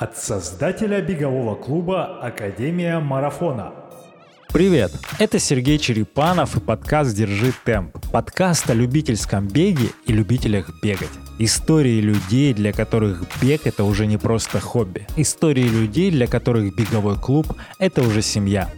От 0.00 0.16
создателя 0.16 1.02
бегового 1.02 1.54
клуба 1.56 2.22
«Академия 2.22 3.00
марафона». 3.00 3.74
Привет! 4.48 4.92
Это 5.18 5.38
Сергей 5.38 5.76
Черепанов 5.76 6.56
и 6.56 6.60
подкаст 6.60 7.14
«Держи 7.14 7.52
темп». 7.66 7.98
Подкаст 8.10 8.70
о 8.70 8.72
любительском 8.72 9.46
беге 9.46 9.90
и 10.06 10.14
любителях 10.14 10.70
бегать. 10.82 11.10
Истории 11.38 12.00
людей, 12.00 12.54
для 12.54 12.72
которых 12.72 13.26
бег— 13.42 13.60
это 13.66 13.84
уже 13.84 14.06
не 14.06 14.16
просто 14.16 14.58
хобби. 14.58 15.06
Истории 15.18 15.68
людей, 15.68 16.10
для 16.10 16.26
которых 16.26 16.74
беговой 16.74 17.18
клуб— 17.18 17.54
это 17.78 18.00
уже 18.00 18.22
семья. 18.22 18.72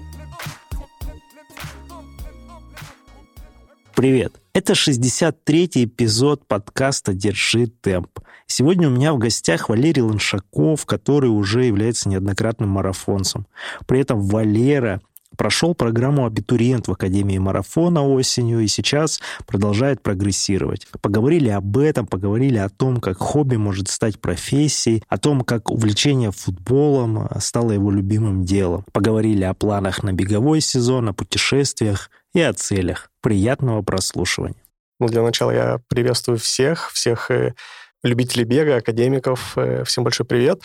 Привет! 3.94 4.40
Это 4.54 4.72
63-й 4.72 5.84
эпизод 5.84 6.48
подкаста 6.48 7.14
«Держи 7.14 7.68
темп». 7.68 8.18
Сегодня 8.52 8.88
у 8.88 8.90
меня 8.90 9.14
в 9.14 9.18
гостях 9.18 9.70
Валерий 9.70 10.02
Ланшаков, 10.02 10.84
который 10.84 11.28
уже 11.28 11.64
является 11.64 12.10
неоднократным 12.10 12.68
марафонцем. 12.68 13.46
При 13.86 14.00
этом 14.00 14.20
Валера 14.20 15.00
прошел 15.38 15.74
программу 15.74 16.26
«Абитуриент» 16.26 16.86
в 16.86 16.92
Академии 16.92 17.38
марафона 17.38 18.06
осенью 18.06 18.60
и 18.60 18.66
сейчас 18.66 19.22
продолжает 19.46 20.02
прогрессировать. 20.02 20.86
Поговорили 21.00 21.48
об 21.48 21.78
этом, 21.78 22.06
поговорили 22.06 22.58
о 22.58 22.68
том, 22.68 23.00
как 23.00 23.16
хобби 23.16 23.56
может 23.56 23.88
стать 23.88 24.20
профессией, 24.20 25.02
о 25.08 25.16
том, 25.16 25.40
как 25.44 25.70
увлечение 25.70 26.30
футболом 26.30 27.30
стало 27.40 27.72
его 27.72 27.90
любимым 27.90 28.44
делом. 28.44 28.84
Поговорили 28.92 29.44
о 29.44 29.54
планах 29.54 30.02
на 30.02 30.12
беговой 30.12 30.60
сезон, 30.60 31.08
о 31.08 31.14
путешествиях 31.14 32.10
и 32.34 32.42
о 32.42 32.52
целях. 32.52 33.10
Приятного 33.22 33.80
прослушивания. 33.80 34.62
Ну, 35.00 35.08
для 35.08 35.22
начала 35.22 35.50
я 35.52 35.80
приветствую 35.88 36.38
всех, 36.38 36.90
всех 36.92 37.30
э, 37.32 37.54
любителей 38.02 38.44
бега, 38.44 38.76
академиков. 38.76 39.52
Э, 39.56 39.84
всем 39.84 40.04
большой 40.04 40.26
привет. 40.26 40.62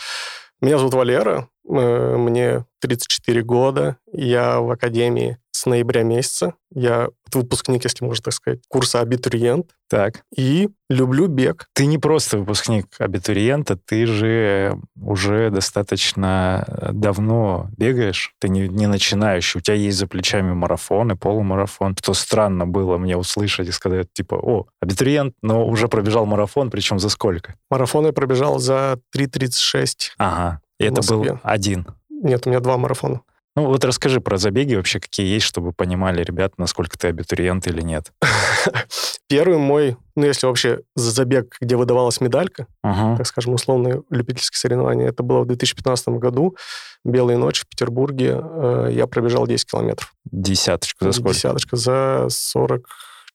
Меня 0.60 0.78
зовут 0.78 0.94
Валера, 0.94 1.48
мне 1.68 2.64
34 2.80 3.42
года, 3.42 3.96
я 4.12 4.60
в 4.60 4.70
академии 4.70 5.38
с 5.58 5.66
ноября 5.66 6.02
месяца. 6.02 6.54
Я 6.72 7.08
выпускник, 7.32 7.84
если 7.84 8.04
можно 8.04 8.24
так 8.24 8.34
сказать, 8.34 8.60
курса 8.68 9.00
абитуриент. 9.00 9.70
Так. 9.88 10.22
И 10.36 10.68
люблю 10.88 11.26
бег. 11.26 11.66
Ты 11.74 11.86
не 11.86 11.98
просто 11.98 12.38
выпускник 12.38 12.86
абитуриента, 12.98 13.76
ты 13.76 14.06
же 14.06 14.78
уже 15.00 15.50
достаточно 15.50 16.90
давно 16.92 17.68
бегаешь. 17.76 18.34
Ты 18.38 18.48
не, 18.48 18.68
не 18.68 18.86
начинающий. 18.86 19.58
У 19.58 19.60
тебя 19.60 19.76
есть 19.76 19.98
за 19.98 20.06
плечами 20.06 20.52
марафон 20.52 21.12
и 21.12 21.16
полумарафон. 21.16 21.96
Что 21.98 22.14
странно 22.14 22.66
было 22.66 22.98
мне 22.98 23.16
услышать 23.16 23.68
и 23.68 23.72
сказать, 23.72 24.12
типа, 24.12 24.34
о, 24.36 24.66
абитуриент, 24.80 25.34
но 25.42 25.66
уже 25.66 25.88
пробежал 25.88 26.26
марафон, 26.26 26.70
причем 26.70 26.98
за 26.98 27.08
сколько? 27.08 27.54
Марафон 27.70 28.06
я 28.06 28.12
пробежал 28.12 28.58
за 28.58 29.00
3.36. 29.14 30.12
Ага. 30.18 30.60
И 30.78 30.84
это 30.84 31.02
был 31.02 31.38
один. 31.42 31.86
Нет, 32.10 32.46
у 32.46 32.50
меня 32.50 32.60
два 32.60 32.76
марафона. 32.76 33.22
Ну 33.58 33.66
вот 33.66 33.84
расскажи 33.84 34.20
про 34.20 34.36
забеги 34.36 34.76
вообще, 34.76 35.00
какие 35.00 35.26
есть, 35.26 35.44
чтобы 35.44 35.72
понимали 35.72 36.22
ребят, 36.22 36.52
насколько 36.58 36.96
ты 36.96 37.08
абитуриент 37.08 37.66
или 37.66 37.80
нет. 37.80 38.12
Первый 39.28 39.58
мой, 39.58 39.96
ну 40.14 40.26
если 40.26 40.46
вообще 40.46 40.82
за 40.94 41.10
забег, 41.10 41.56
где 41.60 41.74
выдавалась 41.74 42.20
медалька, 42.20 42.68
uh-huh. 42.86 43.16
так 43.16 43.26
скажем, 43.26 43.54
условные 43.54 44.04
любительские 44.10 44.60
соревнования, 44.60 45.08
это 45.08 45.24
было 45.24 45.40
в 45.40 45.46
2015 45.46 46.08
году. 46.10 46.56
Белые 47.04 47.36
ночи 47.36 47.62
в 47.62 47.68
Петербурге. 47.68 48.38
Э, 48.40 48.88
я 48.92 49.08
пробежал 49.08 49.44
10 49.44 49.68
километров. 49.68 50.14
Десяточку 50.30 51.06
за 51.06 51.12
сколько? 51.12 51.34
Десяточка 51.34 51.76
за 51.76 52.26
40 52.28 52.88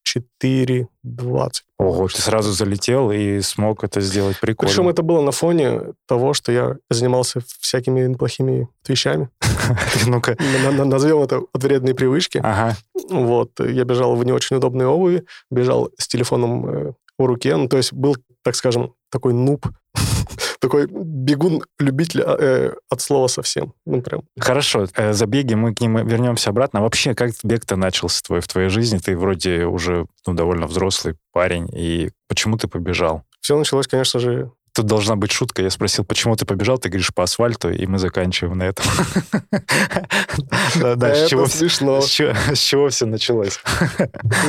4, 0.03 0.87
20. 1.03 1.63
Ого, 1.79 2.07
ты 2.07 2.21
сразу 2.21 2.51
залетел 2.51 3.11
и 3.11 3.41
смог 3.41 3.83
это 3.83 4.01
сделать 4.01 4.39
прикольно. 4.39 4.69
Причем 4.69 4.89
это 4.89 5.01
было 5.01 5.21
на 5.21 5.31
фоне 5.31 5.93
того, 6.07 6.33
что 6.33 6.51
я 6.51 6.75
занимался 6.89 7.41
всякими 7.59 8.07
неплохими 8.07 8.67
вещами. 8.87 9.29
Ну-ка. 10.07 10.37
Назовем 10.85 11.21
это 11.21 11.41
вредные 11.53 11.95
привычки. 11.95 12.39
Ага. 12.43 12.75
Вот. 13.09 13.59
Я 13.59 13.83
бежал 13.85 14.15
в 14.15 14.23
не 14.25 14.31
очень 14.31 14.57
удобной 14.57 14.85
обуви, 14.85 15.25
бежал 15.49 15.89
с 15.97 16.07
телефоном 16.07 16.69
э, 16.69 16.93
в 17.17 17.25
руке. 17.25 17.55
Ну, 17.55 17.67
то 17.67 17.77
есть 17.77 17.93
был, 17.93 18.15
так 18.43 18.55
скажем, 18.55 18.93
такой 19.09 19.33
нуб 19.33 19.65
такой 20.63 20.87
бегун-любитель 20.87 22.21
а, 22.21 22.37
э, 22.39 22.73
от 22.89 23.01
слова 23.01 23.27
совсем. 23.27 23.73
Ну, 23.85 24.01
прям. 24.01 24.21
Хорошо, 24.39 24.87
э, 24.95 25.11
забеги, 25.11 25.55
мы 25.55 25.75
к 25.75 25.81
ним 25.81 26.07
вернемся 26.07 26.51
обратно. 26.51 26.81
Вообще, 26.81 27.13
как 27.13 27.31
бег-то 27.43 27.75
начался 27.75 28.21
твой, 28.25 28.39
в 28.39 28.47
твоей 28.47 28.69
жизни? 28.69 28.97
Ты 28.97 29.17
вроде 29.17 29.65
уже 29.65 30.05
ну, 30.25 30.33
довольно 30.33 30.65
взрослый 30.67 31.15
парень, 31.33 31.67
и 31.73 32.11
почему 32.29 32.57
ты 32.57 32.69
побежал? 32.69 33.23
Все 33.41 33.57
началось, 33.57 33.87
конечно 33.87 34.21
же, 34.21 34.51
Тут 34.75 34.87
должна 34.87 35.15
быть 35.15 35.31
шутка. 35.31 35.61
Я 35.61 35.69
спросил, 35.69 36.03
почему 36.03 36.35
ты 36.35 36.45
побежал? 36.45 36.79
Ты 36.79 36.89
говоришь, 36.89 37.13
по 37.13 37.21
асфальту, 37.21 37.69
и 37.69 37.85
мы 37.85 37.99
заканчиваем 37.99 38.57
на 38.57 38.63
этом. 38.63 38.85
Да, 40.75 41.13
с 41.13 41.29
чего 41.29 41.45
смешно. 41.45 42.01
С 42.01 42.07
чего 42.07 42.89
все 42.89 43.05
началось? 43.05 43.59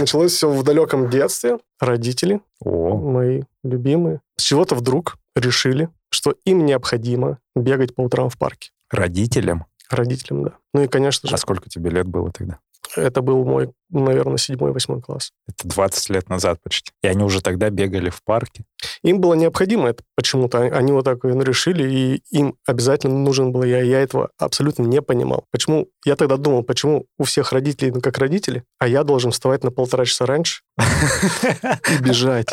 Началось 0.00 0.32
все 0.32 0.48
в 0.48 0.62
далеком 0.62 1.10
детстве. 1.10 1.58
Родители, 1.78 2.41
мои 2.64 3.42
любимые, 3.62 4.22
с 4.36 4.42
чего-то 4.42 4.75
вдруг 4.75 5.19
решили, 5.36 5.91
что 6.14 6.34
им 6.44 6.64
необходимо 6.64 7.38
бегать 7.54 7.94
по 7.94 8.02
утрам 8.02 8.28
в 8.28 8.38
парке. 8.38 8.70
Родителям? 8.91 9.66
Родителям, 9.91 10.44
да. 10.44 10.52
Ну 10.72 10.82
и, 10.82 10.88
конечно 10.88 11.28
же... 11.28 11.34
А 11.34 11.38
сколько 11.38 11.69
тебе 11.69 11.91
лет 11.91 12.06
было 12.06 12.30
тогда? 12.32 12.58
Это 12.97 13.22
был 13.22 13.44
мой, 13.44 13.72
наверное, 13.91 14.36
седьмой-восьмой 14.36 15.00
класс. 15.00 15.32
Это 15.48 15.69
20 15.69 16.10
лет 16.10 16.28
назад 16.28 16.60
почти. 16.62 16.92
И 17.02 17.06
они 17.06 17.25
уже 17.25 17.41
тогда 17.41 17.70
бегали 17.70 18.10
в 18.10 18.22
парке? 18.22 18.64
Им 19.02 19.20
было 19.20 19.34
необходимо 19.34 19.88
это 19.88 20.04
почему-то. 20.14 20.60
Они 20.60 20.92
вот 20.92 21.04
так 21.04 21.25
решили, 21.25 21.91
и 21.91 22.22
им 22.31 22.56
обязательно 22.66 23.19
нужен 23.19 23.52
был 23.52 23.64
я. 23.64 23.81
Я 23.82 24.00
этого 24.00 24.31
абсолютно 24.38 24.84
не 24.84 25.02
понимал. 25.02 25.44
Почему? 25.50 25.88
Я 26.04 26.16
тогда 26.16 26.36
думал, 26.36 26.62
почему 26.62 27.06
у 27.19 27.25
всех 27.25 27.52
родителей, 27.52 27.91
ну, 27.91 28.00
как 28.00 28.19
родители, 28.19 28.64
а 28.78 28.86
я 28.86 29.02
должен 29.02 29.31
вставать 29.31 29.64
на 29.64 29.70
полтора 29.70 30.04
часа 30.04 30.26
раньше 30.26 30.62
и 30.78 32.02
бежать. 32.02 32.48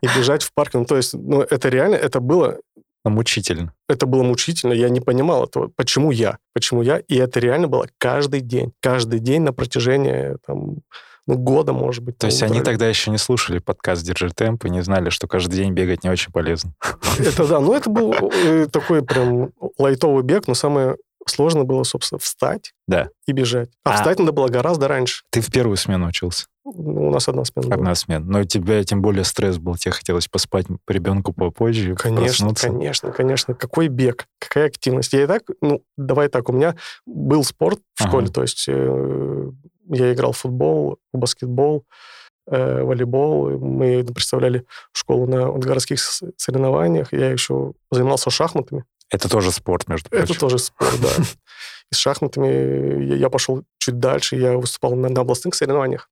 И 0.00 0.06
бежать 0.06 0.42
в 0.42 0.52
парк. 0.52 0.74
Ну, 0.74 0.84
то 0.84 0.96
есть, 0.96 1.14
ну, 1.14 1.42
это 1.42 1.68
реально, 1.68 1.94
это 1.94 2.20
было 2.20 2.58
мучительно. 3.10 3.72
Это 3.88 4.06
было 4.06 4.22
мучительно, 4.22 4.72
я 4.72 4.88
не 4.88 5.00
понимал 5.00 5.44
этого. 5.44 5.70
Почему 5.76 6.10
я? 6.10 6.38
Почему 6.54 6.82
я? 6.82 6.98
И 6.98 7.16
это 7.16 7.40
реально 7.40 7.68
было 7.68 7.86
каждый 7.98 8.40
день. 8.40 8.72
Каждый 8.80 9.20
день 9.20 9.42
на 9.42 9.52
протяжении 9.52 10.36
там, 10.46 10.78
ну, 11.26 11.36
года, 11.36 11.72
может 11.72 12.04
быть. 12.04 12.18
То 12.18 12.26
есть 12.26 12.42
они 12.42 12.60
тогда 12.60 12.88
еще 12.88 13.10
не 13.10 13.18
слушали 13.18 13.58
подкаст 13.58 14.04
«Держи 14.04 14.30
темп» 14.30 14.64
и 14.64 14.70
не 14.70 14.82
знали, 14.82 15.10
что 15.10 15.26
каждый 15.26 15.56
день 15.56 15.72
бегать 15.72 16.04
не 16.04 16.10
очень 16.10 16.32
полезно. 16.32 16.74
Это 17.18 17.46
да, 17.46 17.60
ну 17.60 17.74
это 17.74 17.90
был 17.90 18.12
э, 18.12 18.66
такой 18.70 19.02
прям 19.02 19.50
лайтовый 19.78 20.22
бег, 20.22 20.46
но 20.46 20.54
самое 20.54 20.96
сложно 21.30 21.64
было, 21.64 21.82
собственно, 21.82 22.18
встать 22.18 22.72
да. 22.86 23.08
и 23.26 23.32
бежать. 23.32 23.70
А, 23.84 23.90
а 23.90 23.96
встать 23.96 24.18
надо 24.18 24.32
было 24.32 24.48
гораздо 24.48 24.88
раньше. 24.88 25.24
Ты 25.30 25.40
в 25.40 25.50
первую 25.50 25.76
смену 25.76 26.08
учился? 26.08 26.46
Ну, 26.64 27.08
у 27.08 27.10
нас 27.10 27.28
одна 27.28 27.44
смена 27.44 27.68
Одна 27.68 27.84
была. 27.84 27.94
смена. 27.94 28.24
Но 28.24 28.40
у 28.40 28.44
тебя 28.44 28.82
тем 28.82 29.00
более 29.00 29.24
стресс 29.24 29.58
был. 29.58 29.76
Тебе 29.76 29.92
хотелось 29.92 30.26
поспать 30.26 30.66
ребенку 30.88 31.32
попозже, 31.32 31.94
Конечно, 31.94 32.26
проснуться. 32.26 32.68
конечно, 32.68 33.12
конечно. 33.12 33.54
Какой 33.54 33.88
бег, 33.88 34.26
какая 34.40 34.66
активность. 34.66 35.12
Я 35.12 35.24
и 35.24 35.26
так, 35.26 35.42
ну, 35.60 35.82
давай 35.96 36.28
так, 36.28 36.48
у 36.48 36.52
меня 36.52 36.74
был 37.06 37.44
спорт 37.44 37.80
в 37.94 38.00
ага. 38.00 38.10
школе, 38.10 38.28
то 38.28 38.42
есть 38.42 38.64
э, 38.68 39.50
я 39.88 40.12
играл 40.12 40.32
в 40.32 40.38
футбол, 40.38 40.98
в 41.12 41.18
баскетбол, 41.18 41.84
э, 42.48 42.82
волейбол. 42.82 43.58
Мы 43.58 44.04
представляли 44.04 44.64
школу 44.92 45.26
на 45.26 45.52
городских 45.52 46.00
соревнованиях. 46.36 47.12
Я 47.12 47.30
еще 47.30 47.74
занимался 47.90 48.30
шахматами. 48.30 48.84
Это 49.10 49.28
тоже 49.28 49.52
спорт, 49.52 49.88
между 49.88 50.10
прочим. 50.10 50.24
Это 50.24 50.38
тоже 50.38 50.58
спорт, 50.58 51.00
да. 51.00 51.08
И 51.90 51.94
с 51.94 51.98
шахматами 51.98 53.14
я, 53.14 53.30
пошел 53.30 53.64
чуть 53.78 53.98
дальше, 53.98 54.36
я 54.36 54.56
выступал 54.56 54.96
на, 54.96 55.08
на 55.08 55.20
областных 55.20 55.54
соревнованиях. 55.54 56.10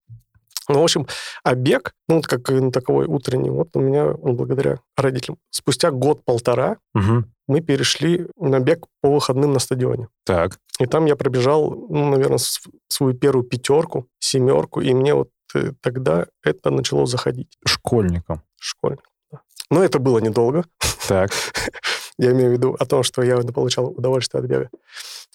Ну, 0.68 0.80
в 0.80 0.82
общем, 0.82 1.06
а 1.42 1.54
бег, 1.54 1.94
ну, 2.08 2.16
вот 2.16 2.26
как 2.26 2.48
ну, 2.48 2.70
таковой 2.70 3.06
утренний, 3.06 3.50
вот 3.50 3.76
у 3.76 3.80
меня 3.80 4.06
он 4.06 4.36
благодаря 4.36 4.78
родителям. 4.96 5.36
Спустя 5.50 5.90
год-полтора 5.90 6.78
угу. 6.94 7.24
мы 7.46 7.60
перешли 7.60 8.26
на 8.38 8.60
бег 8.60 8.86
по 9.02 9.10
выходным 9.10 9.52
на 9.52 9.58
стадионе. 9.58 10.08
Так. 10.24 10.58
И 10.78 10.86
там 10.86 11.04
я 11.04 11.16
пробежал, 11.16 11.70
ну, 11.70 12.10
наверное, 12.10 12.40
свою 12.88 13.14
первую 13.14 13.44
пятерку, 13.44 14.08
семерку, 14.20 14.80
и 14.80 14.94
мне 14.94 15.14
вот 15.14 15.28
э, 15.54 15.72
тогда 15.82 16.26
это 16.42 16.70
начало 16.70 17.06
заходить. 17.06 17.58
Школьником. 17.66 18.42
Школьником, 18.58 19.12
да. 19.30 19.40
Но 19.70 19.84
это 19.84 19.98
было 19.98 20.18
недолго. 20.18 20.64
Так. 21.06 21.30
Я 22.18 22.32
имею 22.32 22.50
в 22.50 22.52
виду 22.52 22.76
о 22.78 22.84
том, 22.86 23.02
что 23.02 23.22
я 23.22 23.38
получал 23.38 23.86
удовольствие 23.88 24.40
от 24.40 24.46
бега. 24.46 24.70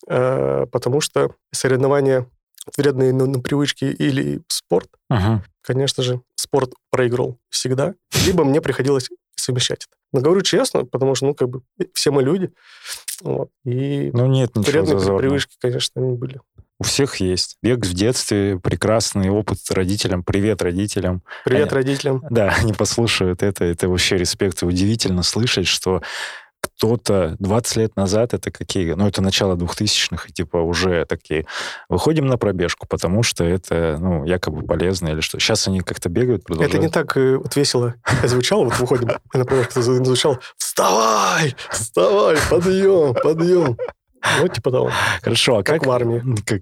Э, 0.07 0.65
потому 0.71 1.01
что 1.01 1.33
соревнования 1.51 2.25
вредные 2.77 3.13
ну, 3.13 3.25
ну, 3.25 3.41
привычки 3.41 3.85
или 3.85 4.41
спорт, 4.47 4.89
конечно 5.61 6.03
же, 6.03 6.21
спорт 6.35 6.73
проиграл 6.89 7.37
всегда. 7.49 7.95
Либо 8.25 8.43
мне 8.43 8.61
приходилось 8.61 9.09
совмещать 9.35 9.85
это. 9.85 9.95
Но 10.11 10.21
говорю 10.21 10.41
честно, 10.41 10.85
потому 10.85 11.15
что, 11.15 11.27
ну, 11.27 11.33
как 11.35 11.49
бы, 11.49 11.61
все 11.93 12.11
мы 12.11 12.23
люди. 12.23 12.51
Вот, 13.21 13.49
и 13.63 14.09
ну, 14.13 14.25
нет 14.27 14.51
вредные 14.55 14.97
зазорного. 14.97 15.19
привычки, 15.19 15.55
конечно, 15.59 16.01
они 16.01 16.15
были. 16.15 16.41
У 16.79 16.83
всех 16.83 17.17
есть. 17.17 17.57
Бег 17.61 17.85
в 17.85 17.93
детстве, 17.93 18.57
прекрасный 18.57 19.29
опыт 19.29 19.59
родителям. 19.69 20.23
Привет 20.23 20.61
родителям. 20.61 21.23
Привет 21.43 21.73
они, 21.73 21.75
родителям. 21.75 22.23
Да, 22.29 22.55
они 22.59 22.71
послушают 22.71 23.43
это. 23.43 23.65
Это 23.65 23.89
вообще 23.89 24.17
респект. 24.17 24.63
И 24.63 24.65
удивительно 24.65 25.21
слышать, 25.23 25.67
что 25.67 26.01
что-то 26.79 27.35
20 27.39 27.75
лет 27.75 27.95
назад, 27.97 28.33
это 28.33 28.51
какие? 28.51 28.93
Ну, 28.93 29.05
это 29.05 29.21
начало 29.21 29.55
2000-х, 29.55 30.29
и 30.29 30.31
типа 30.31 30.57
уже 30.57 31.05
такие, 31.05 31.45
выходим 31.89 32.25
на 32.27 32.37
пробежку, 32.37 32.87
потому 32.87 33.21
что 33.21 33.43
это, 33.43 33.97
ну, 33.99 34.23
якобы 34.23 34.65
полезно 34.65 35.09
или 35.09 35.19
что. 35.19 35.39
Сейчас 35.39 35.67
они 35.67 35.81
как-то 35.81 36.07
бегают, 36.07 36.45
продолжают. 36.45 36.73
Это 36.73 36.81
не 36.81 36.89
так 36.89 37.17
э, 37.17 37.35
вот 37.35 37.53
весело 37.57 37.95
звучало, 38.23 38.63
вот 38.63 38.79
выходим 38.79 39.09
на 39.33 39.43
пробежку, 39.43 39.81
звучало 39.81 40.39
«Вставай! 40.55 41.53
Вставай! 41.69 42.37
Подъем! 42.49 43.13
Подъем!» 43.13 43.77
Вот 44.41 44.53
типа 44.53 44.71
того. 44.71 44.91
Хорошо, 45.21 45.57
а 45.57 45.63
Как 45.63 45.79
как... 45.79 45.87
в 45.87 45.91
армии. 45.91 46.21
как- 46.45 46.61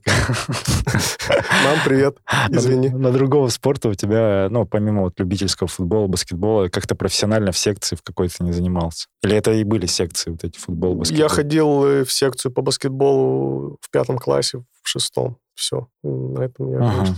Мам, 1.64 1.78
привет. 1.86 2.18
Извини. 2.50 2.90
На, 2.90 2.98
на 2.98 3.12
другого 3.12 3.50
спорта 3.50 3.90
у 3.90 3.94
тебя, 3.94 4.48
ну, 4.50 4.66
помимо 4.66 5.04
вот 5.04 5.20
любительского 5.20 5.68
футбола, 5.68 6.08
баскетбола, 6.08 6.70
как-то 6.70 6.96
профессионально 6.96 7.52
в 7.52 7.58
секции 7.58 7.96
в 7.96 8.02
какой-то 8.04 8.44
не 8.44 8.52
занимался? 8.52 9.08
Или 9.24 9.36
это 9.36 9.52
и 9.52 9.64
были 9.64 9.86
секции 9.86 10.32
вот 10.32 10.44
эти, 10.44 10.58
футбол, 10.58 10.96
баскетбол? 10.96 11.24
Я 11.24 11.30
ходил 11.30 11.86
э, 11.86 12.04
в 12.06 12.12
секцию 12.12 12.52
по 12.52 12.62
баскетболу 12.62 13.78
в 13.82 13.90
пятом 13.92 14.18
классе, 14.18 14.64
в 14.84 14.88
шестом. 14.88 15.38
Все. 15.56 15.88
На 16.04 16.42
этом 16.44 16.72
я, 16.72 16.78
Ага. 16.80 17.16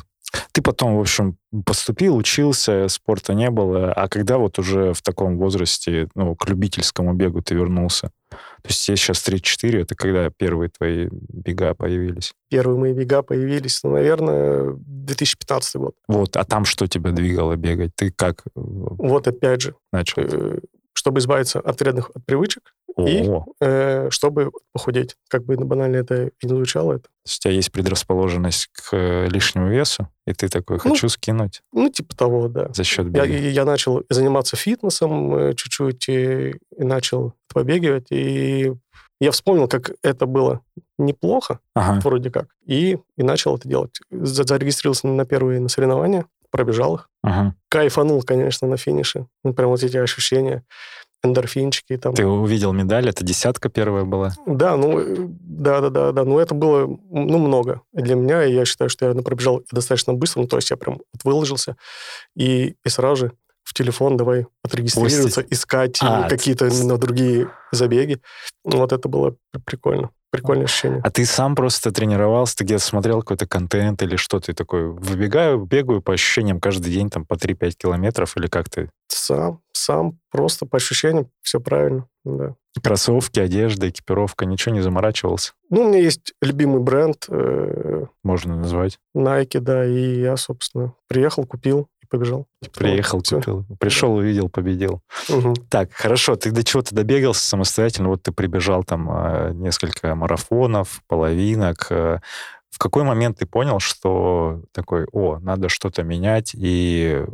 Ты 0.51 0.61
потом, 0.61 0.97
в 0.97 0.99
общем, 0.99 1.37
поступил, 1.65 2.15
учился, 2.17 2.87
спорта 2.87 3.33
не 3.33 3.49
было. 3.49 3.93
А 3.93 4.07
когда 4.07 4.37
вот 4.37 4.57
уже 4.57 4.93
в 4.93 5.01
таком 5.01 5.37
возрасте, 5.37 6.09
ну, 6.15 6.35
к 6.35 6.47
любительскому 6.49 7.13
бегу 7.13 7.41
ты 7.41 7.55
вернулся? 7.55 8.11
То 8.29 8.67
есть 8.67 8.85
тебе 8.85 8.97
сейчас 8.97 9.21
34, 9.23 9.81
это 9.81 9.95
когда 9.95 10.29
первые 10.29 10.69
твои 10.69 11.07
бега 11.11 11.73
появились? 11.73 12.33
Первые 12.49 12.77
мои 12.79 12.93
бега 12.93 13.21
появились, 13.21 13.81
ну, 13.83 13.91
наверное, 13.91 14.73
2015 14.75 15.75
год. 15.75 15.95
Вот, 16.07 16.35
а 16.35 16.43
там 16.43 16.65
что 16.65 16.87
тебя 16.87 17.11
двигало 17.11 17.55
бегать? 17.55 17.91
Ты 17.95 18.11
как 18.11 18.41
э, 18.45 18.49
Вот 18.55 19.27
опять 19.27 19.61
же, 19.61 19.75
начал? 19.91 20.23
э, 20.23 20.59
чтобы 20.93 21.19
избавиться 21.19 21.59
от 21.59 21.79
вредных 21.79 22.11
от 22.13 22.25
привычек, 22.25 22.73
и- 23.07 23.29
э, 23.61 24.09
чтобы 24.11 24.51
похудеть. 24.73 25.15
Как 25.29 25.43
бы 25.45 25.55
банально 25.57 25.97
это 25.97 26.27
и 26.27 26.45
не 26.47 26.49
звучало, 26.55 26.93
это. 26.93 27.03
то 27.03 27.09
есть 27.25 27.39
у 27.39 27.41
тебя 27.43 27.53
есть 27.53 27.71
предрасположенность 27.71 28.67
к 28.71 28.89
э, 28.93 29.27
лишнему 29.27 29.67
весу, 29.69 30.07
и 30.27 30.33
ты 30.33 30.47
такой, 30.49 30.79
хочу 30.79 31.09
скинуть 31.09 31.61
Ну, 31.73 31.89
типа 31.89 32.15
того, 32.15 32.47
да. 32.47 32.69
за 32.73 32.83
счет 32.83 33.05
Я, 33.07 33.25
бега. 33.25 33.37
я 33.49 33.65
начал 33.65 34.03
заниматься 34.09 34.55
фитнесом 34.55 35.35
э, 35.35 35.53
чуть-чуть 35.55 36.09
и, 36.09 36.49
и 36.77 36.83
начал 36.83 37.33
побегивать, 37.53 38.07
и 38.11 38.73
я 39.21 39.31
вспомнил, 39.31 39.67
как 39.67 39.91
это 40.01 40.25
было 40.25 40.61
неплохо, 40.97 41.59
Ага. 41.75 41.99
вроде 42.01 42.31
как, 42.31 42.47
и, 42.65 42.97
и 43.17 43.23
начал 43.23 43.57
это 43.57 43.67
делать. 43.67 43.99
За- 44.11 44.43
Зарегистрировался 44.43 45.07
на 45.07 45.25
первые 45.25 45.59
на 45.59 45.67
соревнования, 45.69 46.25
пробежал 46.51 46.95
их. 46.95 47.09
ага. 47.23 47.53
Кайфанул, 47.69 48.23
конечно, 48.23 48.67
на 48.67 48.77
финише. 48.77 49.27
Ну, 49.43 49.53
прям 49.53 49.69
вот 49.69 49.83
эти 49.83 49.97
ощущения, 49.97 50.63
эндорфинчики 51.23 51.97
там. 51.97 52.13
Ты 52.13 52.25
увидел 52.25 52.73
медаль, 52.73 53.09
это 53.09 53.23
десятка 53.23 53.69
первая 53.69 54.03
была? 54.05 54.31
Да, 54.45 54.77
ну, 54.77 54.99
э, 54.99 55.15
да, 55.17 55.81
да, 55.81 55.89
да, 55.89 56.11
да. 56.11 56.23
Ну, 56.23 56.39
это 56.39 56.53
было, 56.55 56.87
ну, 56.87 57.37
много 57.39 57.81
для 57.93 58.15
меня, 58.15 58.45
и 58.45 58.53
я 58.53 58.65
считаю, 58.65 58.89
что 58.89 59.07
я 59.07 59.13
ну, 59.13 59.21
пробежал 59.21 59.63
достаточно 59.71 60.13
быстро, 60.13 60.41
ну, 60.41 60.47
то 60.47 60.57
есть 60.57 60.69
я 60.71 60.77
прям 60.77 60.95
вот 61.13 61.23
выложился, 61.23 61.75
и, 62.35 62.75
и 62.85 62.89
сразу 62.89 63.27
же 63.27 63.31
в 63.63 63.73
телефон 63.73 64.17
давай 64.17 64.47
отрегистрироваться, 64.63 65.41
искать 65.41 65.99
А, 66.01 66.27
какие-то 66.27 66.65
на 66.85 66.97
другие 66.97 67.49
забеги. 67.71 68.19
Вот 68.63 68.91
это 68.93 69.07
было 69.09 69.35
при- 69.51 69.61
прикольно. 69.61 70.09
Прикольное 70.31 70.65
ощущение. 70.65 71.01
А 71.03 71.09
ты 71.09 71.25
сам 71.25 71.55
просто 71.55 71.91
тренировался, 71.91 72.57
ты 72.57 72.63
где-то 72.63 72.83
смотрел 72.83 73.21
какой-то 73.21 73.47
контент 73.47 74.01
или 74.03 74.15
что 74.15 74.39
ты 74.39 74.53
такой? 74.53 74.91
Выбегаю, 74.91 75.65
бегаю 75.65 76.01
по 76.01 76.13
ощущениям 76.13 76.59
каждый 76.59 76.93
день 76.93 77.09
там 77.09 77.25
по 77.25 77.33
3-5 77.33 77.71
километров 77.71 78.37
или 78.37 78.47
как 78.47 78.69
ты? 78.69 78.89
Сам, 79.07 79.61
сам, 79.71 80.19
просто 80.31 80.67
по 80.67 80.77
ощущениям 80.77 81.29
все 81.41 81.59
правильно, 81.59 82.07
да. 82.23 82.55
Кроссовки, 82.83 83.39
одежда, 83.39 83.89
экипировка, 83.89 84.45
ничего 84.45 84.75
не 84.75 84.81
заморачивался? 84.81 85.53
Ну, 85.71 85.81
у 85.81 85.87
меня 85.87 85.99
есть 85.99 86.33
любимый 86.41 86.81
бренд 86.81 87.25
э, 87.27 88.05
Можно 88.23 88.55
назвать. 88.55 88.99
Nike, 89.15 89.59
да, 89.59 89.83
и 89.83 90.19
я, 90.19 90.37
собственно, 90.37 90.93
приехал, 91.07 91.45
купил 91.45 91.87
побежал. 92.09 92.47
Типа. 92.61 92.79
Приехал, 92.79 93.21
купил. 93.21 93.65
Пришел, 93.79 94.13
увидел, 94.15 94.49
победил. 94.49 95.01
Мгм. 95.29 95.55
Так, 95.69 95.93
хорошо, 95.93 96.35
ты 96.35 96.51
до 96.51 96.63
чего-то 96.63 96.95
добегался 96.95 97.47
самостоятельно, 97.47 98.09
вот 98.09 98.23
ты 98.23 98.31
прибежал 98.31 98.83
там 98.83 99.09
э, 99.11 99.51
несколько 99.53 100.13
марафонов, 100.15 101.01
половинок. 101.07 101.87
э, 101.91 102.19
В 102.71 102.77
какой 102.77 103.03
момент 103.03 103.39
ты 103.39 103.45
понял, 103.45 103.79
что 103.79 104.61
такой, 104.71 105.05
о, 105.11 105.39
надо 105.39 105.69
что-то 105.69 106.03
менять, 106.03 106.51
и 106.53 107.25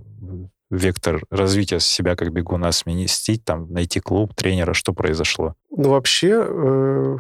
вектор 0.72 1.22
развития 1.30 1.80
себя 1.80 2.16
как 2.16 2.32
бегуна 2.32 2.72
сместить, 2.72 3.46
там, 3.46 3.72
найти 3.72 4.00
клуб, 4.00 4.34
тренера, 4.34 4.74
что 4.74 4.94
произошло? 4.94 5.54
Ну, 5.70 5.90
вообще, 5.90 6.44
э, 6.48 7.18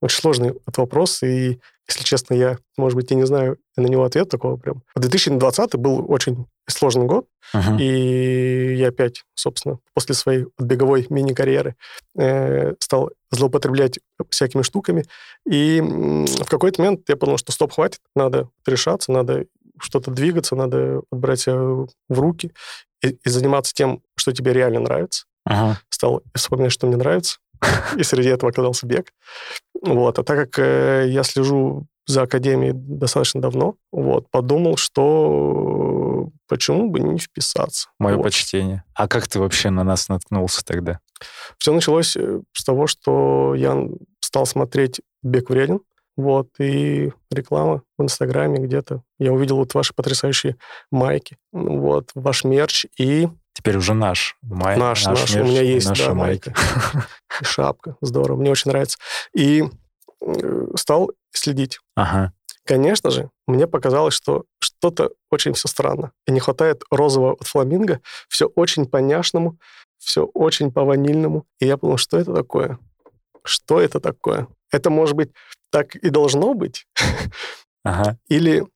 очень 0.00 0.20
сложный 0.20 0.50
этот 0.66 0.78
вопрос, 0.78 1.22
и, 1.22 1.60
если 1.88 2.02
честно, 2.02 2.34
я, 2.34 2.58
может 2.76 2.96
быть, 2.96 3.10
я 3.10 3.16
не 3.16 3.26
знаю 3.26 3.58
на 3.76 3.86
него 3.86 4.04
ответ 4.04 4.28
такого 4.28 4.56
прям. 4.56 4.82
2020 4.96 5.76
был 5.76 6.04
очень 6.10 6.46
сложный 6.66 7.04
год, 7.06 7.26
Мгм. 7.52 7.78
и 7.78 8.74
я 8.76 8.88
опять, 8.88 9.24
собственно, 9.34 9.78
после 9.92 10.14
своей 10.14 10.46
беговой 10.58 11.06
мини-карьеры 11.10 11.76
э, 12.16 12.74
стал 12.80 13.10
злоупотреблять 13.30 13.98
всякими 14.30 14.62
штуками, 14.62 15.04
и 15.46 15.80
в 15.80 16.46
какой-то 16.48 16.80
момент 16.80 17.08
я 17.08 17.16
подумал, 17.16 17.38
что 17.38 17.52
стоп, 17.52 17.72
хватит, 17.72 18.00
надо 18.16 18.48
решаться, 18.66 19.12
надо 19.12 19.44
что-то 19.78 20.10
двигаться, 20.10 20.56
надо 20.56 21.02
брать 21.10 21.46
в 21.46 21.88
руки 22.08 22.52
и, 23.02 23.08
и 23.10 23.28
заниматься 23.28 23.74
тем, 23.74 24.02
что 24.16 24.32
тебе 24.32 24.52
реально 24.52 24.80
нравится 24.80 25.26
Ага. 25.44 25.80
стал 25.90 26.22
вспоминать, 26.34 26.72
что 26.72 26.86
мне 26.86 26.96
нравится, 26.96 27.38
и 27.96 28.02
среди 28.02 28.28
этого 28.28 28.50
оказался 28.50 28.86
бег. 28.86 29.12
Вот. 29.82 30.18
А 30.18 30.22
так 30.22 30.36
как 30.36 30.58
э, 30.58 31.06
я 31.08 31.22
слежу 31.22 31.86
за 32.06 32.22
Академией 32.22 32.72
достаточно 32.74 33.40
давно, 33.40 33.76
вот, 33.90 34.30
подумал, 34.30 34.76
что 34.76 36.28
почему 36.48 36.90
бы 36.90 37.00
не 37.00 37.18
вписаться. 37.18 37.88
Мое 37.98 38.16
Вот. 38.16 38.24
почтение. 38.24 38.84
А 38.94 39.08
как 39.08 39.26
ты 39.26 39.38
вообще 39.38 39.70
на 39.70 39.84
нас 39.84 40.08
наткнулся 40.08 40.64
тогда? 40.64 41.00
Все 41.58 41.72
началось 41.72 42.16
э, 42.16 42.40
с 42.52 42.64
того, 42.64 42.86
что 42.86 43.54
я 43.54 43.76
стал 44.20 44.46
смотреть 44.46 45.00
«Бег 45.22 45.50
вреден», 45.50 45.80
вот, 46.16 46.48
и 46.60 47.12
реклама 47.30 47.82
в 47.98 48.02
Инстаграме 48.04 48.58
где-то. 48.58 49.02
Я 49.18 49.32
увидел 49.32 49.56
вот 49.56 49.74
ваши 49.74 49.94
потрясающие 49.94 50.56
майки, 50.90 51.38
вот, 51.52 52.10
ваш 52.14 52.44
мерч, 52.44 52.86
и 52.98 53.28
Теперь 53.54 53.76
уже 53.76 53.94
наш. 53.94 54.36
Май, 54.42 54.76
Наш, 54.76 55.06
наш. 55.06 55.32
У 55.32 55.38
мерч, 55.38 55.48
меня 55.48 55.62
есть, 55.62 55.88
наши 55.88 56.06
да, 56.06 56.14
майки. 56.14 56.52
и 57.40 57.44
шапка. 57.44 57.96
Здорово, 58.00 58.36
мне 58.36 58.50
очень 58.50 58.70
нравится. 58.70 58.98
И 59.32 59.64
э, 60.20 60.66
стал 60.76 61.12
следить. 61.30 61.78
Ага. 61.94 62.32
Конечно 62.66 63.10
же, 63.10 63.30
мне 63.46 63.66
показалось, 63.66 64.14
что 64.14 64.44
что-то 64.58 65.10
очень 65.30 65.52
все 65.52 65.68
странно. 65.68 66.12
И 66.26 66.32
не 66.32 66.40
хватает 66.40 66.82
розового 66.90 67.34
от 67.34 67.46
фламинго. 67.46 68.00
Все 68.28 68.46
очень 68.46 68.86
по-няшному, 68.86 69.58
все 69.98 70.24
очень 70.24 70.72
по-ванильному. 70.72 71.46
И 71.60 71.66
я 71.66 71.76
подумал, 71.76 71.98
что 71.98 72.18
это 72.18 72.34
такое? 72.34 72.78
Что 73.44 73.80
это 73.80 74.00
такое? 74.00 74.48
Это, 74.72 74.90
может 74.90 75.14
быть, 75.14 75.30
так 75.70 75.94
и 75.94 76.10
должно 76.10 76.54
быть? 76.54 76.86
Ага. 77.84 78.18
Или 78.28 78.66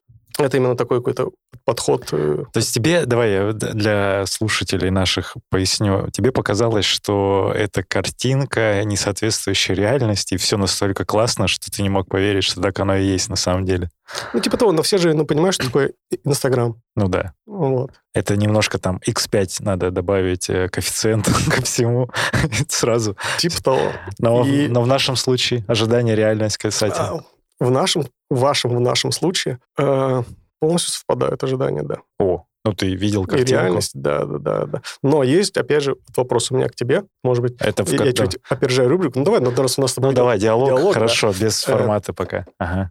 это 0.45 0.57
именно 0.57 0.77
такой 0.77 0.99
какой-то 0.99 1.31
подход? 1.65 2.09
э, 2.13 2.45
То 2.53 2.59
есть 2.59 2.75
тебе, 2.75 3.05
давай 3.07 3.33
я 3.33 3.53
д- 3.53 3.73
для 3.73 4.25
слушателей 4.27 4.91
наших 4.91 5.37
поясню, 5.51 6.09
тебе 6.11 6.33
показалось, 6.33 6.85
что 6.85 7.53
эта 7.55 7.83
картинка, 7.83 8.83
не 8.85 8.97
соответствующая 8.97 9.75
реальности, 9.75 10.35
и 10.35 10.37
все 10.39 10.57
настолько 10.57 11.05
классно, 11.05 11.49
что 11.49 11.71
ты 11.71 11.83
не 11.83 11.89
мог 11.89 12.09
поверить, 12.09 12.45
что 12.45 12.61
так 12.61 12.79
оно 12.81 12.97
и 12.97 13.05
есть 13.05 13.29
на 13.29 13.37
самом 13.37 13.65
деле. 13.65 13.91
Ну, 14.33 14.41
типа 14.41 14.57
того, 14.57 14.73
но 14.73 14.83
все 14.83 14.97
же, 14.99 15.13
ну, 15.15 15.27
понимаешь, 15.27 15.55
что 15.55 15.67
такое 15.67 15.93
Инстаграм? 16.25 16.81
Ну 16.97 17.09
да. 17.09 17.35
Вот. 17.47 17.91
Это 18.15 18.37
немножко 18.37 18.79
там 18.79 19.01
x5 19.07 19.57
надо 19.61 19.91
добавить 19.91 20.49
э, 20.49 20.69
коэффициент 20.69 21.27
ко 21.55 21.63
всему 21.63 22.09
сразу. 22.69 23.17
Типа 23.39 23.63
того. 23.63 23.93
Но, 24.19 24.47
И- 24.47 24.69
но 24.69 24.83
в 24.83 24.87
нашем 24.87 25.17
случае 25.17 25.65
ожидание 25.69 26.17
реальность, 26.17 26.57
кстати. 26.57 26.97
А, 26.99 27.21
В 27.61 27.71
нашем, 27.71 28.07
в 28.31 28.39
вашем, 28.41 28.77
в 28.77 28.81
нашем 28.81 29.13
случае 29.13 29.59
э, 29.79 30.23
полностью 30.61 30.93
совпадают 30.93 31.43
ожидания, 31.45 31.83
да. 31.83 31.99
О, 32.19 32.45
ну 32.65 32.73
ты 32.75 32.95
видел 32.95 33.25
И 33.25 33.29
картинку. 33.29 33.53
реальность, 33.53 33.93
да, 33.95 34.25
да, 34.25 34.39
да, 34.39 34.67
да. 34.67 34.83
Но 35.03 35.23
есть, 35.23 35.57
опять 35.57 35.83
же, 35.83 35.97
вопрос 36.17 36.51
у 36.51 36.57
меня 36.57 36.69
к 36.69 36.75
тебе. 36.75 37.05
Может 37.25 37.43
быть, 37.43 37.57
Это 37.61 37.85
в 37.85 37.93
я, 37.93 38.05
я 38.05 38.13
чуть 38.13 38.39
опережаю 38.49 38.89
рубрику. 38.89 39.19
Ну, 39.19 39.25
давай, 39.25 39.41
ну, 39.41 39.55
раз 39.55 39.79
у 39.79 39.83
нас 39.83 39.97
Ну 39.97 40.13
давай, 40.13 40.39
диалог, 40.39 40.69
диалог, 40.69 40.89
да. 40.89 40.93
хорошо, 40.95 41.33
без 41.39 41.67
Э, 41.67 41.73
формата 41.73 42.13
пока. 42.13 42.45
Ага, 42.59 42.91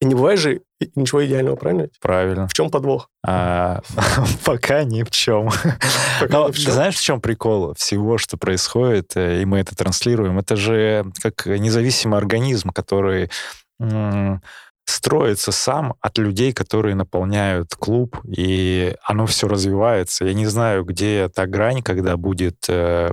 И 0.00 0.04
не 0.06 0.14
бывает 0.14 0.38
же 0.38 0.60
и- 0.80 0.90
ничего 0.94 1.24
идеального, 1.26 1.56
правильно? 1.56 1.88
правильно. 2.00 2.46
В 2.48 2.52
чем 2.52 2.70
подвох? 2.70 3.08
А, 3.26 3.80
пока 4.44 4.84
ни 4.84 5.02
в 5.02 5.10
чем. 5.10 5.48
Но 6.28 6.52
знаешь, 6.52 6.96
в 6.96 7.02
чем 7.02 7.20
прикол 7.20 7.74
всего, 7.74 8.18
что 8.18 8.36
происходит, 8.36 9.16
э, 9.16 9.40
и 9.42 9.44
мы 9.46 9.58
это 9.58 9.74
транслируем? 9.74 10.38
Это 10.38 10.54
же 10.54 11.04
как 11.22 11.46
независимый 11.46 12.18
организм, 12.18 12.70
который 12.70 13.30
строится 14.86 15.52
сам 15.52 15.94
от 16.00 16.16
людей, 16.18 16.52
которые 16.52 16.94
наполняют 16.94 17.74
клуб, 17.74 18.18
и 18.24 18.94
оно 19.02 19.26
все 19.26 19.48
развивается. 19.48 20.24
Я 20.24 20.32
не 20.32 20.46
знаю, 20.46 20.84
где 20.84 21.28
та 21.28 21.46
грань, 21.46 21.82
когда 21.82 22.16
будет 22.16 22.64
э, 22.68 23.12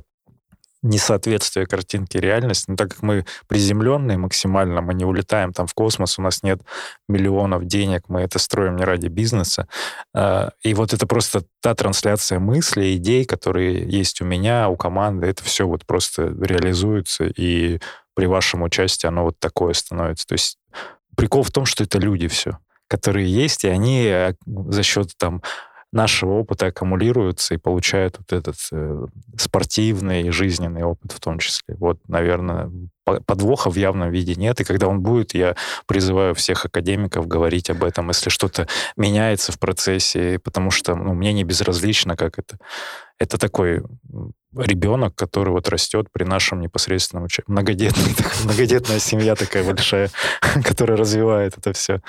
несоответствие 0.84 1.66
картинки 1.66 2.18
реальности. 2.18 2.70
Но 2.70 2.76
так 2.76 2.92
как 2.92 3.02
мы 3.02 3.26
приземленные 3.48 4.18
максимально, 4.18 4.82
мы 4.82 4.94
не 4.94 5.06
улетаем 5.06 5.54
там 5.54 5.66
в 5.66 5.74
космос, 5.74 6.20
у 6.20 6.22
нас 6.22 6.44
нет 6.44 6.62
миллионов 7.08 7.66
денег, 7.66 8.04
мы 8.10 8.22
это 8.22 8.38
строим 8.38 8.76
не 8.76 8.84
ради 8.84 9.08
бизнеса. 9.08 9.68
А, 10.14 10.52
и 10.62 10.74
вот 10.74 10.94
это 10.94 11.08
просто 11.08 11.44
та 11.62 11.74
трансляция 11.74 12.40
мыслей, 12.40 12.98
идей, 12.98 13.26
которые 13.26 13.90
есть 13.90 14.22
у 14.22 14.26
меня, 14.26 14.70
у 14.70 14.76
команды, 14.76 15.28
это 15.28 15.44
все 15.44 15.66
вот 15.66 15.86
просто 15.86 16.36
реализуется, 16.40 17.26
и 17.26 17.80
при 18.14 18.28
вашем 18.28 18.62
участии 18.62 19.08
оно 19.08 19.24
вот 19.24 19.40
такое 19.40 19.74
становится. 19.74 20.28
То 20.28 20.34
есть 20.34 20.58
прикол 21.16 21.44
в 21.44 21.52
том, 21.52 21.66
что 21.66 21.84
это 21.84 22.00
люди 22.00 22.28
все, 22.28 22.58
которые 22.88 23.32
есть, 23.32 23.64
и 23.64 23.70
они 23.70 24.06
э, 24.06 24.34
за 24.46 24.84
счет 24.84 25.12
там 25.18 25.42
нашего 25.94 26.32
опыта 26.40 26.68
аккумулируются 26.68 27.54
и 27.54 27.58
получают 27.58 28.18
вот 28.18 28.34
этот 28.34 28.56
э, 28.72 29.06
спортивный 29.38 30.24
и 30.24 30.32
жизненный 30.32 30.84
опыт 30.84 31.12
в 31.12 31.20
том 31.20 31.38
числе. 31.38 31.76
Вот, 31.78 32.00
наверное, 32.08 32.72
подвоха 33.04 33.70
в 33.70 33.76
явном 33.76 34.10
виде 34.10 34.34
нет. 34.34 34.60
И 34.60 34.64
когда 34.64 34.88
он 34.88 35.02
будет, 35.02 35.36
я 35.36 35.56
призываю 35.86 36.34
всех 36.34 36.66
академиков 36.66 37.28
говорить 37.28 37.70
об 37.70 37.84
этом, 37.84 38.08
если 38.08 38.32
что-то 38.32 38.68
меняется 38.98 39.52
в 39.52 39.60
процессе, 39.60 40.40
потому 40.40 40.72
что 40.72 40.96
ну, 40.96 41.14
мне 41.14 41.32
не 41.32 41.44
безразлично, 41.44 42.18
как 42.18 42.40
это. 42.40 42.58
Это 43.20 43.38
такой 43.38 43.84
ребенок, 44.56 45.16
который 45.16 45.50
вот 45.50 45.68
растет 45.70 46.08
при 46.12 46.24
нашем 46.24 46.62
непосредственном 46.62 47.26
участии. 47.26 47.52
Многодетная, 47.52 48.16
многодетная 48.44 49.00
семья 49.00 49.36
такая 49.36 49.64
большая, 49.64 50.10
которая 50.64 50.98
развивает 50.98 51.58
это 51.58 51.74
все. 51.74 52.02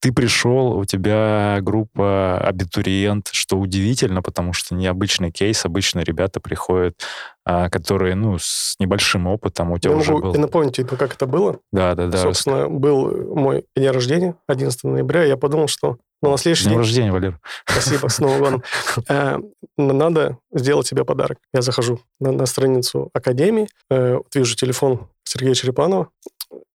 Ты 0.00 0.12
пришел, 0.12 0.76
у 0.76 0.84
тебя 0.84 1.58
группа 1.60 2.38
абитуриент, 2.38 3.28
что 3.32 3.58
удивительно, 3.58 4.22
потому 4.22 4.52
что 4.52 4.74
необычный 4.74 5.30
кейс. 5.30 5.64
Обычно 5.64 6.00
ребята 6.00 6.40
приходят, 6.40 7.00
которые, 7.44 8.14
ну, 8.14 8.38
с 8.38 8.76
небольшим 8.78 9.26
опытом. 9.26 9.72
У 9.72 9.78
тебя 9.78 9.92
я 9.92 9.98
уже 9.98 10.12
могу 10.12 10.32
был... 10.32 10.40
напомнить, 10.40 10.76
типа, 10.76 10.96
как 10.96 11.14
это 11.14 11.26
было. 11.26 11.58
Да, 11.72 11.94
да, 11.94 12.06
да. 12.06 12.18
Собственно, 12.18 12.68
был 12.68 13.34
мой 13.34 13.64
день 13.74 13.90
рождения, 13.90 14.34
11 14.46 14.84
ноября, 14.84 15.24
я 15.24 15.36
подумал, 15.36 15.66
что 15.66 15.96
ну, 16.22 16.30
на 16.30 16.36
следующий 16.36 16.64
день... 16.64 16.72
день... 16.72 16.78
рождения, 16.78 17.12
Валер. 17.12 17.40
Спасибо, 17.64 18.08
с 18.08 18.18
Новым 18.18 18.38
годом. 18.38 18.62
Э, 19.08 19.38
надо 19.76 20.38
сделать 20.52 20.86
себе 20.86 21.04
подарок. 21.04 21.38
Я 21.54 21.62
захожу 21.62 22.00
на, 22.20 22.32
на 22.32 22.46
страницу 22.46 23.10
Академии, 23.14 23.68
э, 23.90 24.18
вижу 24.34 24.54
телефон 24.56 25.08
Сергея 25.24 25.54
Черепанова, 25.54 26.08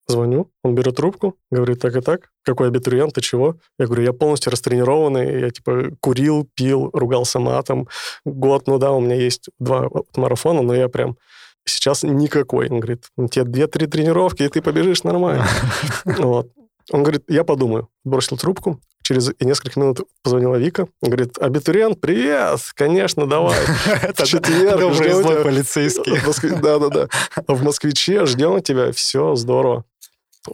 звоню, 0.08 0.52
он 0.64 0.76
берет 0.76 0.96
трубку, 0.96 1.36
говорит 1.52 1.80
так 1.80 1.96
и 1.96 2.02
так, 2.02 2.30
какой 2.44 2.68
абитуриент, 2.68 3.14
ты 3.14 3.22
чего? 3.22 3.56
Я 3.80 3.86
говорю, 3.86 4.04
я 4.04 4.14
полностью 4.14 4.52
растренированный, 4.52 5.42
я 5.42 5.50
типа 5.50 5.92
курил, 6.00 6.48
пил, 6.56 6.90
ругался 6.94 7.40
матом. 7.40 7.88
Год, 8.24 8.68
ну 8.68 8.78
да, 8.78 8.92
у 8.92 9.00
меня 9.00 9.16
есть 9.16 9.50
два 9.60 9.90
марафона, 10.16 10.62
но 10.62 10.76
я 10.76 10.90
прям 10.90 11.18
сейчас 11.66 12.04
никакой. 12.04 12.70
Он 12.70 12.80
говорит, 12.80 13.06
у 13.18 13.28
тебя 13.28 13.46
две-три 13.46 13.88
тренировки, 13.88 14.44
и 14.44 14.50
ты 14.50 14.62
побежишь 14.62 15.04
нормально. 15.04 15.46
Вот. 16.06 16.52
Он 16.92 17.02
говорит, 17.02 17.24
я 17.28 17.44
подумаю. 17.44 17.90
Бросил 18.04 18.38
трубку. 18.38 18.80
Через 19.02 19.32
несколько 19.40 19.80
минут 19.80 20.00
позвонила 20.24 20.56
Вика. 20.56 20.88
Говорит, 21.02 21.38
абитуриент, 21.38 22.02
привет! 22.02 22.60
Конечно, 22.76 23.28
давай. 23.28 23.58
Это 24.02 24.26
четверг 24.26 24.94
ждем 24.94 25.44
полицейский. 25.44 26.60
Да-да-да. 26.60 27.08
В 27.48 27.64
«Москвиче» 27.64 28.26
ждем 28.26 28.62
тебя. 28.62 28.92
Все 28.92 29.36
здорово. 29.36 29.86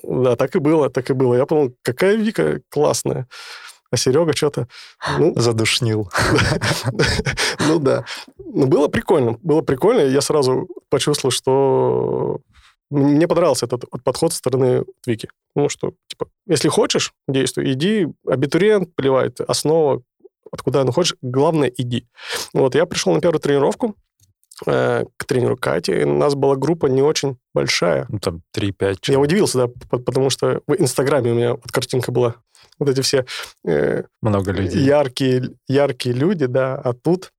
Да, 0.03 0.35
так 0.35 0.55
и 0.55 0.59
было, 0.59 0.89
так 0.89 1.09
и 1.09 1.13
было. 1.13 1.35
Я 1.35 1.45
подумал, 1.45 1.73
какая 1.81 2.15
Вика 2.15 2.61
классная. 2.69 3.27
А 3.91 3.97
Серега 3.97 4.33
что-то... 4.33 4.67
Ну, 5.19 5.33
Задушнил. 5.39 6.09
Ну 7.67 7.79
да. 7.79 8.05
Ну, 8.37 8.67
было 8.67 8.87
прикольно. 8.87 9.37
Было 9.41 9.61
прикольно. 9.61 10.01
Я 10.01 10.21
сразу 10.21 10.67
почувствовал, 10.89 11.31
что 11.31 12.39
мне 12.89 13.27
понравился 13.27 13.65
этот 13.65 13.85
подход 14.03 14.33
со 14.33 14.39
стороны 14.39 14.85
Вики. 15.05 15.29
Ну, 15.55 15.69
что, 15.69 15.93
типа, 16.07 16.27
если 16.47 16.67
хочешь, 16.67 17.13
действуй, 17.27 17.71
иди, 17.71 18.07
абитуриент, 18.27 18.93
плевает, 18.95 19.39
основа, 19.39 20.01
откуда 20.51 20.81
она 20.81 20.91
хочешь, 20.91 21.15
главное, 21.21 21.71
иди. 21.77 22.07
Вот, 22.53 22.75
я 22.75 22.85
пришел 22.85 23.13
на 23.13 23.21
первую 23.21 23.39
тренировку, 23.39 23.95
э, 24.65 25.05
к 25.17 25.25
тренеру 25.25 25.57
Кате. 25.57 26.05
У 26.05 26.17
нас 26.17 26.35
была 26.35 26.55
группа 26.55 26.87
не 26.87 27.01
очень 27.01 27.37
большая. 27.53 28.05
Ну, 28.09 28.19
там 28.19 28.41
3-5 28.55 28.97
Я 29.07 29.19
удивился, 29.19 29.57
да, 29.57 29.97
потому 29.97 30.29
что 30.29 30.61
в 30.67 30.73
Инстаграме 30.75 31.31
у 31.31 31.35
меня 31.35 31.51
вот 31.51 31.71
картинка 31.71 32.11
была. 32.11 32.35
Вот 32.79 32.89
эти 32.89 33.01
все 33.01 33.25
э, 33.65 34.03
Много 34.21 34.51
людей. 34.51 34.81
Яркие, 34.81 35.51
яркие 35.67 36.15
люди, 36.15 36.45
да, 36.45 36.75
а 36.75 36.93
тут 36.93 37.31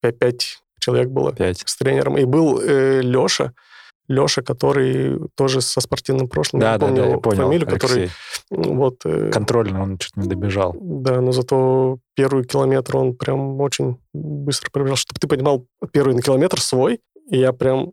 5 0.00 0.58
человек 0.78 1.08
было 1.08 1.32
5. 1.32 1.62
с 1.66 1.76
тренером. 1.76 2.18
И 2.18 2.24
был 2.24 2.60
э, 2.60 3.00
Леша, 3.00 3.52
Леша, 4.08 4.42
который 4.42 5.18
тоже 5.34 5.60
со 5.60 5.80
спортивным 5.80 6.28
прошлым, 6.28 6.60
да, 6.60 6.72
я 6.72 6.78
да, 6.78 6.86
помню 6.86 7.02
да, 7.02 7.08
я 7.08 7.18
понял, 7.18 7.42
фамилию, 7.44 7.68
Алексей. 7.68 7.78
который 7.88 8.10
вот... 8.50 9.00
э, 9.04 9.30
Контрольный, 9.30 9.80
он 9.80 9.98
чуть 9.98 10.16
не 10.16 10.28
добежал. 10.28 10.76
Да, 10.78 11.20
но 11.20 11.32
зато 11.32 11.98
первый 12.14 12.44
километр 12.44 12.96
он 12.96 13.16
прям 13.16 13.60
очень 13.60 13.98
быстро 14.12 14.70
пробежал. 14.70 14.96
Чтобы 14.96 15.20
ты 15.20 15.26
понимал, 15.26 15.66
первый 15.92 16.20
километр 16.20 16.60
свой, 16.60 17.00
и 17.30 17.38
я 17.38 17.52
прям 17.52 17.92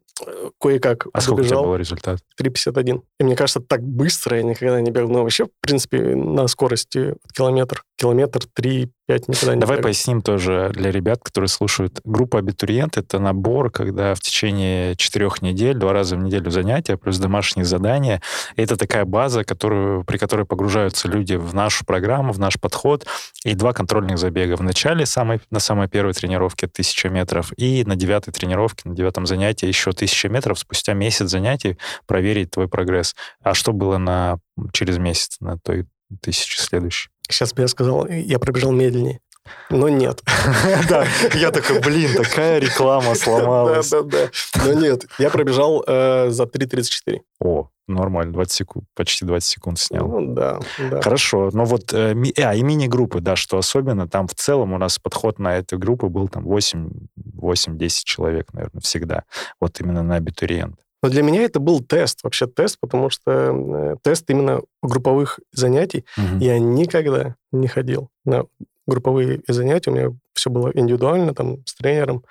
кое-как 0.59 1.07
А 1.13 1.21
сколько 1.21 1.41
у 1.41 1.43
тебя 1.43 1.61
был 1.61 1.75
результат? 1.75 2.19
3.51. 2.39 3.01
И 3.19 3.23
мне 3.23 3.35
кажется, 3.35 3.59
так 3.59 3.81
быстро 3.83 4.37
я 4.37 4.43
никогда 4.43 4.79
не 4.81 4.91
бегал. 4.91 5.09
Но 5.09 5.23
вообще, 5.23 5.45
в 5.45 5.49
принципе, 5.61 6.15
на 6.15 6.47
скорости 6.47 7.15
километр, 7.33 7.83
километр 7.97 8.41
3-5 8.59 8.89
никогда 9.07 9.55
не 9.55 9.61
Давай 9.61 9.77
бегал. 9.77 9.83
поясним 9.83 10.21
тоже 10.21 10.71
для 10.73 10.91
ребят, 10.91 11.21
которые 11.23 11.49
слушают. 11.49 11.99
Группа 12.03 12.39
абитуриент— 12.39 12.97
это 12.97 13.19
набор, 13.19 13.71
когда 13.71 14.15
в 14.15 14.19
течение 14.19 14.95
четырех 14.95 15.41
недель, 15.41 15.75
два 15.75 15.93
раза 15.93 16.15
в 16.15 16.19
неделю 16.19 16.51
занятия, 16.51 16.97
плюс 16.97 17.17
домашние 17.17 17.65
задания. 17.65 18.21
И 18.55 18.61
это 18.61 18.77
такая 18.77 19.05
база, 19.05 19.43
которую, 19.43 20.03
при 20.03 20.17
которой 20.17 20.45
погружаются 20.45 21.07
люди 21.07 21.35
в 21.35 21.53
нашу 21.53 21.85
программу, 21.85 22.33
в 22.33 22.39
наш 22.39 22.59
подход. 22.59 23.05
И 23.43 23.55
два 23.55 23.73
контрольных 23.73 24.17
забега. 24.17 24.55
В 24.55 24.63
начале, 24.63 25.05
самой, 25.05 25.41
на 25.49 25.59
самой 25.59 25.87
первой 25.87 26.13
тренировке 26.13 26.67
1000 26.67 27.09
метров, 27.09 27.51
и 27.57 27.83
на 27.85 27.95
девятой 27.95 28.33
тренировке, 28.33 28.89
на 28.89 28.95
девятом 28.95 29.25
занятии 29.25 29.65
еще 29.65 29.91
1000 30.01 30.29
метров. 30.29 30.59
Спустя 30.59 30.93
месяц 30.93 31.29
занятий 31.29 31.77
проверить 32.05 32.51
твой 32.51 32.67
прогресс. 32.67 33.15
А 33.41 33.53
что 33.53 33.73
было 33.73 33.97
на, 33.97 34.39
через 34.73 34.97
месяц 34.97 35.37
на 35.39 35.57
той 35.57 35.85
тысяче 36.21 36.59
следующей? 36.59 37.09
Сейчас 37.29 37.53
бы 37.53 37.61
я 37.61 37.67
сказал, 37.67 38.07
я 38.07 38.39
пробежал 38.39 38.71
медленнее. 38.71 39.19
Но 39.69 39.89
нет. 39.89 40.21
Да, 40.89 41.05
я 41.33 41.51
такой, 41.51 41.79
блин, 41.81 42.15
такая 42.15 42.59
реклама 42.59 43.15
сломалась. 43.15 43.89
Да, 43.89 44.01
да, 44.03 44.27
да. 44.53 44.63
Но 44.65 44.73
нет, 44.73 45.05
я 45.19 45.29
пробежал 45.29 45.83
э, 45.87 46.29
за 46.29 46.43
3.34. 46.43 47.19
О, 47.39 47.69
нормально, 47.87 48.33
20 48.33 48.51
секунд, 48.51 48.85
почти 48.95 49.25
20 49.25 49.49
секунд 49.49 49.79
снял. 49.79 50.07
Ну, 50.07 50.33
да, 50.33 50.59
да. 50.77 51.01
Хорошо, 51.01 51.49
но 51.53 51.65
вот, 51.65 51.93
э, 51.93 52.13
ми- 52.13 52.33
а, 52.37 52.53
и 52.53 52.61
мини-группы, 52.63 53.19
да, 53.21 53.35
что 53.35 53.57
особенно, 53.57 54.07
там 54.07 54.27
в 54.27 54.35
целом 54.35 54.73
у 54.73 54.77
нас 54.77 54.99
подход 54.99 55.39
на 55.39 55.57
эту 55.57 55.77
группу 55.79 56.09
был 56.09 56.27
там 56.27 56.43
8 56.43 56.89
8-10 57.37 58.03
человек, 58.05 58.53
наверное, 58.53 58.81
всегда. 58.81 59.23
Вот 59.59 59.79
именно 59.81 60.03
на 60.03 60.15
абитуриент. 60.15 60.75
Но 61.03 61.09
для 61.09 61.23
меня 61.23 61.41
это 61.41 61.59
был 61.59 61.79
тест, 61.79 62.19
вообще 62.23 62.45
тест, 62.45 62.77
потому 62.79 63.09
что 63.09 63.31
э, 63.31 63.95
тест 64.03 64.29
именно 64.29 64.61
групповых 64.83 65.39
занятий. 65.51 66.05
Мгм. 66.15 66.37
Я 66.39 66.59
никогда 66.59 67.35
не 67.51 67.67
ходил 67.67 68.09
на 68.23 68.45
групповые 68.87 69.41
занятия. 69.47 69.91
У 69.91 69.93
меня 69.93 70.09
все 70.33 70.49
было 70.49 70.71
индивидуально, 70.73 71.33
там, 71.33 71.57
с 71.65 71.75
тренером. 71.75 72.23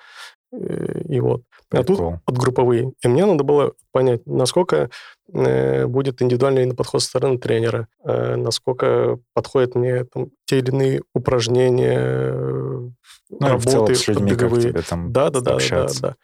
э, 0.53 1.01
И 1.09 1.19
вот. 1.19 1.43
А 1.73 1.77
тут 1.77 1.97
Прикол. 1.97 2.15
от 2.25 2.37
групповые. 2.37 2.91
И 3.01 3.07
мне 3.07 3.25
надо 3.25 3.45
было 3.45 3.71
понять, 3.93 4.25
насколько 4.25 4.89
э, 5.33 5.85
будет 5.85 6.21
индивидуальный 6.21 6.73
подход 6.75 7.01
со 7.01 7.07
стороны 7.07 7.37
тренера, 7.37 7.87
э, 8.03 8.35
насколько 8.35 9.19
подходят 9.33 9.75
мне 9.75 10.03
там, 10.03 10.27
те 10.45 10.59
или 10.59 10.69
иные 10.69 11.01
упражнения, 11.15 12.33
Ну, 12.33 12.91
и 13.29 13.57
в 13.57 13.63
целом 13.65 13.85
работы 13.87 13.95
с 13.95 14.07
людьми, 14.09 14.31
как 14.31 14.39
беговые. 14.39 14.69
тебе 14.69 14.81
там 14.81 15.13
Да, 15.13 15.29
да, 15.29 15.39
да, 15.39 15.57
да, 15.57 15.87
да. 16.01 16.15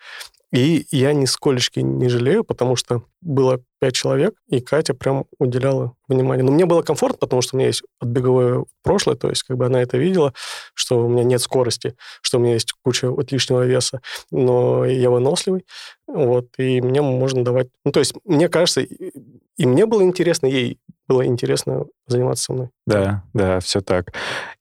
И 0.54 0.86
я 0.92 1.14
нисколечки 1.14 1.82
не 1.82 2.08
жалею, 2.08 2.44
потому 2.46 2.78
что 2.78 3.04
было 3.20 3.60
пять 3.80 3.96
человек, 3.96 4.36
и 4.48 4.62
Катя 4.62 4.94
прям 4.94 5.26
уделяла 5.40 5.94
внимание. 6.08 6.44
Но 6.44 6.52
мне 6.52 6.66
было 6.66 6.82
комфортно, 6.82 7.20
потому 7.20 7.42
что 7.42 7.56
у 7.56 7.60
меня 7.60 7.68
есть 7.68 7.84
отбеговое 8.00 8.64
прошлое, 8.82 9.16
то 9.16 9.30
есть 9.30 9.44
как 9.44 9.58
бы 9.58 9.66
она 9.66 9.82
это 9.82 9.98
видела, 9.98 10.34
что 10.74 11.06
у 11.06 11.10
меня 11.10 11.24
нет 11.24 11.42
скорости, 11.42 11.96
что 12.22 12.38
у 12.38 12.42
меня 12.42 12.54
есть 12.54 12.74
куча 12.84 13.12
вот 13.12 13.32
лишнего 13.32 13.66
веса, 13.66 14.02
но 14.32 14.86
я 14.86 15.10
выносливый, 15.10 15.66
вот, 16.08 16.48
и 16.58 16.80
мне 16.82 17.02
можно 17.02 17.44
давать... 17.44 17.68
Ну, 17.84 17.92
то 17.92 18.00
есть 18.00 18.14
мне 18.24 18.48
кажется, 18.48 18.82
и 18.82 19.66
мне 19.66 19.86
было 19.86 20.02
интересно, 20.04 20.48
ей 20.48 20.80
было 21.08 21.26
интересно 21.26 21.86
заниматься 22.08 22.46
со 22.46 22.54
мной. 22.54 22.70
Да, 22.86 23.24
да, 23.34 23.60
все 23.60 23.82
так. 23.82 24.14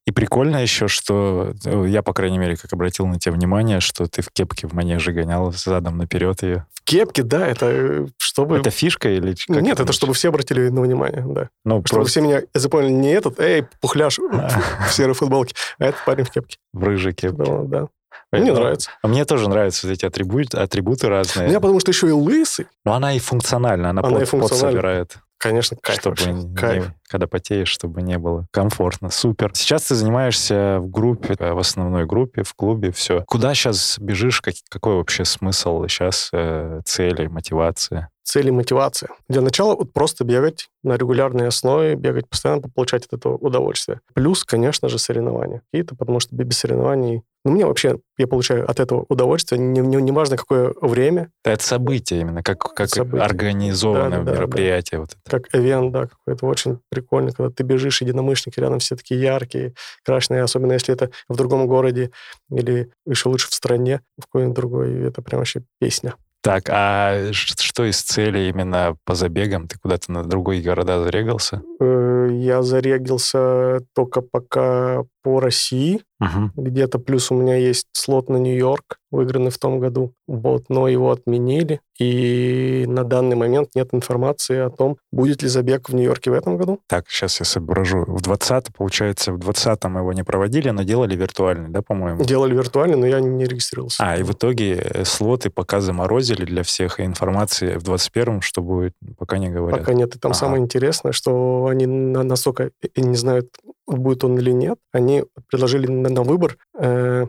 И 0.06 0.12
прикольно 0.12 0.58
еще, 0.62 0.86
что 0.86 1.52
э, 1.64 1.84
я, 1.88 2.00
по 2.00 2.12
крайней 2.12 2.38
мере, 2.38 2.56
как 2.56 2.72
обратил 2.72 3.06
на 3.06 3.18
тебя 3.18 3.32
внимание, 3.32 3.80
что 3.80 4.06
ты 4.06 4.22
в 4.22 4.30
кепке 4.30 4.68
в 4.68 4.72
манеже 4.72 5.12
гонял 5.12 5.52
задом 5.52 5.98
наперед 5.98 6.42
ее. 6.44 6.64
В 6.74 6.84
кепке, 6.84 7.24
да, 7.24 7.44
это 7.44 7.66
э, 7.68 8.06
чтобы... 8.16 8.58
Это 8.58 8.70
фишка 8.70 9.08
или 9.08 9.32
как 9.32 9.48
Нет, 9.48 9.58
это 9.58 9.62
называется? 9.64 9.92
чтобы 9.92 10.14
все 10.14 10.28
обратили 10.28 10.68
на 10.68 10.80
внимание, 10.82 11.24
да. 11.26 11.48
Ну, 11.64 11.82
Чтобы 11.84 12.02
просто 12.02 12.10
все 12.12 12.20
меня 12.20 12.42
запомнили 12.54 12.92
не 12.92 13.12
этот, 13.12 13.40
эй, 13.40 13.64
пухляш 13.80 14.18
в 14.88 14.92
серой 14.92 15.14
футболке, 15.14 15.56
а 15.78 15.86
этот 15.86 16.04
парень 16.04 16.24
в 16.24 16.30
кепке. 16.30 16.58
в 16.72 16.84
рыжей 16.84 17.12
кепке. 17.12 17.42
Да, 17.44 17.62
да. 17.64 17.88
Мне 18.32 18.52
Ну, 18.52 18.60
нравится. 18.60 18.90
А 19.02 19.08
мне 19.08 19.24
тоже 19.24 19.48
нравятся 19.48 19.86
вот 19.86 19.92
эти 19.92 20.04
атрибуты, 20.04 20.56
атрибуты 20.58 21.08
разные. 21.08 21.46
Ну, 21.48 21.52
Я 21.52 21.60
потому 21.60 21.80
что 21.80 21.90
еще 21.90 22.08
и 22.08 22.12
лысый. 22.12 22.66
Но 22.84 22.92
она 22.94 23.14
и 23.14 23.18
функциональна, 23.18 23.90
она, 23.90 24.02
Она 24.02 24.10
пот, 24.10 24.22
и 24.22 24.24
функциональна. 24.24 24.70
собирает. 24.70 25.16
Конечно, 25.38 25.76
кайф 25.80 26.00
чтобы 26.00 26.16
вообще. 26.16 26.32
не- 26.32 26.54
Кайф. 26.56 26.90
когда 27.08 27.26
потеешь, 27.26 27.68
чтобы 27.68 28.02
не 28.02 28.18
было 28.18 28.46
комфортно. 28.50 29.10
Супер. 29.10 29.50
Сейчас 29.54 29.82
ты 29.84 29.94
занимаешься 29.94 30.78
в 30.80 30.88
группе, 30.90 31.34
э, 31.38 31.52
в 31.52 31.58
основной 31.58 32.06
группе, 32.06 32.42
в 32.42 32.54
клубе, 32.54 32.90
все. 32.90 33.22
Куда 33.26 33.54
сейчас 33.54 33.98
бежишь? 33.98 34.40
Как- 34.40 34.54
какой 34.70 34.96
вообще 34.96 35.24
смысл 35.24 35.86
сейчас, 35.88 36.30
э, 36.32 36.80
цели, 36.84 37.26
мотивация? 37.26 38.08
Цели 38.26 38.50
мотивация. 38.50 39.10
Для 39.28 39.40
начала 39.40 39.76
вот 39.76 39.92
просто 39.92 40.24
бегать 40.24 40.68
на 40.82 40.96
регулярной 40.96 41.46
основе, 41.46 41.94
бегать 41.94 42.28
постоянно, 42.28 42.62
получать 42.62 43.06
от 43.06 43.12
этого 43.12 43.36
удовольствие. 43.36 44.00
Плюс, 44.14 44.42
конечно 44.42 44.88
же, 44.88 44.98
соревнования 44.98 45.62
какие-то, 45.70 45.94
потому 45.94 46.18
что 46.18 46.34
без 46.34 46.58
соревнований... 46.58 47.22
Ну, 47.44 47.52
мне 47.52 47.64
вообще, 47.64 48.00
я 48.18 48.26
получаю 48.26 48.68
от 48.68 48.80
этого 48.80 49.06
удовольствие, 49.08 49.60
не, 49.60 49.80
не, 49.80 50.02
не 50.02 50.10
важно, 50.10 50.36
какое 50.36 50.74
время, 50.80 51.30
Да, 51.44 51.52
Это 51.52 51.62
событие 51.62 52.20
именно, 52.20 52.42
как, 52.42 52.58
как 52.58 52.88
Событие. 52.88 53.22
организованное 53.22 54.18
Да-да-да, 54.18 54.38
мероприятие. 54.38 54.98
Вот 54.98 55.10
это. 55.12 55.30
как 55.30 55.54
эвент, 55.54 55.92
да, 55.92 56.08
какое-то 56.08 56.46
очень 56.46 56.80
прикольно, 56.90 57.30
когда 57.30 57.52
ты 57.52 57.62
бежишь, 57.62 58.02
единомышленники 58.02 58.58
рядом 58.58 58.80
все 58.80 58.96
такие 58.96 59.20
яркие, 59.20 59.74
красные, 60.04 60.42
особенно 60.42 60.72
если 60.72 60.92
это 60.92 61.10
в 61.28 61.36
другом 61.36 61.68
городе 61.68 62.10
или 62.50 62.90
еще 63.06 63.28
лучше 63.28 63.48
в 63.48 63.54
стране, 63.54 64.00
в 64.18 64.22
какой-нибудь 64.22 64.56
другой, 64.56 65.04
это 65.04 65.22
прям 65.22 65.38
вообще 65.38 65.62
песня. 65.78 66.16
Так, 66.46 66.68
а 66.70 67.32
что 67.32 67.84
из 67.90 68.00
целей 68.02 68.50
именно 68.50 68.96
по 69.04 69.16
забегам? 69.16 69.66
Ты 69.66 69.80
куда-то 69.80 70.12
на 70.12 70.22
другие 70.22 70.62
города 70.62 71.02
зарегался? 71.02 71.60
Э, 71.80 72.28
Я 72.30 72.62
зарегился 72.62 73.80
только 73.96 74.20
пока 74.20 75.02
по 75.26 75.40
России, 75.40 76.02
Мгм. 76.20 76.52
где-то 76.56 77.00
плюс 77.00 77.32
у 77.32 77.34
меня 77.34 77.56
есть 77.56 77.88
слот 77.92 78.28
на 78.30 78.36
Нью-Йорк, 78.36 78.98
выигранный 79.10 79.50
в 79.50 79.58
том 79.58 79.80
году, 79.80 80.12
вот, 80.28 80.66
но 80.68 80.86
его 80.86 81.10
отменили, 81.10 81.80
и 81.98 82.84
на 82.86 83.02
данный 83.02 83.34
момент 83.34 83.70
нет 83.74 83.88
информации 83.92 84.58
о 84.58 84.70
том, 84.70 84.98
будет 85.10 85.42
ли 85.42 85.48
забег 85.48 85.88
в 85.88 85.94
Нью-Йорке 85.96 86.30
в 86.30 86.34
этом 86.34 86.56
году. 86.58 86.78
Так, 86.86 87.08
сейчас 87.08 87.40
я 87.40 87.44
соображу. 87.46 88.04
В 88.06 88.22
20 88.22 88.72
получается, 88.72 89.32
в 89.32 89.38
20-м 89.38 89.98
его 89.98 90.12
не 90.12 90.22
проводили, 90.22 90.70
но 90.70 90.84
делали 90.84 91.16
виртуальный, 91.16 91.70
да, 91.70 91.82
по-моему? 91.82 92.22
Делали 92.24 92.54
виртуально, 92.54 92.96
но 92.96 93.06
я 93.06 93.18
не 93.20 93.44
регистрировался. 93.44 94.02
А, 94.06 94.16
и 94.16 94.22
в 94.22 94.30
итоге 94.32 94.74
э, 94.76 95.04
слоты 95.04 95.50
пока 95.50 95.80
заморозили 95.80 96.44
для 96.44 96.62
всех, 96.62 97.00
и 97.00 97.04
информации 97.04 97.78
в 97.78 97.82
21-м, 97.82 98.42
что 98.42 98.62
будет, 98.62 98.92
пока 99.18 99.38
не 99.38 99.48
говорят. 99.48 99.80
Пока 99.80 99.92
нет. 99.92 100.14
И 100.14 100.18
там 100.20 100.30
Ага. 100.30 100.38
самое 100.38 100.62
интересное, 100.62 101.10
что 101.12 101.66
они 101.66 101.86
на- 101.86 102.22
настолько 102.22 102.70
и 102.94 103.00
не 103.00 103.16
знают, 103.16 103.48
будет 103.86 104.24
он 104.24 104.38
или 104.38 104.50
нет, 104.52 104.78
они 104.92 105.24
предложили 105.48 105.86
на, 105.86 106.08
на 106.08 106.22
выбор 106.22 106.56
э, 106.78 107.26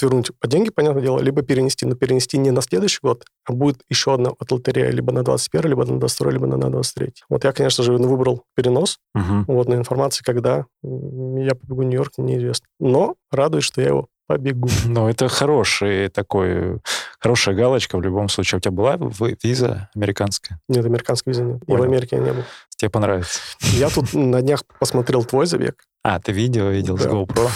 вернуть 0.00 0.30
по 0.38 0.46
деньги, 0.46 0.70
понятное 0.70 1.02
дело, 1.02 1.18
либо 1.18 1.42
перенести, 1.42 1.84
но 1.84 1.94
перенести 1.96 2.38
не 2.38 2.50
на 2.52 2.62
следующий 2.62 3.00
год, 3.02 3.24
а 3.44 3.52
будет 3.52 3.82
еще 3.88 4.14
одна 4.14 4.30
от 4.38 4.52
лотерея 4.52 4.90
либо 4.90 5.12
на 5.12 5.22
21 5.24 5.68
либо 5.70 5.84
на 5.84 5.98
22 5.98 6.30
либо 6.30 6.46
на 6.46 6.70
23 6.70 7.12
Вот 7.28 7.44
я, 7.44 7.52
конечно 7.52 7.82
же, 7.84 7.92
выбрал 7.94 8.44
перенос, 8.54 8.98
Мгм. 9.14 9.44
вот, 9.48 9.68
но 9.68 9.74
информации, 9.74 10.22
когда 10.24 10.66
я 10.82 11.54
побегу 11.54 11.82
в 11.82 11.84
Нью-Йорк, 11.84 12.12
неизвестно. 12.18 12.66
Но 12.78 13.16
радует, 13.32 13.64
что 13.64 13.80
я 13.80 13.88
его 13.88 14.08
побегу. 14.28 14.68
Ну, 14.86 15.08
это 15.08 15.26
хороший 15.28 16.08
такой, 16.08 16.78
хорошая 17.18 17.56
галочка 17.56 17.98
в 17.98 18.00
любом 18.02 18.28
случае. 18.28 18.58
У 18.58 18.60
тебя 18.60 18.70
была 18.70 18.96
в- 18.96 19.34
виза 19.42 19.90
американская? 19.96 20.60
Нет, 20.68 20.86
американской 20.86 21.32
визы 21.32 21.42
нет. 21.42 21.56
И 21.62 21.64
в 21.64 21.66
Понял. 21.66 21.82
Америке 21.82 22.14
я 22.16 22.22
не 22.22 22.32
был. 22.32 22.44
Тебе 22.80 22.88
понравится? 22.88 23.40
Я 23.60 23.90
тут 23.90 24.14
на 24.14 24.40
днях 24.40 24.62
посмотрел 24.78 25.22
твой 25.22 25.44
забег. 25.44 25.74
А, 26.02 26.18
ты 26.18 26.32
видео 26.32 26.70
видел 26.70 26.96
с 26.96 27.02
Да. 27.02 27.10
GoPro? 27.10 27.50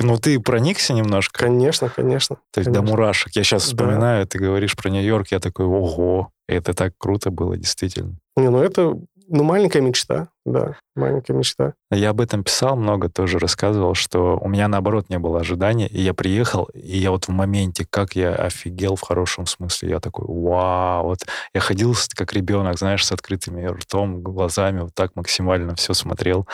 Ну, 0.00 0.16
ты 0.16 0.40
проникся 0.40 0.94
немножко? 0.94 1.38
Конечно, 1.38 1.90
конечно. 1.90 2.36
То 2.50 2.60
есть 2.60 2.70
до 2.70 2.78
конечно. 2.78 2.96
мурашек. 2.96 3.36
Я 3.36 3.44
сейчас 3.44 3.62
Да. 3.64 3.68
вспоминаю, 3.68 4.26
ты 4.26 4.38
говоришь 4.38 4.74
про 4.74 4.88
Нью-Йорк, 4.88 5.26
я 5.32 5.38
такой, 5.38 5.66
ого, 5.66 6.30
это 6.48 6.72
так 6.72 6.94
круто 6.96 7.30
было, 7.30 7.58
действительно. 7.58 8.16
Не, 8.38 8.48
ну 8.48 8.62
это 8.62 8.94
ну, 9.28 9.42
маленькая 9.42 9.80
мечта, 9.80 10.28
да, 10.44 10.76
маленькая 10.94 11.32
мечта. 11.34 11.74
Я 11.90 12.10
об 12.10 12.20
этом 12.20 12.44
писал 12.44 12.76
много, 12.76 13.08
тоже 13.08 13.38
рассказывал, 13.38 13.94
что 13.94 14.38
у 14.40 14.48
меня, 14.48 14.68
наоборот, 14.68 15.08
не 15.08 15.18
было 15.18 15.40
ожидания, 15.40 15.86
и 15.86 16.00
я 16.00 16.14
приехал, 16.14 16.64
и 16.74 16.98
я 16.98 17.10
вот 17.10 17.26
в 17.26 17.30
моменте, 17.30 17.86
как 17.88 18.16
я 18.16 18.34
офигел 18.34 18.96
в 18.96 19.00
хорошем 19.02 19.46
смысле, 19.46 19.90
я 19.90 20.00
такой, 20.00 20.26
вау, 20.28 21.06
вот 21.06 21.20
я 21.54 21.60
ходил 21.60 21.94
как 22.14 22.32
ребенок, 22.32 22.78
знаешь, 22.78 23.04
с 23.04 23.12
открытыми 23.12 23.64
ртом, 23.66 24.22
глазами, 24.22 24.80
вот 24.80 24.94
так 24.94 25.12
максимально 25.14 25.74
все 25.74 25.94
смотрел. 25.94 26.46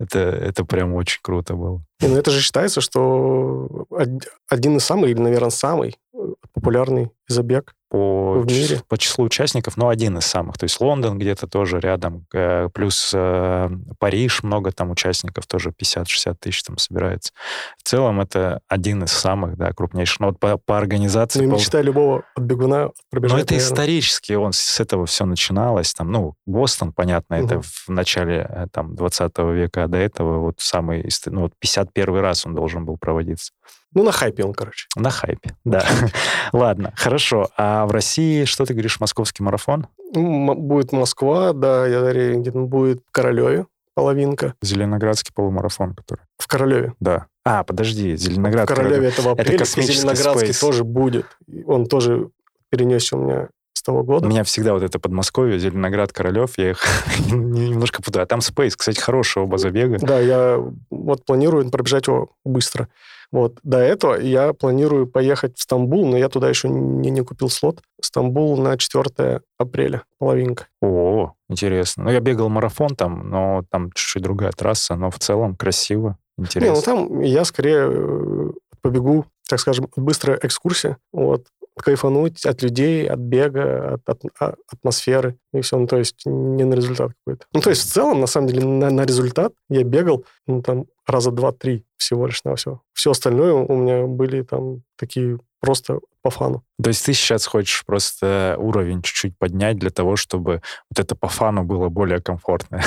Это, 0.00 0.18
это 0.18 0.64
прям 0.64 0.94
очень 0.94 1.20
круто 1.22 1.54
было. 1.54 1.80
Не, 2.00 2.08
ну 2.08 2.16
это 2.16 2.32
же 2.32 2.40
считается, 2.40 2.80
что 2.80 3.86
од- 3.88 4.26
один 4.48 4.76
из 4.76 4.84
самых, 4.84 5.10
или, 5.10 5.20
наверное, 5.20 5.50
самый 5.50 5.96
э, 6.12 6.18
популярный 6.52 7.12
забег. 7.32 7.74
По, 7.90 8.32
В 8.40 8.46
мире? 8.46 8.76
чис- 8.76 8.84
по 8.88 8.96
числу 8.96 9.26
участников, 9.26 9.76
но 9.76 9.88
один 9.90 10.16
из 10.16 10.24
самых. 10.24 10.56
То 10.56 10.64
есть 10.64 10.80
Лондон 10.80 11.18
где-то 11.18 11.46
тоже 11.46 11.78
рядом, 11.78 12.24
э, 12.32 12.70
плюс 12.72 13.10
э, 13.14 13.68
Париж, 13.98 14.42
много 14.42 14.72
там 14.72 14.90
участников, 14.90 15.46
тоже 15.46 15.70
50-60 15.78 16.34
тысяч 16.40 16.62
там 16.62 16.78
собирается. 16.78 17.32
В 17.76 17.82
целом 17.86 18.22
это 18.22 18.60
один 18.66 19.04
из 19.04 19.12
самых, 19.12 19.58
да, 19.58 19.72
крупнейших. 19.72 20.20
Но 20.20 20.26
вот 20.28 20.40
по, 20.40 20.56
по 20.56 20.78
организации... 20.78 21.44
Ну, 21.44 21.50
по- 21.50 21.58
мечта 21.58 21.82
любого 21.82 22.22
бегуна 22.38 22.84
Но 22.84 22.92
пробежать, 23.10 23.42
это 23.42 23.54
наверное. 23.54 23.72
исторически, 23.74 24.32
он 24.32 24.54
с 24.54 24.80
этого 24.80 25.04
все 25.04 25.26
начиналось. 25.26 25.92
Там, 25.92 26.10
ну, 26.10 26.34
Бостон, 26.46 26.92
понятно, 26.94 27.34
это 27.34 27.56
Мгм. 27.56 27.62
в 27.62 27.88
начале 27.90 28.46
э, 28.48 28.66
там, 28.72 28.94
20 28.96 29.38
века, 29.52 29.84
а 29.84 29.88
до 29.88 29.98
этого 29.98 30.38
вот 30.38 30.54
самый, 30.60 31.06
ну, 31.26 31.42
вот 31.42 31.52
51 31.58 32.16
раз 32.20 32.46
он 32.46 32.54
должен 32.54 32.86
был 32.86 32.96
проводиться. 32.96 33.52
Ну, 33.94 34.02
на 34.04 34.12
хайпе 34.12 34.42
он, 34.44 34.54
короче. 34.54 34.86
На 34.96 35.10
хайпе, 35.10 35.54
да. 35.66 35.84
Ладно, 36.54 36.94
хорошо. 36.96 37.21
А 37.56 37.86
в 37.86 37.90
России, 37.90 38.44
что 38.44 38.64
ты 38.64 38.74
говоришь, 38.74 39.00
московский 39.00 39.42
марафон? 39.42 39.86
Ну, 40.14 40.54
будет 40.54 40.92
Москва, 40.92 41.52
да, 41.52 41.86
я 41.86 42.00
говорю, 42.00 42.66
будет 42.66 43.00
в 43.06 43.12
Королеве 43.12 43.66
половинка. 43.94 44.54
Зеленоградский 44.62 45.32
полумарафон, 45.34 45.94
который... 45.94 46.20
В 46.38 46.46
Королеве. 46.48 46.94
Да. 47.00 47.26
А, 47.44 47.64
подожди, 47.64 48.16
Зеленоград... 48.16 48.68
в 48.70 48.74
Королеве 48.74 49.08
это 49.08 49.22
в 49.22 49.28
апреле. 49.28 49.58
космический 49.58 49.98
Зеленоградский 49.98 50.54
спейс. 50.54 50.60
тоже 50.60 50.84
будет. 50.84 51.26
Он 51.66 51.86
тоже 51.86 52.30
перенесся 52.70 53.16
у 53.16 53.20
меня 53.20 53.48
с 53.82 53.84
того 53.84 54.00
У 54.00 54.04
года. 54.04 54.28
меня 54.28 54.44
всегда 54.44 54.74
вот 54.74 54.84
это 54.84 55.00
Подмосковье, 55.00 55.58
Зеленоград, 55.58 56.12
Королев, 56.12 56.56
я 56.56 56.70
их 56.70 56.80
немножко 57.32 58.00
путаю. 58.00 58.22
А 58.22 58.26
там 58.26 58.40
Спейс, 58.40 58.76
кстати, 58.76 59.00
хороший 59.00 59.42
оба 59.42 59.58
забега. 59.58 59.98
Да, 60.00 60.20
я 60.20 60.64
вот 60.90 61.24
планирую 61.24 61.68
пробежать 61.68 62.06
его 62.06 62.30
быстро. 62.44 62.88
Вот. 63.32 63.58
До 63.64 63.78
этого 63.78 64.14
я 64.20 64.52
планирую 64.52 65.08
поехать 65.08 65.58
в 65.58 65.62
Стамбул, 65.62 66.06
но 66.06 66.16
я 66.16 66.28
туда 66.28 66.48
еще 66.48 66.68
не, 66.68 67.10
не 67.10 67.22
купил 67.22 67.48
слот. 67.50 67.82
Стамбул 68.00 68.56
на 68.56 68.78
4 68.78 69.40
апреля, 69.58 70.02
половинка. 70.18 70.66
О, 70.80 71.32
интересно. 71.48 72.04
Ну, 72.04 72.10
я 72.10 72.20
бегал 72.20 72.48
марафон 72.50 72.94
там, 72.94 73.30
но 73.30 73.64
там 73.68 73.90
чуть-чуть 73.92 74.22
другая 74.22 74.52
трасса, 74.52 74.94
но 74.94 75.10
в 75.10 75.18
целом 75.18 75.56
красиво, 75.56 76.18
Не, 76.38 76.44
интересно. 76.44 76.74
ну 76.76 76.82
там 76.82 77.20
я 77.20 77.44
скорее 77.44 77.88
э, 77.90 78.50
побегу, 78.80 79.24
так 79.48 79.58
скажем, 79.58 79.88
быстрая 79.96 80.38
экскурсия. 80.40 80.98
Вот. 81.12 81.46
Кайфануть 81.76 82.44
от 82.44 82.62
людей, 82.62 83.08
от 83.08 83.18
бега, 83.18 83.94
от, 83.94 84.08
от- 84.08 84.32
а- 84.40 84.54
атмосферы 84.70 85.36
и 85.52 85.60
все. 85.60 85.78
Ну, 85.78 85.86
то 85.86 85.96
есть 85.98 86.22
не 86.26 86.64
на 86.64 86.74
результат 86.74 87.12
какой-то. 87.24 87.46
Ну, 87.52 87.60
то 87.60 87.70
есть 87.70 87.82
в 87.82 87.92
целом, 87.92 88.20
на 88.20 88.26
самом 88.26 88.48
деле, 88.48 88.64
на, 88.66 88.90
на 88.90 89.04
результат 89.04 89.52
я 89.68 89.82
бегал, 89.82 90.24
ну, 90.46 90.62
там, 90.62 90.86
раза 91.06 91.30
два-три 91.30 91.84
всего 91.96 92.26
лишь 92.26 92.44
на 92.44 92.54
все. 92.56 92.80
Все 92.92 93.10
остальное 93.12 93.52
у 93.52 93.74
меня 93.76 94.06
были 94.06 94.42
там 94.42 94.82
такие 94.96 95.38
просто 95.60 96.00
по 96.22 96.30
фану. 96.30 96.62
То 96.82 96.88
есть 96.88 97.04
ты 97.04 97.12
сейчас 97.12 97.46
хочешь 97.46 97.84
просто 97.84 98.56
уровень 98.58 99.02
чуть-чуть 99.02 99.36
поднять 99.38 99.78
для 99.78 99.90
того, 99.90 100.16
чтобы 100.16 100.62
вот 100.90 100.98
это 100.98 101.14
по 101.14 101.28
фану 101.28 101.64
было 101.64 101.88
более 101.88 102.20
комфортно. 102.20 102.82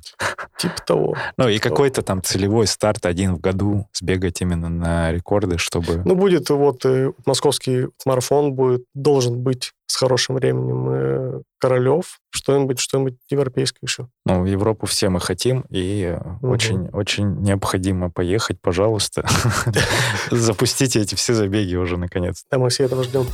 Типа 0.58 0.74
того. 0.86 1.16
Ну 1.36 1.48
и 1.48 1.58
какой-то 1.58 2.02
там 2.02 2.22
целевой 2.22 2.66
старт 2.66 3.04
один 3.04 3.34
в 3.34 3.40
году 3.40 3.86
сбегать 3.92 4.40
именно 4.40 4.68
на 4.68 5.12
рекорды, 5.12 5.58
чтобы... 5.58 6.02
Ну, 6.04 6.14
будет 6.14 6.48
вот 6.48 6.84
э, 6.86 7.12
московский 7.26 7.88
марафон 8.04 8.54
будет, 8.54 8.84
должен 8.94 9.42
быть 9.42 9.72
с 9.86 9.96
хорошим 9.96 10.36
временем 10.36 10.88
э, 10.90 11.42
Королев, 11.58 12.18
что-нибудь, 12.30 12.78
что-нибудь 12.78 13.14
европейское 13.30 13.80
еще. 13.82 14.08
Ну, 14.24 14.42
в 14.42 14.46
Европу 14.46 14.86
все 14.86 15.08
мы 15.08 15.20
хотим, 15.20 15.64
и 15.70 16.16
очень, 16.42 16.88
очень 16.88 17.40
необходимо 17.40 18.10
поехать, 18.10 18.60
пожалуйста. 18.60 19.26
Запустите 20.30 21.00
эти 21.00 21.14
все 21.14 21.34
забеги 21.34 21.76
уже, 21.76 21.96
наконец. 21.96 22.44
Да, 22.50 22.58
мы 22.58 22.70
все 22.76 22.84
этого 22.84 23.04
ждем. 23.04 23.26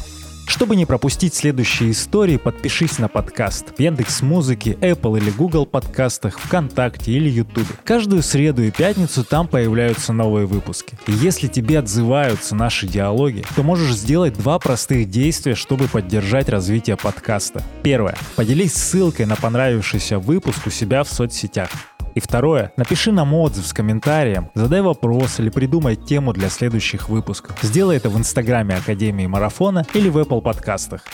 Чтобы 0.47 0.77
не 0.77 0.87
пропустить 0.87 1.35
следующие 1.35 1.91
истории, 1.91 2.37
подпишись 2.37 2.99
на 2.99 3.09
подкаст 3.09 3.77
в 3.77 3.81
Яндекс 3.81 4.23
Музыке, 4.23 4.73
Apple 4.81 5.19
или 5.19 5.31
Google 5.31 5.67
подкастах, 5.67 6.39
ВКонтакте 6.39 7.11
или 7.13 7.29
Ютубе. 7.29 7.75
Каждую 7.85 8.23
среду 8.23 8.63
и 8.63 8.71
пятницу 8.71 9.25
там 9.25 9.49
появляются 9.49 10.13
новые 10.13 10.47
выпуски. 10.47 10.97
И 11.09 11.13
если 11.13 11.49
тебе 11.49 11.79
отзываются 11.81 12.55
наши 12.55 12.87
диалоги, 12.87 13.45
то 13.57 13.63
можешь 13.63 13.95
сделать 13.95 14.35
два 14.35 14.59
простых 14.61 15.11
действия, 15.11 15.57
чтобы 15.57 15.89
поддержать 15.89 16.49
развитие 16.49 16.97
подкаста. 16.97 17.63
Первое. 17.83 18.17
Поделись 18.37 18.75
ссылкой 18.75 19.27
на 19.27 19.35
понравившийся 19.35 20.19
выпуск 20.19 20.67
у 20.67 20.71
себя 20.71 21.03
в 21.03 21.09
соцсетях. 21.09 21.71
И 22.15 22.21
второе, 22.21 22.73
напиши 22.77 23.11
нам 23.11 23.33
отзыв 23.33 23.67
с 23.67 23.73
комментарием, 23.73 24.51
задай 24.55 24.83
вопрос 24.83 25.41
или 25.41 25.49
придумай 25.49 25.97
тему 25.97 26.35
для 26.35 26.51
следующих 26.51 27.09
выпусков. 27.09 27.59
Сделай 27.63 27.97
это 27.97 28.11
в 28.11 28.19
инстаграме 28.19 28.77
Академии 28.77 29.27
Марафона 29.27 29.87
или 29.95 30.11
в 30.11 30.19
Apple 30.19 30.43
подкастах. 30.43 31.05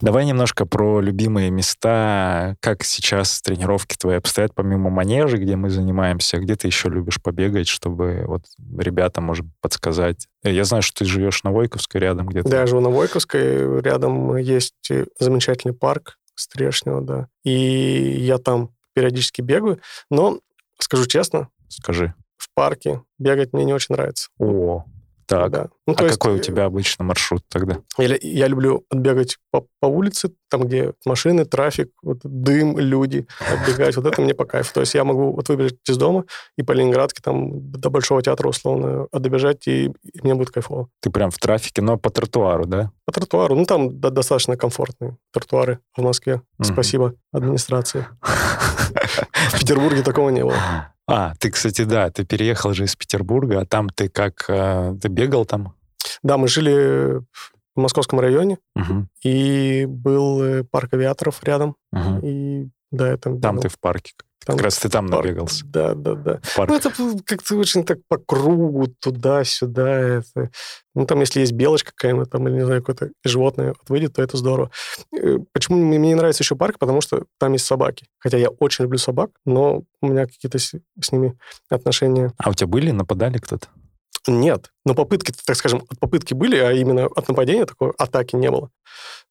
Давай 0.00 0.26
немножко 0.26 0.66
про 0.66 1.00
любимые 1.00 1.50
места, 1.50 2.56
как 2.58 2.82
сейчас 2.82 3.40
тренировки 3.40 3.96
твои 3.96 4.16
обстоят, 4.16 4.52
помимо 4.52 4.90
манежа, 4.90 5.36
где 5.36 5.54
мы 5.54 5.70
занимаемся, 5.70 6.38
где 6.38 6.56
ты 6.56 6.66
еще 6.66 6.88
любишь 6.88 7.22
побегать, 7.22 7.68
чтобы 7.68 8.24
вот 8.26 8.42
ребята, 8.76 9.20
может, 9.20 9.46
подсказать. 9.60 10.26
Я 10.42 10.64
знаю, 10.64 10.82
что 10.82 10.98
ты 10.98 11.04
живешь 11.04 11.44
на 11.44 11.52
Войковской 11.52 12.00
рядом 12.00 12.26
где-то. 12.26 12.48
Да, 12.48 12.60
я 12.62 12.66
живу 12.66 12.80
на 12.80 12.90
Войковской, 12.90 13.80
рядом 13.80 14.36
есть 14.38 14.74
замечательный 15.20 15.72
парк 15.72 16.18
Стрешнего, 16.34 17.00
да, 17.00 17.28
и 17.44 17.52
я 17.52 18.38
там 18.38 18.70
периодически 18.94 19.40
бегаю, 19.40 19.80
но, 20.10 20.40
скажу 20.78 21.06
честно... 21.06 21.48
Скажи. 21.68 22.14
В 22.36 22.52
парке 22.54 23.02
бегать 23.18 23.52
мне 23.52 23.64
не 23.64 23.72
очень 23.72 23.94
нравится. 23.94 24.28
О, 24.38 24.84
так. 25.26 25.50
Да. 25.50 25.68
Ну, 25.86 25.94
а 25.96 26.02
есть, 26.02 26.18
какой 26.18 26.34
у 26.34 26.38
э, 26.38 26.40
тебя 26.40 26.66
обычно 26.66 27.04
маршрут 27.04 27.42
тогда? 27.48 27.78
Я, 27.96 28.18
я 28.20 28.46
люблю 28.48 28.84
отбегать 28.90 29.38
по, 29.50 29.66
по 29.80 29.86
улице, 29.86 30.30
там, 30.50 30.64
где 30.64 30.92
машины, 31.06 31.44
трафик, 31.44 31.90
вот, 32.02 32.18
дым, 32.22 32.78
люди, 32.78 33.26
отбегать. 33.50 33.96
Вот 33.96 34.06
это 34.06 34.20
мне 34.20 34.34
по 34.34 34.44
кайфу. 34.44 34.74
То 34.74 34.80
есть 34.80 34.94
я 34.94 35.04
могу 35.04 35.32
вот 35.32 35.48
выбежать 35.48 35.78
из 35.88 35.96
дома 35.96 36.24
и 36.56 36.62
по 36.62 36.72
Ленинградке 36.72 37.22
там 37.22 37.70
до 37.72 37.90
Большого 37.90 38.22
театра 38.22 38.48
условно 38.48 39.06
добежать, 39.12 39.66
и, 39.68 39.86
и 39.86 40.20
мне 40.22 40.34
будет 40.34 40.50
кайфово. 40.50 40.88
Ты 41.00 41.10
прям 41.10 41.30
в 41.30 41.38
трафике, 41.38 41.82
но 41.82 41.96
по 41.96 42.10
тротуару, 42.10 42.66
да? 42.66 42.90
По 43.06 43.12
тротуару. 43.12 43.54
Ну, 43.54 43.64
там 43.64 44.00
да, 44.00 44.10
достаточно 44.10 44.56
комфортные 44.56 45.16
тротуары 45.32 45.78
в 45.96 46.02
Москве. 46.02 46.42
Спасибо 46.60 47.14
администрации. 47.32 48.06
В 48.92 49.58
Петербурге 49.58 50.02
такого 50.02 50.30
не 50.30 50.42
было. 50.42 50.92
А, 51.08 51.34
ты, 51.38 51.50
кстати, 51.50 51.82
да, 51.84 52.10
ты 52.10 52.24
переехал 52.24 52.72
же 52.72 52.84
из 52.84 52.96
Петербурга, 52.96 53.60
а 53.60 53.66
там 53.66 53.88
ты 53.88 54.08
как, 54.08 54.44
э, 54.48 54.94
ты 55.00 55.08
бегал 55.08 55.44
там? 55.44 55.74
Да, 56.22 56.38
мы 56.38 56.48
жили 56.48 57.20
в 57.74 57.80
московском 57.80 58.20
районе, 58.20 58.58
угу. 58.76 59.08
и 59.22 59.84
был 59.86 60.42
э, 60.42 60.64
парк 60.64 60.94
авиаторов 60.94 61.42
рядом, 61.42 61.76
угу. 61.92 62.20
и 62.22 62.68
да, 62.90 63.10
я 63.10 63.16
там 63.16 63.34
бегал. 63.34 63.42
Там 63.42 63.60
ты 63.60 63.68
в 63.68 63.78
парке 63.80 64.12
там 64.44 64.56
как 64.56 64.64
раз 64.64 64.78
ты 64.78 64.88
там 64.88 65.08
парк. 65.08 65.24
набегался. 65.24 65.64
Да, 65.66 65.94
да, 65.94 66.14
да. 66.14 66.40
Парк. 66.56 66.70
Ну, 66.70 66.76
это 66.76 66.92
как-то 67.24 67.56
очень 67.56 67.84
так 67.84 67.98
по 68.08 68.18
кругу, 68.18 68.86
туда-сюда. 69.00 69.90
Это... 69.90 70.50
Ну, 70.94 71.06
там, 71.06 71.20
если 71.20 71.40
есть 71.40 71.52
белочка 71.52 71.92
какая-нибудь, 71.94 72.30
там, 72.30 72.46
или, 72.48 72.56
не 72.56 72.64
знаю, 72.64 72.82
какое-то 72.82 73.10
животное 73.24 73.68
вот 73.68 73.88
выйдет, 73.88 74.14
то 74.14 74.22
это 74.22 74.36
здорово. 74.36 74.70
Э, 75.16 75.38
почему 75.52 75.78
мне 75.78 75.98
не 75.98 76.14
нравится 76.14 76.42
еще 76.42 76.56
парк? 76.56 76.78
Потому 76.78 77.00
что 77.00 77.24
там 77.38 77.52
есть 77.54 77.64
собаки. 77.64 78.06
Хотя 78.18 78.36
я 78.36 78.50
очень 78.50 78.84
люблю 78.84 78.98
собак, 78.98 79.30
но 79.46 79.84
у 80.00 80.06
меня 80.06 80.26
какие-то 80.26 80.58
с, 80.58 80.74
с 81.00 81.12
ними 81.12 81.38
отношения... 81.70 82.32
А 82.38 82.50
у 82.50 82.54
тебя 82.54 82.66
были? 82.66 82.90
Нападали 82.90 83.38
кто-то? 83.38 83.68
Нет. 84.26 84.70
Но 84.84 84.94
попытки, 84.94 85.32
так 85.44 85.56
скажем, 85.56 85.84
от 85.88 85.98
попытки 85.98 86.34
были, 86.34 86.56
а 86.56 86.72
именно 86.72 87.06
от 87.06 87.28
нападения 87.28 87.66
такой 87.66 87.92
атаки 87.98 88.36
не 88.36 88.50
было 88.50 88.70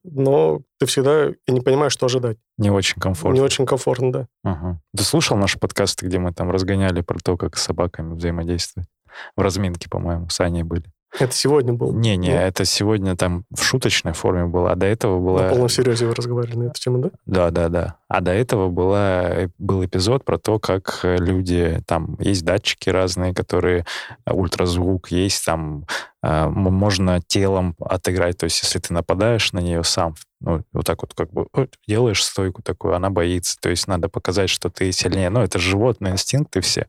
но 0.04 0.62
ты 0.80 0.86
всегда 0.86 1.30
и 1.30 1.52
не 1.52 1.62
понимаешь, 1.62 1.94
что 1.94 2.08
ожидать. 2.08 2.38
Не 2.58 2.72
очень 2.72 3.00
комфортно. 3.00 3.36
Не 3.36 3.42
очень 3.42 3.66
комфортно, 3.66 4.12
да. 4.12 4.28
Угу. 4.44 4.80
Ты 4.98 5.04
слушал 5.04 5.38
наши 5.38 5.60
подкасты, 5.60 6.06
где 6.06 6.20
мы 6.20 6.34
там 6.34 6.50
разгоняли 6.50 7.02
про 7.02 7.20
то, 7.20 7.38
как 7.38 7.58
с 7.58 7.64
собаками 7.64 8.16
взаимодействовать? 8.16 8.90
В 9.36 9.42
разминке, 9.42 9.90
по-моему, 9.90 10.30
с 10.30 10.40
Аней 10.40 10.64
были. 10.64 10.86
Это 11.20 11.34
сегодня 11.34 11.74
был? 11.74 11.92
Не-не, 11.94 12.30
Нет? 12.30 12.42
это 12.42 12.64
сегодня 12.64 13.18
там 13.18 13.44
в 13.52 13.62
шуточной 13.62 14.14
форме 14.14 14.46
было, 14.46 14.72
а 14.72 14.76
до 14.76 14.86
этого 14.86 15.20
было... 15.20 15.42
На 15.42 15.50
полном 15.50 15.68
серьезе 15.68 16.06
вы 16.06 16.16
разговаривали 16.16 16.58
на 16.58 16.64
эту 16.70 16.80
тему, 16.80 17.00
да? 17.00 17.10
Да-да-да. 17.26 17.98
А 18.12 18.20
до 18.20 18.32
этого 18.34 18.68
была, 18.68 19.30
э, 19.30 19.48
был 19.58 19.86
эпизод 19.86 20.26
про 20.26 20.38
то, 20.38 20.60
как 20.60 21.00
э, 21.04 21.16
люди... 21.16 21.82
Там 21.88 22.18
есть 22.20 22.44
датчики 22.44 22.90
разные, 22.90 23.34
которые... 23.34 23.86
Э, 24.26 24.34
ультразвук, 24.34 25.12
есть 25.12 25.46
там... 25.46 25.86
Можно 26.24 27.20
телом 27.20 27.76
отыграть, 27.80 28.38
то 28.38 28.44
есть 28.44 28.62
если 28.62 28.78
ты 28.78 28.94
нападаешь 28.94 29.54
на 29.54 29.60
нее 29.60 29.84
сам, 29.84 30.14
ну, 30.42 30.64
вот 30.74 30.86
так 30.86 31.02
вот 31.02 31.14
как 31.14 31.32
бы 31.32 31.48
делаешь 31.88 32.24
стойку 32.24 32.62
такую, 32.62 32.96
она 32.96 33.10
боится. 33.10 33.58
То 33.62 33.70
есть 33.70 33.88
надо 33.88 34.10
показать, 34.10 34.50
что 34.50 34.70
ты 34.70 34.92
сильнее. 34.92 35.30
Ну, 35.30 35.42
это 35.42 35.60
животные 35.60 36.14
инстинкты 36.14 36.62
все. 36.62 36.88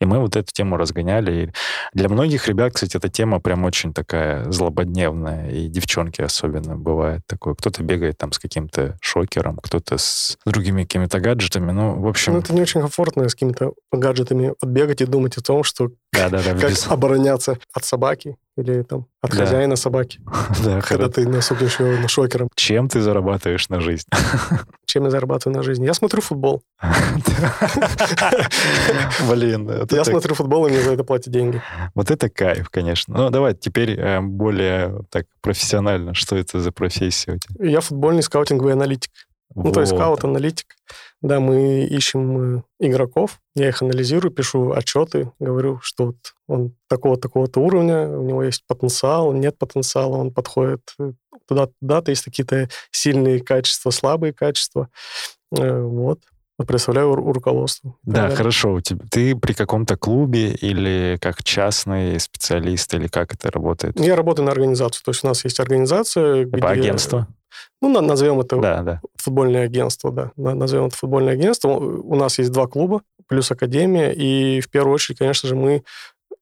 И 0.00 0.04
мы 0.04 0.20
вот 0.20 0.36
эту 0.36 0.52
тему 0.52 0.76
разгоняли. 0.76 1.32
И 1.32 1.50
для 1.92 2.08
многих 2.08 2.46
ребят, 2.48 2.74
кстати, 2.74 2.96
эта 2.96 3.08
тема 3.08 3.40
прям 3.40 3.64
очень 3.64 3.92
такая 3.92 4.50
злободневная. 4.50 5.50
И 5.50 5.66
девчонки 5.66 6.22
особенно 6.22 6.76
бывает 6.76 7.22
такое. 7.26 7.54
Кто-то 7.54 7.82
бегает 7.82 8.18
там 8.18 8.32
с 8.32 8.38
каким-то 8.38 8.96
шокером, 9.00 9.58
кто-то 9.58 9.98
с 9.98 10.38
другими 10.62 10.84
какими-то 10.84 11.18
гаджетами. 11.18 11.72
Ну, 11.72 12.00
в 12.00 12.06
общем... 12.06 12.34
Ну, 12.34 12.38
это 12.38 12.54
не 12.54 12.62
очень 12.62 12.80
комфортно 12.80 13.28
с 13.28 13.34
какими-то 13.34 13.72
гаджетами 13.90 14.54
отбегать 14.60 15.00
и 15.00 15.06
думать 15.06 15.36
о 15.36 15.42
том, 15.42 15.64
что 15.64 15.90
да, 16.12 16.28
да, 16.28 16.38
да, 16.38 16.54
как 16.54 16.70
без... 16.70 16.86
обороняться 16.86 17.58
от 17.72 17.84
собаки 17.84 18.36
или 18.56 18.82
там 18.82 19.06
от 19.22 19.30
да. 19.30 19.38
хозяина 19.38 19.76
собаки. 19.76 20.20
Да, 20.64 20.80
когда 20.82 21.08
ты 21.08 21.26
насупишь 21.26 21.72
еще 21.72 21.96
на 21.98 22.06
шокером. 22.06 22.48
Чем 22.54 22.88
ты 22.88 23.00
зарабатываешь 23.00 23.68
на 23.70 23.80
жизнь? 23.80 24.06
Чем 24.86 25.04
я 25.04 25.10
зарабатываю 25.10 25.56
на 25.56 25.62
жизнь? 25.64 25.84
Я 25.84 25.94
смотрю 25.94 26.20
футбол. 26.20 26.62
Блин. 29.28 29.68
Я 29.90 30.04
смотрю 30.04 30.34
футбол, 30.34 30.66
и 30.66 30.70
мне 30.70 30.80
за 30.80 30.92
это 30.92 31.02
платят 31.02 31.32
деньги. 31.32 31.60
Вот 31.94 32.10
это 32.10 32.28
кайф, 32.28 32.68
конечно. 32.68 33.16
Ну, 33.16 33.30
давай 33.30 33.54
теперь 33.54 33.98
э, 33.98 34.20
более 34.20 35.00
так 35.10 35.24
профессионально. 35.40 36.14
Что 36.14 36.36
это 36.36 36.60
за 36.60 36.70
профессия 36.70 37.32
у 37.32 37.38
тебя? 37.38 37.68
Я 37.68 37.80
футбольный 37.80 38.22
скаутинговый 38.22 38.74
аналитик. 38.74 39.10
Ну, 39.54 39.72
то 39.72 39.80
есть 39.80 39.92
скаут-аналитик. 39.92 40.76
Да, 41.20 41.38
мы 41.38 41.84
ищем 41.84 42.58
э, 42.58 42.62
игроков, 42.80 43.40
я 43.54 43.68
их 43.68 43.80
анализирую, 43.80 44.32
пишу 44.32 44.72
отчеты, 44.72 45.30
говорю, 45.38 45.78
что 45.80 46.06
вот 46.06 46.16
он 46.48 46.74
такого-такого-то 46.88 47.60
уровня, 47.60 48.08
у 48.08 48.22
него 48.22 48.42
есть 48.42 48.64
потенциал, 48.66 49.32
нет 49.32 49.56
потенциала, 49.56 50.16
он 50.16 50.32
подходит 50.32 50.80
э, 50.98 51.12
туда-туда-то, 51.46 52.10
есть 52.10 52.24
какие-то 52.24 52.68
сильные 52.90 53.40
качества, 53.40 53.90
слабые 53.90 54.32
качества. 54.32 54.88
Э, 55.56 55.80
вот 55.80 56.20
представляю 56.64 57.14
руководство. 57.14 57.94
Да, 58.02 58.28
да, 58.28 58.34
хорошо. 58.34 58.74
У 58.74 58.80
тебя, 58.80 59.04
ты 59.10 59.36
при 59.36 59.52
каком-то 59.52 59.96
клубе 59.96 60.52
или 60.52 61.18
как 61.20 61.42
частный 61.42 62.18
специалист, 62.20 62.92
или 62.94 63.06
как 63.06 63.34
это 63.34 63.50
работает? 63.50 63.98
Я 63.98 64.16
работаю 64.16 64.46
на 64.46 64.52
организацию. 64.52 65.02
То 65.04 65.10
есть 65.10 65.24
у 65.24 65.28
нас 65.28 65.44
есть 65.44 65.60
организация, 65.60 66.44
где... 66.44 66.66
агентство? 66.66 67.28
Ну, 67.80 68.00
назовем 68.00 68.40
это 68.40 68.56
да, 68.58 68.82
да. 68.82 69.00
футбольное 69.16 69.64
агентство, 69.64 70.12
да. 70.12 70.30
Назовем 70.36 70.86
это 70.86 70.96
футбольное 70.96 71.34
агентство. 71.34 71.68
У 71.68 72.14
нас 72.14 72.38
есть 72.38 72.52
два 72.52 72.66
клуба, 72.66 73.02
плюс 73.26 73.50
академия, 73.50 74.12
и 74.12 74.60
в 74.60 74.70
первую 74.70 74.94
очередь, 74.94 75.18
конечно 75.18 75.48
же, 75.48 75.56
мы 75.56 75.82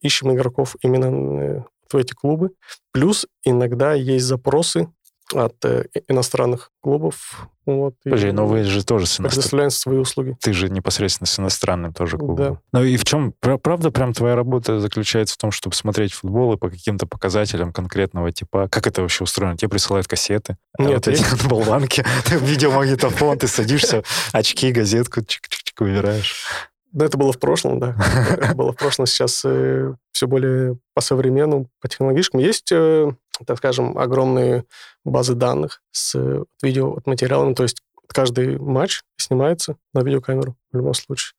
ищем 0.02 0.32
игроков 0.32 0.76
именно 0.82 1.06
э, 1.40 1.62
в 1.90 1.96
эти 1.96 2.12
клубы. 2.12 2.50
Плюс 2.92 3.26
иногда 3.44 3.94
есть 3.94 4.24
запросы 4.26 4.88
от 5.34 5.64
э, 5.64 5.86
иностранных 6.08 6.70
клубов. 6.80 7.48
Вот, 7.66 7.94
Подожди, 8.02 8.32
но 8.32 8.46
вы 8.46 8.64
же 8.64 8.84
тоже 8.84 9.06
с 9.06 9.20
иностранными... 9.20 9.68
свои 9.68 9.98
услуги. 9.98 10.36
Ты 10.40 10.52
же 10.52 10.68
непосредственно 10.68 11.26
с 11.26 11.38
иностранным 11.38 11.92
тоже 11.92 12.18
клубом. 12.18 12.36
Да. 12.36 12.60
Ну 12.72 12.84
и 12.84 12.96
в 12.96 13.04
чем, 13.04 13.32
правда, 13.40 13.90
прям 13.90 14.12
твоя 14.12 14.34
работа 14.34 14.80
заключается 14.80 15.34
в 15.34 15.38
том, 15.38 15.50
чтобы 15.50 15.76
смотреть 15.76 16.12
футбол 16.12 16.54
и 16.54 16.56
по 16.56 16.68
каким-то 16.70 17.06
показателям 17.06 17.72
конкретного 17.72 18.32
типа? 18.32 18.68
Как 18.70 18.86
это 18.86 19.02
вообще 19.02 19.24
устроено? 19.24 19.56
Тебе 19.56 19.68
присылают 19.68 20.08
кассеты? 20.08 20.56
А 20.78 20.82
Нет, 20.82 21.06
вот 21.06 21.08
эти 21.08 21.24
болванки, 21.48 22.04
видеомагнитофон, 22.30 23.38
ты 23.38 23.46
садишься, 23.46 24.02
очки, 24.32 24.72
газетку, 24.72 25.20
чик-чик-чик, 25.20 25.74
выбираешь. 25.78 26.46
Да, 26.92 27.06
это 27.06 27.16
было 27.16 27.32
в 27.32 27.38
прошлом, 27.38 27.78
да. 27.78 27.96
Это 28.40 28.54
было 28.54 28.72
в 28.72 28.76
прошлом. 28.76 29.06
Сейчас 29.06 29.42
э, 29.44 29.94
все 30.12 30.26
более 30.26 30.76
по-современному, 30.94 31.68
по-технологическому. 31.80 32.42
Есть, 32.42 32.72
э, 32.72 33.12
так 33.46 33.58
скажем, 33.58 33.96
огромные 33.98 34.64
базы 35.04 35.34
данных 35.34 35.82
с 35.92 36.16
видео 36.62 36.98
материалами. 37.06 37.54
То 37.54 37.64
есть 37.64 37.82
каждый 38.12 38.58
матч 38.58 39.02
снимается 39.16 39.76
на 39.94 40.02
видеокамеру 40.02 40.56
в 40.72 40.76
любом 40.76 40.94
случае. 40.94 41.34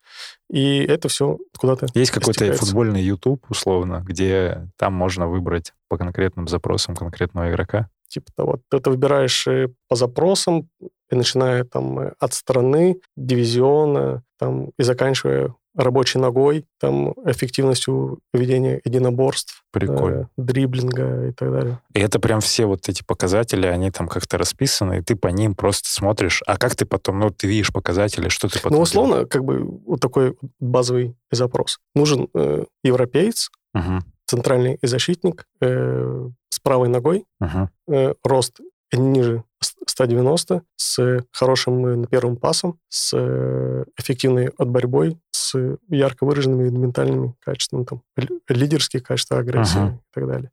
И 0.49 0.79
это 0.83 1.09
все 1.09 1.37
куда-то 1.57 1.87
Есть 1.93 2.11
какой-то 2.11 2.53
футбольный 2.53 3.01
YouTube, 3.01 3.45
условно, 3.49 4.03
где 4.05 4.69
там 4.77 4.93
можно 4.93 5.27
выбрать 5.27 5.73
по 5.89 5.97
конкретным 5.97 6.47
запросам 6.47 6.95
конкретного 6.95 7.51
игрока? 7.51 7.89
Типа 8.07 8.31
того. 8.35 8.59
Ты 8.69 8.77
это 8.77 8.89
выбираешь 8.89 9.47
э, 9.47 9.69
по 9.87 9.95
запросам, 9.95 10.69
и 11.09 11.15
начиная 11.15 11.63
там 11.63 11.99
э, 11.99 12.13
от 12.19 12.33
страны, 12.33 12.99
дивизиона, 13.15 14.23
там, 14.37 14.71
и 14.77 14.83
заканчивая 14.83 15.55
рабочей 15.75 16.19
ногой, 16.19 16.65
там, 16.79 17.13
эффективностью 17.25 18.19
ведения 18.33 18.81
единоборств, 18.83 19.63
Прикольно. 19.71 20.29
Э, 20.37 20.41
дриблинга 20.41 21.29
и 21.29 21.31
так 21.31 21.51
далее. 21.51 21.79
И 21.93 21.99
это 21.99 22.19
прям 22.19 22.41
все 22.41 22.65
вот 22.65 22.89
эти 22.89 23.03
показатели, 23.03 23.65
они 23.67 23.91
там 23.91 24.07
как-то 24.07 24.37
расписаны, 24.37 24.99
и 24.99 25.01
ты 25.01 25.15
по 25.15 25.27
ним 25.29 25.55
просто 25.55 25.89
смотришь. 25.89 26.41
А 26.45 26.57
как 26.57 26.75
ты 26.75 26.85
потом, 26.85 27.19
ну, 27.19 27.29
ты 27.29 27.47
видишь 27.47 27.71
показатели, 27.71 28.29
что 28.29 28.47
ты 28.47 28.59
потом 28.59 28.77
Ну, 28.77 28.81
условно, 28.83 29.13
делаешь? 29.13 29.29
как 29.29 29.45
бы 29.45 29.63
вот 29.85 30.01
такой 30.01 30.37
базовый 30.59 31.15
запрос. 31.31 31.79
Нужен 31.95 32.27
э, 32.33 32.65
европеец, 32.83 33.49
угу. 33.73 33.99
центральный 34.25 34.77
защитник 34.81 35.45
э, 35.61 36.29
с 36.49 36.59
правой 36.59 36.89
ногой, 36.89 37.25
угу. 37.39 37.69
э, 37.87 38.13
рост 38.23 38.59
ниже 38.97 39.43
190, 39.87 40.63
с 40.75 41.23
хорошим 41.31 42.03
э, 42.03 42.07
первым 42.07 42.37
пасом, 42.37 42.79
с 42.89 43.11
э, 43.13 43.85
эффективной 43.97 44.47
отборьбой, 44.57 45.17
с 45.31 45.55
ярко 45.89 46.25
выраженными 46.25 46.69
ментальными 46.69 47.35
качествами, 47.39 47.83
там, 47.83 48.01
лидерские 48.47 49.01
качества, 49.01 49.39
агрессии 49.39 49.79
uh-huh. 49.79 49.95
и 49.95 50.13
так 50.13 50.27
далее. 50.27 50.51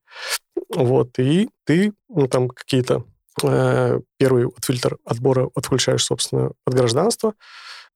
Вот, 0.74 1.18
и 1.18 1.48
ты, 1.64 1.92
ну, 2.08 2.28
там, 2.28 2.48
какие-то 2.48 3.04
э, 3.42 4.00
первый 4.18 4.44
вот, 4.44 4.64
фильтр 4.64 4.98
отбора 5.04 5.50
отключаешь, 5.54 6.04
собственно, 6.04 6.52
от 6.66 6.74
гражданства, 6.74 7.34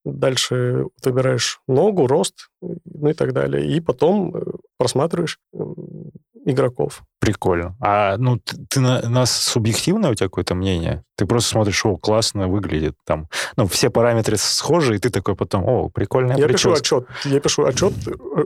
дальше 0.04 0.86
выбираешь 1.04 1.60
ногу, 1.68 2.06
рост, 2.06 2.48
ну 2.60 3.08
и 3.08 3.12
так 3.12 3.32
далее. 3.32 3.66
И 3.66 3.80
потом 3.80 4.34
э, 4.34 4.42
просматриваешь 4.78 5.38
игроков. 6.44 7.02
Прикольно. 7.20 7.76
А 7.80 8.16
ну 8.16 8.38
ты, 8.38 8.56
ты 8.68 8.80
на, 8.80 9.08
нас 9.08 9.30
субъективное 9.30 10.10
у 10.10 10.14
тебя 10.14 10.28
какое-то 10.28 10.54
мнение? 10.54 11.04
Ты 11.16 11.26
просто 11.26 11.50
смотришь, 11.50 11.84
о, 11.84 11.96
классно 11.96 12.48
выглядит 12.48 12.96
там. 13.04 13.28
Ну, 13.56 13.66
все 13.66 13.90
параметры 13.90 14.36
схожи, 14.36 14.96
и 14.96 14.98
ты 14.98 15.10
такой 15.10 15.36
потом, 15.36 15.64
о, 15.64 15.88
прикольная 15.88 16.36
Я 16.36 16.46
прическа. 16.46 16.70
пишу 16.70 16.78
отчет. 16.78 17.08
Я 17.24 17.40
пишу 17.40 17.64
отчет, 17.64 17.92
э, 18.06 18.44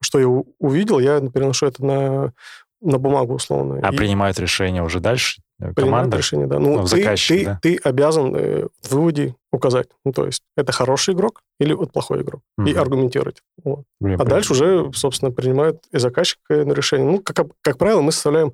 что 0.00 0.18
я 0.18 0.28
увидел, 0.28 1.00
я 1.00 1.20
переношу 1.20 1.66
это 1.66 1.84
на, 1.84 2.32
на 2.80 2.98
бумагу 2.98 3.34
условно. 3.34 3.80
А 3.82 3.92
и... 3.92 3.96
принимают 3.96 4.38
решение 4.38 4.82
уже 4.82 5.00
дальше? 5.00 5.40
Э, 5.60 5.72
команда? 5.74 6.16
решение, 6.16 6.46
да. 6.46 6.58
Ну, 6.58 6.76
ну 6.76 6.82
ты, 6.82 6.88
заказчик, 6.88 7.38
ты, 7.38 7.44
да? 7.44 7.58
ты 7.62 7.76
обязан 7.82 8.34
э, 8.34 8.66
в 8.82 8.92
выводе 8.92 9.34
указать. 9.52 9.88
Ну, 10.04 10.12
то 10.12 10.26
есть, 10.26 10.42
это 10.56 10.72
хороший 10.72 11.14
игрок 11.14 11.42
или 11.60 11.72
вот 11.72 11.92
плохой 11.92 12.22
игрок. 12.22 12.42
Угу. 12.58 12.68
И 12.68 12.74
аргументировать. 12.74 13.42
Вот. 13.62 13.84
Блин, 14.00 14.20
а 14.20 14.24
дальше 14.24 14.52
уже, 14.52 14.90
собственно, 14.94 15.30
принимают 15.30 15.82
и 15.92 15.98
заказчик 15.98 16.38
на 16.48 16.72
решение. 16.72 17.10
Ну, 17.10 17.20
как, 17.20 17.46
как 17.62 17.78
правило, 17.78 18.00
мы 18.00 18.12
составляем 18.12 18.52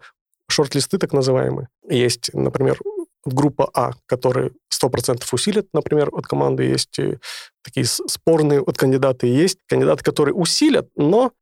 шорт-листы 0.49 0.99
так 0.99 1.13
называемые. 1.13 1.69
Есть, 1.89 2.31
например, 2.35 2.79
группа 3.25 3.71
А, 3.75 3.93
которые 4.07 4.53
100% 4.73 5.23
усилят, 5.33 5.69
например, 5.73 6.11
от 6.13 6.27
команды. 6.27 6.65
Есть 6.65 6.99
э, 6.99 7.19
такие 7.63 7.85
спорные 7.87 8.61
от 8.61 8.77
кандидаты. 8.77 9.27
Есть 9.27 9.59
кандидаты, 9.67 10.03
которые 10.03 10.35
усилят, 10.35 10.89
но 10.97 11.33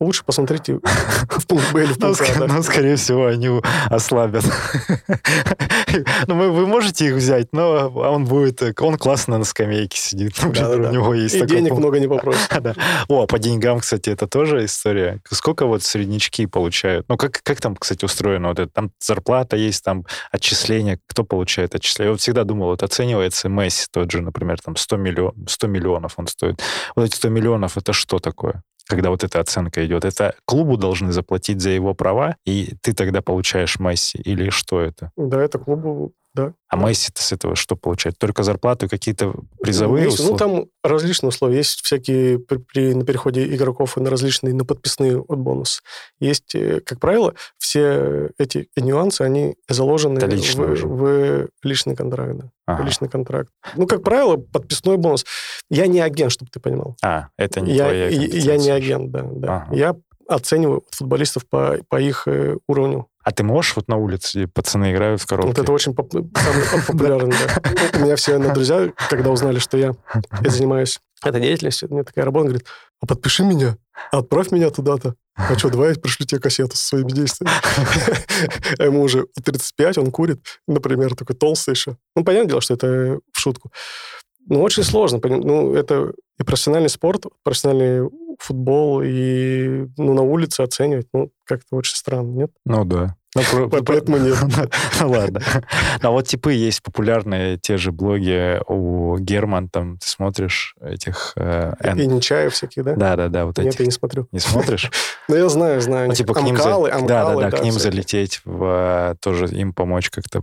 лучше 0.00 0.24
посмотрите 0.24 0.80
в 0.82 1.46
пункт 1.46 1.72
Б 1.72 1.84
или 1.84 1.92
в 1.92 1.98
пункт 1.98 2.22
А. 2.40 2.46
Ну, 2.46 2.62
скорее 2.62 2.96
всего, 2.96 3.26
они 3.26 3.60
ослабят. 3.90 4.44
Ну, 6.26 6.52
вы 6.52 6.66
можете 6.66 7.08
их 7.08 7.14
взять, 7.16 7.48
но 7.52 7.88
он 7.88 8.24
будет... 8.24 8.62
Он 8.80 8.96
классно 8.96 9.36
на 9.36 9.44
скамейке 9.44 9.98
сидит. 9.98 10.42
У 10.42 10.48
него 10.48 11.12
есть 11.12 11.34
И 11.34 11.44
денег 11.44 11.72
много 11.72 12.00
не 12.00 12.08
попросит. 12.08 12.50
О, 13.08 13.26
по 13.26 13.38
деньгам, 13.38 13.80
кстати, 13.80 14.08
это 14.08 14.26
тоже 14.26 14.64
история. 14.64 15.20
Сколько 15.30 15.66
вот 15.66 15.82
среднячки 15.82 16.46
получают? 16.46 17.06
Ну, 17.10 17.18
как, 17.18 17.40
как 17.42 17.60
там, 17.60 17.76
кстати, 17.76 18.06
устроено? 18.06 18.48
Вот 18.48 18.58
это, 18.58 18.72
там 18.72 18.90
зарплата 19.00 19.56
есть, 19.56 19.84
там 19.84 20.06
отчисления. 20.30 20.98
Кто 21.06 21.24
получает 21.24 21.74
отчисления? 21.74 22.08
Я 22.08 22.12
вот 22.12 22.20
всегда 22.20 22.44
думал, 22.44 22.68
вот 22.68 22.82
оценивается 22.82 23.48
Месси 23.50 23.86
тот 23.90 24.10
же, 24.10 24.22
например, 24.22 24.60
там 24.60 24.76
100, 24.76 24.96
миллион, 24.96 25.34
100 25.46 25.66
миллионов 25.66 26.14
он 26.16 26.26
стоит. 26.26 26.62
Вот 26.96 27.04
эти 27.04 27.16
100 27.16 27.28
миллионов, 27.28 27.76
это 27.76 27.92
что 27.92 28.18
такое? 28.18 28.62
Когда 28.86 29.10
вот 29.10 29.24
эта 29.24 29.40
оценка 29.40 29.84
идет. 29.86 30.04
Это 30.04 30.34
клубу 30.44 30.76
должны 30.76 31.12
заплатить 31.12 31.60
за 31.60 31.70
его 31.70 31.94
права, 31.94 32.36
и 32.44 32.74
ты 32.82 32.92
тогда 32.92 33.22
получаешь 33.22 33.78
Месси, 33.78 34.18
или 34.18 34.50
что 34.50 34.80
это? 34.80 35.10
Да, 35.16 35.42
это 35.42 35.58
клубу 35.58 36.14
да. 36.34 36.54
А 36.68 36.76
Месси-то 36.76 37.22
с 37.22 37.32
этого 37.32 37.56
что 37.56 37.76
получает? 37.76 38.16
Только 38.18 38.42
зарплату, 38.42 38.88
какие-то 38.88 39.34
призовые 39.60 40.04
есть, 40.04 40.18
условия? 40.18 40.32
Ну, 40.32 40.38
там 40.38 40.66
различные 40.82 41.28
условия. 41.28 41.58
Есть 41.58 41.84
всякие 41.84 42.38
при, 42.38 42.56
при, 42.56 42.94
на 42.94 43.04
переходе 43.04 43.44
игроков 43.54 43.98
и 43.98 44.00
на 44.00 44.08
различные, 44.08 44.54
на 44.54 44.64
подписные 44.64 45.20
от 45.20 45.38
бонус. 45.38 45.82
Есть, 46.20 46.54
э, 46.54 46.80
как 46.80 47.00
правило, 47.00 47.34
все 47.58 48.30
эти 48.38 48.68
нюансы, 48.76 49.20
они 49.20 49.56
заложены 49.68 50.20
в, 50.26 51.48
в 51.48 51.48
личный 51.62 51.96
контракт. 51.96 52.38
Да. 52.38 52.50
Ага. 52.64 52.84
Личный 52.84 53.08
контракт. 53.10 53.50
Ну, 53.76 53.86
как 53.86 54.02
правило, 54.02 54.36
подписной 54.36 54.96
бонус. 54.96 55.26
Я 55.68 55.86
не 55.86 56.00
агент, 56.00 56.32
чтобы 56.32 56.50
ты 56.50 56.60
понимал. 56.60 56.96
А, 57.02 57.28
это 57.36 57.60
не 57.60 57.74
я, 57.74 57.84
твоя 57.84 58.08
Я 58.08 58.56
не 58.56 58.70
агент, 58.70 59.10
да. 59.10 59.22
да. 59.22 59.56
Ага. 59.56 59.74
Я 59.74 59.96
оцениваю 60.28 60.82
футболистов 60.90 61.46
по, 61.46 61.78
по 61.88 62.00
их 62.00 62.26
э, 62.26 62.56
уровню 62.66 63.08
а 63.22 63.30
ты 63.32 63.42
можешь 63.42 63.76
вот 63.76 63.88
на 63.88 63.96
улице, 63.96 64.46
пацаны 64.46 64.92
играют 64.92 65.20
в 65.20 65.26
коробке? 65.26 65.48
Вот 65.48 65.58
это 65.58 65.72
очень 65.72 65.94
поп- 65.94 66.12
самый 66.12 66.84
популярный, 66.86 67.30
да. 67.30 67.98
У 67.98 68.02
меня 68.02 68.16
все 68.16 68.38
друзья, 68.38 68.92
когда 69.08 69.30
узнали, 69.30 69.58
что 69.58 69.76
я, 69.76 69.92
я 70.40 70.50
занимаюсь 70.50 71.00
этой 71.24 71.40
деятельностью, 71.40 71.88
мне 71.90 72.02
такая 72.02 72.24
работа, 72.24 72.46
говорит, 72.46 72.66
а 73.00 73.06
подпиши 73.06 73.44
меня, 73.44 73.76
отправь 74.10 74.50
меня 74.50 74.70
туда-то. 74.70 75.14
А 75.34 75.56
что, 75.56 75.70
давай 75.70 75.90
я 75.90 75.94
пришлю 75.94 76.26
тебе 76.26 76.40
кассету 76.40 76.76
со 76.76 76.84
своими 76.84 77.10
действиями. 77.10 77.52
А 78.78 78.84
ему 78.84 79.02
уже 79.02 79.26
35, 79.42 79.98
он 79.98 80.10
курит, 80.10 80.40
например, 80.66 81.14
такой 81.14 81.36
толстый 81.36 81.70
еще. 81.70 81.96
Ну, 82.16 82.24
понятное 82.24 82.48
дело, 82.48 82.60
что 82.60 82.74
это 82.74 83.20
в 83.32 83.38
шутку. 83.38 83.72
Ну, 84.46 84.60
очень 84.60 84.82
сложно. 84.82 85.20
Ну, 85.22 85.74
это 85.74 86.12
и 86.38 86.42
профессиональный 86.42 86.88
спорт, 86.88 87.24
профессиональный 87.44 88.08
футбол, 88.42 89.02
и 89.02 89.86
ну, 89.96 90.14
на 90.14 90.22
улице 90.22 90.62
оценивать, 90.62 91.06
ну, 91.12 91.30
как-то 91.44 91.76
очень 91.76 91.96
странно, 91.96 92.30
нет? 92.32 92.50
Ну, 92.64 92.84
да. 92.84 93.16
Ну, 93.52 93.70
Поэтому 93.70 94.18
нет. 94.18 94.36
Ну, 95.00 95.10
ладно. 95.10 95.40
А 96.02 96.10
вот 96.10 96.26
типы 96.26 96.52
есть 96.52 96.82
популярные, 96.82 97.56
те 97.56 97.78
же 97.78 97.90
блоги 97.90 98.60
у 98.68 99.16
Герман, 99.18 99.68
там, 99.68 99.98
ты 99.98 100.06
смотришь 100.06 100.74
этих... 100.82 101.32
Э, 101.36 101.72
и 101.96 102.06
Нечаев 102.06 102.52
всяких, 102.52 102.84
да? 102.84 102.94
Да-да-да, 102.94 103.46
вот 103.46 103.56
Нет, 103.58 103.78
я 103.78 103.86
не 103.86 103.90
смотрю. 103.90 104.28
Не 104.32 104.40
смотришь? 104.40 104.90
Ну, 105.28 105.36
я 105.36 105.48
знаю, 105.48 105.80
знаю. 105.80 106.08
Ну, 106.08 106.14
типа, 106.14 106.34
к 106.34 106.42
ним... 106.42 106.56
Да-да-да, 106.56 107.50
к 107.50 107.62
ним 107.62 107.72
залететь, 107.72 108.42
тоже 109.20 109.46
им 109.46 109.72
помочь 109.72 110.10
как-то. 110.10 110.42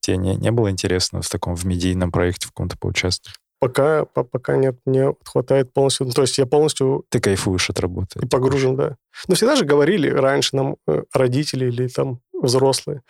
Тебе 0.00 0.18
не 0.18 0.50
было 0.50 0.70
интересно 0.70 1.22
в 1.22 1.28
таком, 1.28 1.56
в 1.56 1.64
медийном 1.64 2.12
проекте 2.12 2.46
в 2.46 2.50
каком-то 2.50 2.76
поучаствовать? 2.78 3.38
Пока, 3.60 4.04
пока 4.04 4.56
нет, 4.56 4.76
мне 4.84 5.14
хватает 5.24 5.72
полностью. 5.72 6.06
Ну, 6.06 6.12
то 6.12 6.22
есть 6.22 6.38
я 6.38 6.46
полностью... 6.46 7.04
Ты 7.08 7.18
кайфуешь 7.18 7.70
от 7.70 7.80
работы. 7.80 8.20
И 8.22 8.26
погружен, 8.26 8.76
да. 8.76 8.96
Но 9.26 9.34
всегда 9.34 9.56
же 9.56 9.64
говорили 9.64 10.08
раньше 10.08 10.54
нам 10.54 10.76
э, 10.86 11.02
родители 11.12 11.66
или 11.66 11.88
там 11.88 12.20
взрослые, 12.32 13.02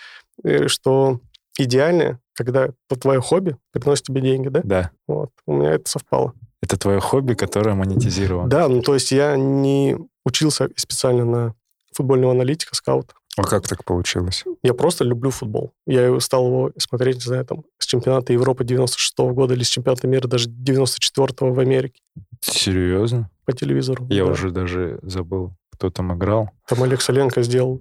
э, 0.43 0.69
что 0.69 1.21
идеальное, 1.59 2.21
когда 2.35 2.71
твое 3.01 3.21
хобби 3.21 3.57
приносит 3.73 4.07
тебе 4.07 4.23
деньги, 4.23 4.49
да? 4.49 4.61
Да. 4.65 4.91
Вот. 5.07 5.31
У 5.47 5.55
меня 5.55 5.73
это 5.73 5.91
совпало. 5.91 6.33
Это 6.63 6.79
твое 6.79 7.01
хобби, 7.01 7.35
которое 7.35 7.75
монетизировано. 7.75 8.49
Да, 8.49 8.69
ну 8.69 8.81
то 8.81 8.95
есть 8.95 9.13
я 9.13 9.37
не 9.37 9.97
учился 10.25 10.69
специально 10.77 11.25
на 11.25 11.55
футбольного 11.93 12.33
аналитика, 12.33 12.75
скаута. 12.75 13.15
А 13.39 13.49
как 13.49 13.69
так 13.69 13.85
получилось? 13.85 14.45
Я 14.63 14.75
просто 14.75 15.05
люблю 15.05 15.31
футбол. 15.31 15.73
Я 15.87 16.19
стал 16.21 16.47
его 16.47 16.73
смотреть, 16.79 17.17
не 17.17 17.23
знаю, 17.23 17.45
там, 17.45 17.65
с 17.79 17.87
чемпионата 17.87 18.33
Европы 18.33 18.65
96 18.65 19.15
-го 19.19 19.33
года 19.33 19.55
или 19.55 19.63
с 19.63 19.69
чемпионата 19.69 20.07
мира 20.07 20.27
даже 20.27 20.49
94-го 20.49 21.53
в 21.53 21.61
Америке. 21.61 22.01
Серьезно? 22.41 23.31
По 23.45 23.53
телевизору. 23.53 24.07
Я 24.11 24.25
да. 24.25 24.33
уже 24.33 24.51
даже 24.51 24.99
забыл, 25.03 25.53
кто 25.73 25.91
там 25.91 26.15
играл. 26.15 26.51
Там 26.67 26.83
Олег 26.83 27.01
Соленко 27.01 27.43
сделал 27.43 27.81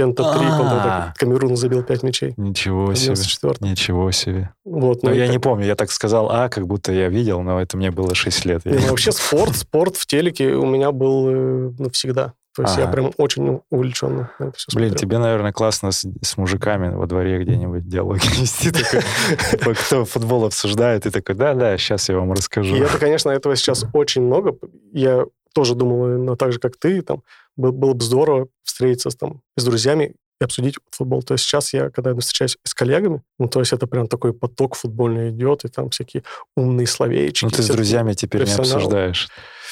Пента 0.00 0.22
3, 0.22 0.46
а. 0.48 1.12
Камерун 1.18 1.56
забил 1.56 1.82
5 1.82 2.02
мячей. 2.02 2.32
Ничего 2.38 2.94
себе. 2.94 3.14
Ничего 3.60 4.10
себе. 4.12 4.50
Вот, 4.64 5.02
ну, 5.02 5.12
я 5.12 5.28
не 5.28 5.38
помню, 5.38 5.66
я 5.66 5.74
так 5.74 5.90
сказал, 5.90 6.30
а, 6.30 6.48
как 6.48 6.66
будто 6.66 6.90
я 6.90 7.08
видел, 7.10 7.42
но 7.42 7.60
это 7.60 7.76
мне 7.76 7.90
было 7.90 8.14
6 8.14 8.46
лет. 8.46 8.62
Ну, 8.64 8.78
вообще 8.88 9.12
спорт, 9.12 9.56
спорт 9.56 9.96
в 9.96 10.06
телеке 10.06 10.54
у 10.54 10.64
меня 10.64 10.90
был 10.92 11.28
э, 11.28 11.72
ну, 11.78 11.90
всегда. 11.90 12.32
То 12.54 12.62
есть 12.62 12.74
ага. 12.74 12.82
я 12.82 12.88
прям 12.88 13.12
очень 13.16 13.60
увлеченно 13.70 14.30
на 14.38 14.46
это 14.46 14.58
все 14.58 14.66
Блин, 14.74 14.90
смотрел. 14.90 15.08
тебе, 15.08 15.18
наверное, 15.18 15.52
классно 15.52 15.92
с, 15.92 16.04
с 16.20 16.36
мужиками 16.36 16.92
во 16.92 17.06
дворе 17.06 17.38
где-нибудь 17.38 17.86
диалоги 17.86 18.26
вести. 18.40 18.72
Типа, 18.72 19.74
кто 19.74 20.04
футбол 20.04 20.44
обсуждает, 20.44 21.06
и 21.06 21.10
такой, 21.10 21.36
да-да, 21.36 21.78
сейчас 21.78 22.08
я 22.08 22.16
вам 22.16 22.32
расскажу. 22.32 22.74
И 22.74 22.80
это, 22.80 22.98
конечно, 22.98 23.30
этого 23.30 23.54
сейчас 23.54 23.86
очень 23.92 24.22
много. 24.22 24.56
Я 24.92 25.26
тоже 25.54 25.76
думал, 25.76 26.18
но 26.18 26.34
так 26.34 26.52
же, 26.52 26.58
как 26.58 26.76
ты, 26.76 27.02
там, 27.02 27.22
было 27.56 27.92
бы 27.92 28.02
здорово 28.04 28.48
встретиться 28.64 29.10
там, 29.10 29.42
с 29.56 29.64
друзьями 29.64 30.16
и 30.40 30.44
обсудить 30.44 30.76
футбол. 30.90 31.22
То 31.22 31.34
есть 31.34 31.44
сейчас 31.44 31.72
я, 31.72 31.90
когда 31.90 32.10
я 32.10 32.16
встречаюсь 32.16 32.56
с 32.64 32.74
коллегами, 32.74 33.22
ну, 33.38 33.48
то 33.48 33.60
есть 33.60 33.72
это 33.72 33.86
прям 33.86 34.08
такой 34.08 34.32
поток 34.32 34.74
футбольный 34.74 35.30
идет, 35.30 35.64
и 35.64 35.68
там 35.68 35.90
всякие 35.90 36.24
умные 36.56 36.88
словечки. 36.88 37.44
Ну, 37.44 37.50
ты 37.50 37.62
с 37.62 37.68
друзьями 37.68 38.14
теперь 38.14 38.44
не 38.44 38.52
обсуждаешь 38.52 39.28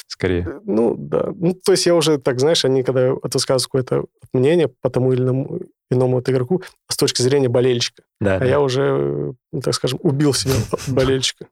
скорее. 0.09 0.45
Э, 0.47 0.59
ну, 0.65 0.95
да. 0.97 1.31
Ну, 1.35 1.53
то 1.53 1.71
есть 1.71 1.85
я 1.85 1.95
уже 1.95 2.17
так, 2.17 2.39
знаешь, 2.39 2.65
они, 2.65 2.83
когда 2.83 3.13
высказывают 3.13 3.63
какое-то 3.63 4.05
мнение 4.33 4.67
по 4.67 4.89
тому 4.89 5.13
или 5.13 5.21
иному, 5.21 5.61
иному 5.89 6.15
вот 6.17 6.29
игроку 6.29 6.61
с 6.87 6.97
точки 6.97 7.21
зрения 7.21 7.49
болельщика. 7.49 8.03
Да, 8.19 8.35
а 8.35 8.39
да. 8.39 8.45
я 8.45 8.59
уже, 8.59 9.33
ну, 9.51 9.61
так 9.61 9.73
скажем, 9.73 9.99
убил 10.01 10.33
себя 10.33 10.55
болельщика. 10.87 11.47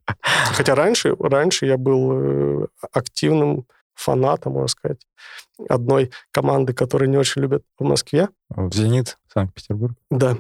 Хотя 0.54 0.76
раньше, 0.76 1.16
раньше 1.20 1.66
я 1.66 1.78
был 1.78 2.12
э, 2.12 2.68
активным 2.92 3.66
фанатом, 3.94 4.54
можно 4.54 4.68
сказать, 4.68 5.00
одной 5.70 6.12
команды, 6.32 6.74
которую 6.74 7.10
не 7.10 7.18
очень 7.18 7.42
любят 7.42 7.64
в 7.80 7.84
Москве. 7.84 8.30
В 8.50 8.72
«Зенит», 8.74 9.18
Санкт-Петербург. 9.34 9.96
Да. 10.12 10.38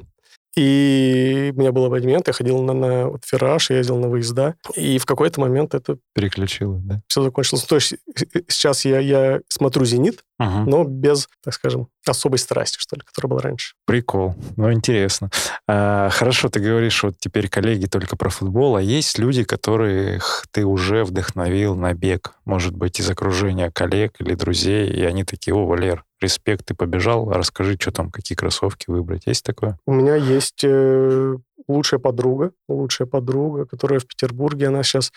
И 0.58 1.54
у 1.56 1.60
меня 1.60 1.72
был 1.72 1.86
абонемент, 1.86 2.26
я 2.28 2.34
ходил 2.34 2.63
на, 2.63 2.74
на 2.74 3.08
вот, 3.10 3.24
фираж, 3.24 3.70
я 3.70 3.78
ездил 3.78 4.00
на 4.00 4.08
выезда, 4.08 4.56
и 4.76 4.98
в 4.98 5.06
какой-то 5.06 5.39
момент 5.39 5.76
это 5.76 5.98
Переключило, 6.15 6.80
да? 6.84 7.02
все 7.08 7.22
закончилось. 7.22 7.63
То 7.63 7.76
есть 7.76 7.93
э, 7.93 8.41
сейчас 8.48 8.84
я, 8.84 8.98
я 9.00 9.41
смотрю 9.50 9.86
«Зенит», 9.86 10.24
Ага. 10.39 10.70
но 10.70 10.84
без, 10.84 11.30
так 11.43 11.54
скажем, 11.54 11.88
особой 12.08 12.38
страсти, 12.38 12.78
что 12.80 12.96
ли, 12.96 13.02
которая 13.04 13.30
была 13.30 13.41
раньше. 13.41 13.74
Прикол. 13.86 14.36
Ну, 14.56 14.72
интересно. 14.72 15.30
А, 15.67 16.10
хорошо, 16.10 16.50
ты 16.50 16.60
говоришь, 16.60 17.04
вот 17.04 17.15
теперь 17.20 17.50
коллеги 17.50 17.86
только 17.86 18.15
про 18.15 18.30
футбол, 18.30 18.76
а 18.76 18.82
есть 18.82 19.17
люди, 19.17 19.43
которых 19.43 20.46
ты 20.52 20.65
уже 20.65 21.04
вдохновил 21.04 21.76
на 21.76 21.93
бег? 21.93 22.36
Может 22.46 22.76
быть, 22.76 23.00
из 23.00 23.10
окружения 23.10 23.72
коллег 23.72 24.13
или 24.20 24.36
друзей, 24.36 24.89
и 24.89 25.04
они 25.04 25.24
такие, 25.24 25.56
о, 25.56 25.65
Валер, 25.65 26.04
респект, 26.21 26.65
ты 26.65 26.73
побежал, 26.73 27.30
расскажи, 27.32 27.77
что 27.80 27.91
там, 27.91 28.12
какие 28.12 28.36
кроссовки 28.36 28.89
выбрать. 28.89 29.27
Есть 29.27 29.43
такое? 29.43 29.77
У 29.86 29.93
меня 29.93 30.15
есть 30.15 30.63
э, 30.63 31.36
лучшая 31.67 31.99
подруга, 31.99 32.51
лучшая 32.67 33.08
подруга, 33.08 33.65
которая 33.65 33.99
в 33.99 34.08
Петербурге, 34.08 34.67
она 34.67 34.84
сейчас 34.84 35.12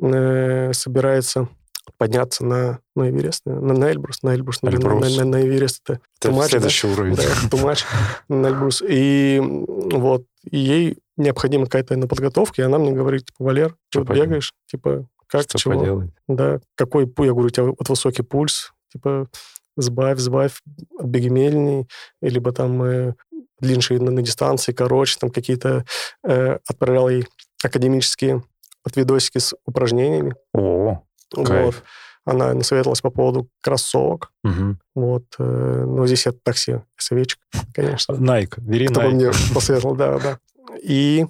э, 0.00 0.72
собирается 0.72 1.48
подняться 1.96 2.44
на, 2.44 2.80
на 2.94 3.10
Эверест, 3.10 3.42
на, 3.46 3.60
на 3.60 3.90
Эльбрус, 3.90 4.22
на 4.22 4.30
Эльбрус, 4.34 4.60
Эльбрус. 4.62 5.16
на, 5.16 5.24
на, 5.24 5.30
на 5.30 5.42
Эверест. 5.42 5.82
Это, 5.88 6.00
Это 6.20 6.28
too 6.28 6.32
much, 6.32 6.40
да? 6.42 6.48
следующий 6.48 6.86
уровень. 6.86 7.16
Да, 7.16 7.56
much 7.58 7.84
на 8.28 8.46
Эльбрус. 8.46 8.82
И 8.86 9.40
вот, 9.42 10.24
и 10.48 10.58
ей 10.58 10.98
необходима 11.16 11.64
какая-то 11.64 11.96
на 11.96 12.06
подготовка, 12.06 12.62
и 12.62 12.64
она 12.64 12.78
мне 12.78 12.92
говорит, 12.92 13.26
типа, 13.26 13.44
Валер, 13.44 13.76
Что 13.90 14.04
ты 14.04 14.14
бегаешь? 14.14 14.52
Типа, 14.70 15.06
как, 15.26 15.42
Что 15.42 15.58
чего? 15.58 15.78
поделать? 15.78 16.10
Да, 16.28 16.60
какой, 16.76 17.04
я 17.04 17.32
говорю, 17.32 17.46
у 17.46 17.50
тебя 17.50 17.66
вот 17.66 17.88
высокий 17.88 18.22
пульс, 18.22 18.72
типа, 18.92 19.28
сбавь, 19.76 20.18
сбавь, 20.18 20.60
беги 21.02 21.28
медленней, 21.30 21.88
либо 22.22 22.52
там 22.52 22.82
э, 22.82 23.14
длиннее 23.60 24.00
на, 24.00 24.10
на 24.10 24.22
дистанции, 24.22 24.72
короче, 24.72 25.18
там 25.20 25.30
какие-то 25.30 25.84
э, 26.24 26.58
отправлял 26.66 27.08
ей 27.08 27.26
академические 27.62 28.42
вот 28.84 28.96
видосики 28.96 29.38
с 29.38 29.54
упражнениями. 29.66 30.34
О, 30.54 31.02
Вот. 31.36 31.46
Кайф. 31.46 31.82
Она 32.26 32.52
насоветовалась 32.54 33.00
по 33.00 33.10
поводу 33.10 33.48
кроссовок. 33.62 34.30
мгм. 34.44 34.78
Вот. 34.94 35.24
э, 35.38 35.84
но 35.86 36.06
здесь 36.06 36.26
я 36.26 36.32
такси, 36.32 36.80
советчик, 36.96 37.40
конечно. 37.74 38.12
Nike, 38.20 38.60
бери 38.60 38.88
Кто 38.88 39.02
Nike. 39.02 39.10
мне 39.10 39.30
посоветовал, 39.54 39.96
да, 39.96 40.18
да. 40.18 40.38
И 40.82 41.26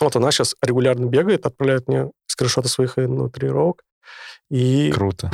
вот 0.00 0.16
она 0.16 0.30
сейчас 0.32 0.56
регулярно 0.62 1.06
бегает, 1.06 1.46
отправляет 1.46 1.86
мне 1.88 2.10
скриншоты 2.26 2.68
своих 2.68 2.98
э, 2.98 3.06
ну, 3.06 3.28
тренировок. 3.30 3.84
И 4.50 4.90
Круто. 4.92 5.30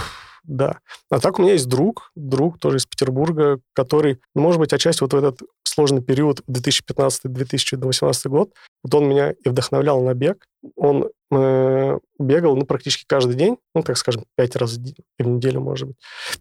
Да. 0.49 0.81
А 1.11 1.21
так 1.21 1.39
у 1.39 1.43
меня 1.43 1.53
есть 1.53 1.69
друг, 1.69 2.11
друг 2.17 2.59
тоже 2.59 2.79
из 2.79 2.87
Петербурга, 2.87 3.61
который, 3.75 4.19
ну, 4.35 4.43
может 4.43 4.59
быть, 4.59 4.73
отчасти 4.73 5.03
вот 5.03 5.13
в 5.13 5.17
этот 5.17 5.43
сложный 5.63 6.03
период 6.03 6.41
2015-2018 6.49 8.29
год, 8.29 8.55
вот 8.83 8.95
он 8.95 9.09
меня 9.09 9.33
и 9.33 9.49
вдохновлял 9.49 10.01
на 10.03 10.15
бег. 10.15 10.47
Он 10.75 11.11
э, 11.31 11.99
бегал, 12.19 12.57
ну, 12.57 12.65
практически 12.65 13.05
каждый 13.07 13.37
день, 13.37 13.59
ну, 13.75 13.83
так 13.83 13.99
скажем, 13.99 14.25
пять 14.37 14.57
раз 14.57 14.79
в, 14.79 15.23
неделю, 15.23 15.61
может 15.61 15.89
быть. 15.89 15.99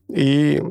И 0.09 0.63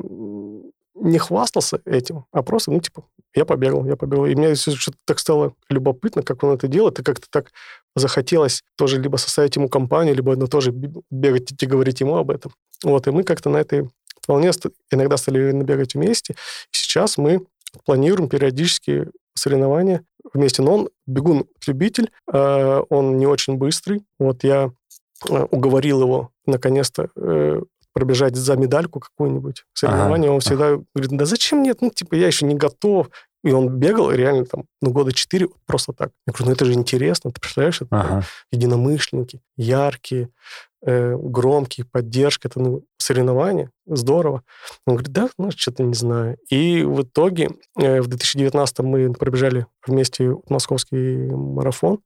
не 0.99 1.17
хвастался 1.17 1.81
этим, 1.85 2.25
а 2.31 2.43
просто, 2.43 2.71
ну, 2.71 2.79
типа, 2.79 3.03
я 3.35 3.45
побегал, 3.45 3.85
я 3.85 3.95
побегал. 3.95 4.25
И 4.25 4.35
мне 4.35 4.55
что-то 4.55 4.97
так 5.05 5.19
стало 5.19 5.53
любопытно, 5.69 6.23
как 6.23 6.43
он 6.43 6.55
это 6.55 6.67
делает, 6.67 6.99
и 6.99 7.03
как-то 7.03 7.27
так 7.29 7.51
захотелось 7.95 8.63
тоже 8.75 8.99
либо 9.01 9.17
составить 9.17 9.55
ему 9.55 9.69
компанию, 9.69 10.15
либо 10.15 10.35
ну, 10.35 10.47
тоже 10.47 10.71
бегать 10.71 11.51
и 11.61 11.65
говорить 11.65 11.99
ему 11.99 12.15
об 12.15 12.31
этом. 12.31 12.53
Вот, 12.83 13.07
и 13.07 13.11
мы 13.11 13.23
как-то 13.23 13.49
на 13.49 13.57
этой 13.57 13.89
волне 14.27 14.51
иногда 14.91 15.17
стали 15.17 15.51
набегать 15.51 15.95
вместе. 15.95 16.35
Сейчас 16.71 17.17
мы 17.17 17.45
планируем 17.85 18.29
периодически 18.29 19.09
соревнования 19.35 20.03
вместе. 20.33 20.61
Но 20.61 20.73
он 20.73 20.89
бегун-любитель, 21.05 22.11
э, 22.31 22.81
он 22.89 23.17
не 23.17 23.27
очень 23.27 23.55
быстрый. 23.55 24.03
Вот 24.19 24.43
я 24.43 24.71
э, 25.29 25.43
уговорил 25.51 26.01
его 26.01 26.31
наконец-то 26.45 27.09
э, 27.15 27.61
пробежать 27.97 28.35
за 28.35 28.55
медальку 28.55 28.99
какую-нибудь 28.99 29.63
соревнование. 29.73 30.29
Он 30.29 30.39
всегда 30.39 30.77
говорит, 30.93 31.17
да 31.17 31.25
зачем 31.25 31.63
нет? 31.63 31.81
Ну, 31.81 31.89
типа, 31.89 32.13
я 32.13 32.27
еще 32.27 32.45
не 32.45 32.53
готов. 32.53 33.09
И 33.43 33.51
он 33.51 33.69
бегал 33.69 34.11
реально 34.11 34.45
там, 34.45 34.65
ну, 34.83 34.91
года 34.91 35.11
четыре 35.11 35.47
просто 35.65 35.93
так. 35.93 36.11
Я 36.27 36.33
говорю, 36.33 36.45
ну, 36.45 36.51
это 36.51 36.65
же 36.65 36.73
интересно. 36.73 37.31
Ты 37.31 37.41
представляешь, 37.41 37.81
это 37.81 37.87
Ага. 37.89 38.23
единомышленники, 38.51 39.41
яркие, 39.55 40.29
э, 40.85 41.15
громкие, 41.17 41.87
поддержка, 41.91 42.49
это 42.49 42.59
ну, 42.59 42.83
соревнования, 42.99 43.71
здорово. 43.87 44.43
Он 44.85 44.93
говорит, 44.95 45.11
да, 45.11 45.29
ну, 45.39 45.49
что-то 45.49 45.81
не 45.81 45.95
знаю. 45.95 46.37
И 46.51 46.83
в 46.83 47.01
итоге 47.01 47.49
э, 47.79 47.99
в 47.99 48.07
2019 48.07 48.79
мы 48.79 49.11
пробежали 49.11 49.65
вместе 49.87 50.35
московский 50.49 51.31
марафон, 51.31 51.99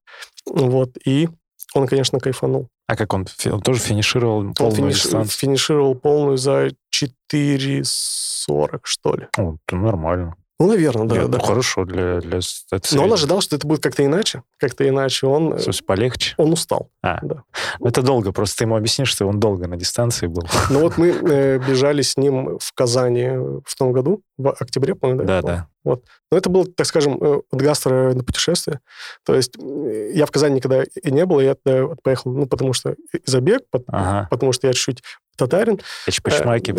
вот, 0.45 0.91
и 1.05 1.27
он, 1.73 1.87
конечно, 1.87 2.19
кайфанул. 2.19 2.69
А 2.91 2.95
как 2.97 3.13
он? 3.13 3.25
Он 3.45 3.61
тоже 3.61 3.79
финишировал 3.79 4.39
Он 4.39 4.53
полную 4.53 4.91
финиш- 4.91 5.03
дистанцию? 5.03 5.31
финишировал 5.39 5.95
полную 5.95 6.35
за 6.35 6.71
4.40, 6.93 8.79
что 8.83 9.13
ли. 9.15 9.27
О, 9.37 9.55
это 9.65 9.75
нормально. 9.77 10.35
Ну, 10.61 10.67
наверное, 10.67 11.07
да. 11.07 11.15
Я- 11.15 11.27
да. 11.27 11.39
ну, 11.39 11.43
хорошо 11.43 11.85
для... 11.85 12.19
для 12.19 12.39
это 12.71 12.95
Но 12.95 13.05
он 13.05 13.13
ожидал, 13.13 13.41
что 13.41 13.55
это 13.55 13.65
будет 13.65 13.81
как-то 13.81 14.05
иначе. 14.05 14.43
Как-то 14.59 14.87
иначе. 14.87 15.25
Он, 15.25 15.53
В 15.53 15.55
э, 15.55 15.59
смысле, 15.59 15.85
полегче? 15.87 16.35
он 16.37 16.53
устал. 16.53 16.89
А, 17.01 17.17
да. 17.23 17.43
это 17.83 18.03
долго. 18.03 18.31
Просто 18.31 18.59
ты 18.59 18.63
ему 18.65 18.75
объяснишь, 18.75 19.09
что 19.09 19.25
он 19.25 19.39
долго 19.39 19.67
на 19.67 19.75
дистанции 19.75 20.27
был. 20.27 20.43
Ну 20.69 20.81
вот 20.81 20.99
мы 20.99 21.07
э, 21.29 21.57
бежали 21.57 22.03
с 22.03 22.15
ним 22.15 22.59
в 22.59 22.73
Казани 22.73 23.27
в 23.65 23.75
том 23.75 23.91
году, 23.91 24.21
в 24.37 24.51
октябре, 24.51 24.93
по-моему, 24.93 25.23
да? 25.23 25.41
Да, 25.41 25.47
да. 25.47 25.67
Вот. 25.83 26.05
Но 26.31 26.37
это 26.37 26.49
было, 26.49 26.65
так 26.65 26.85
скажем, 26.85 27.17
э, 27.19 27.41
вот 27.51 27.61
гастро 27.61 28.13
на 28.13 28.23
путешествие. 28.23 28.81
То 29.25 29.33
есть 29.35 29.57
э, 29.57 30.11
я 30.13 30.27
в 30.27 30.31
Казани 30.31 30.55
никогда 30.55 30.83
и 30.83 31.11
не 31.11 31.25
был, 31.25 31.39
я 31.39 31.55
поехал, 32.03 32.31
ну, 32.31 32.45
потому 32.45 32.73
что 32.73 32.91
и 32.91 33.21
забег, 33.25 33.63
Ага. 33.87 34.27
потому 34.29 34.51
что 34.51 34.67
я 34.67 34.73
чуть-чуть 34.73 35.01
татарин. 35.37 35.79
Эти 36.07 36.19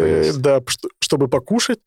Э, 0.03 0.31
э. 0.31 0.33
Да, 0.37 0.61
чтобы 1.01 1.29
покушать. 1.29 1.81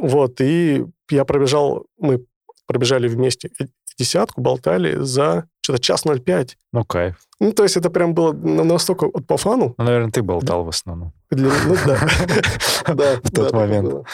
Вот, 0.00 0.40
и 0.40 0.84
я 1.10 1.24
пробежал, 1.24 1.86
мы 1.98 2.24
пробежали 2.66 3.08
вместе 3.08 3.50
десятку, 3.98 4.40
болтали 4.40 4.96
за 4.96 5.46
что-то 5.62 5.80
час 5.82 6.04
05. 6.04 6.56
Ну, 6.72 6.84
кайф. 6.84 7.16
Ну, 7.38 7.52
то 7.52 7.62
есть 7.64 7.76
это 7.76 7.90
прям 7.90 8.14
было 8.14 8.32
на- 8.32 8.64
настолько 8.64 9.06
вот 9.12 9.26
по 9.26 9.36
фану, 9.36 9.74
Ну, 9.76 9.84
наверное, 9.84 10.10
ты 10.10 10.22
болтал 10.22 10.64
в 10.64 10.68
основном. 10.68 11.12
Для- 11.30 11.50
Ну 11.66 11.76
да. 11.86 11.98
Да, 12.94 13.16
В 13.22 13.30
тот 13.30 13.52
да, 13.52 13.58
момент. 13.58 14.06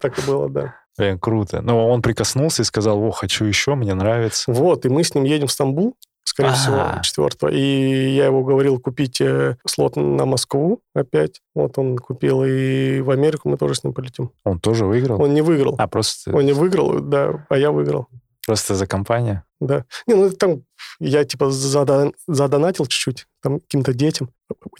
Так- 0.00 0.18
и 0.18 0.22
было, 0.26 0.48
да. 0.48 0.74
Блин, 0.98 1.18
круто. 1.18 1.62
Ну, 1.62 1.88
он 1.88 2.02
прикоснулся 2.02 2.62
и 2.62 2.64
сказал, 2.64 3.02
о, 3.02 3.10
хочу 3.12 3.44
еще, 3.44 3.74
мне 3.74 3.94
нравится. 3.94 4.50
Вот, 4.52 4.84
и 4.84 4.88
мы 4.88 5.04
с 5.04 5.14
ним 5.14 5.24
едем 5.24 5.46
в 5.46 5.52
Стамбул, 5.52 5.94
скорее 6.24 6.50
А. 6.50 7.00
всего, 7.02 7.28
4 7.30 7.56
И 7.56 8.14
я 8.14 8.26
его 8.26 8.42
говорил 8.44 8.78
купить 8.78 9.20
э, 9.20 9.56
слот 9.66 9.96
на 9.96 10.24
Москву 10.26 10.82
опять. 10.94 11.40
Вот 11.54 11.76
он 11.78 11.96
купил, 11.98 12.44
и 12.44 13.00
в 13.00 13.10
Америку 13.10 13.48
мы 13.48 13.56
тоже 13.56 13.74
с 13.74 13.84
ним 13.84 13.92
полетим. 13.94 14.30
Он 14.44 14.58
тоже 14.60 14.84
выиграл? 14.86 15.20
Он 15.22 15.34
не 15.34 15.42
выиграл. 15.42 15.74
А, 15.78 15.86
просто, 15.88 16.34
Он 16.34 16.44
не 16.44 16.52
выиграл, 16.52 17.00
да, 17.00 17.46
а 17.48 17.56
я 17.58 17.70
выиграл. 17.70 18.08
просто 18.46 18.74
за 18.74 18.86
компанию? 18.86 19.42
Да. 19.60 19.84
Не, 20.06 20.14
ну 20.14 20.30
там 20.30 20.62
я 21.00 21.24
типа 21.24 21.50
зада- 21.50 22.12
задонатил 22.26 22.86
чуть-чуть, 22.86 23.26
там 23.42 23.60
каким-то 23.60 23.92
детям 23.92 24.30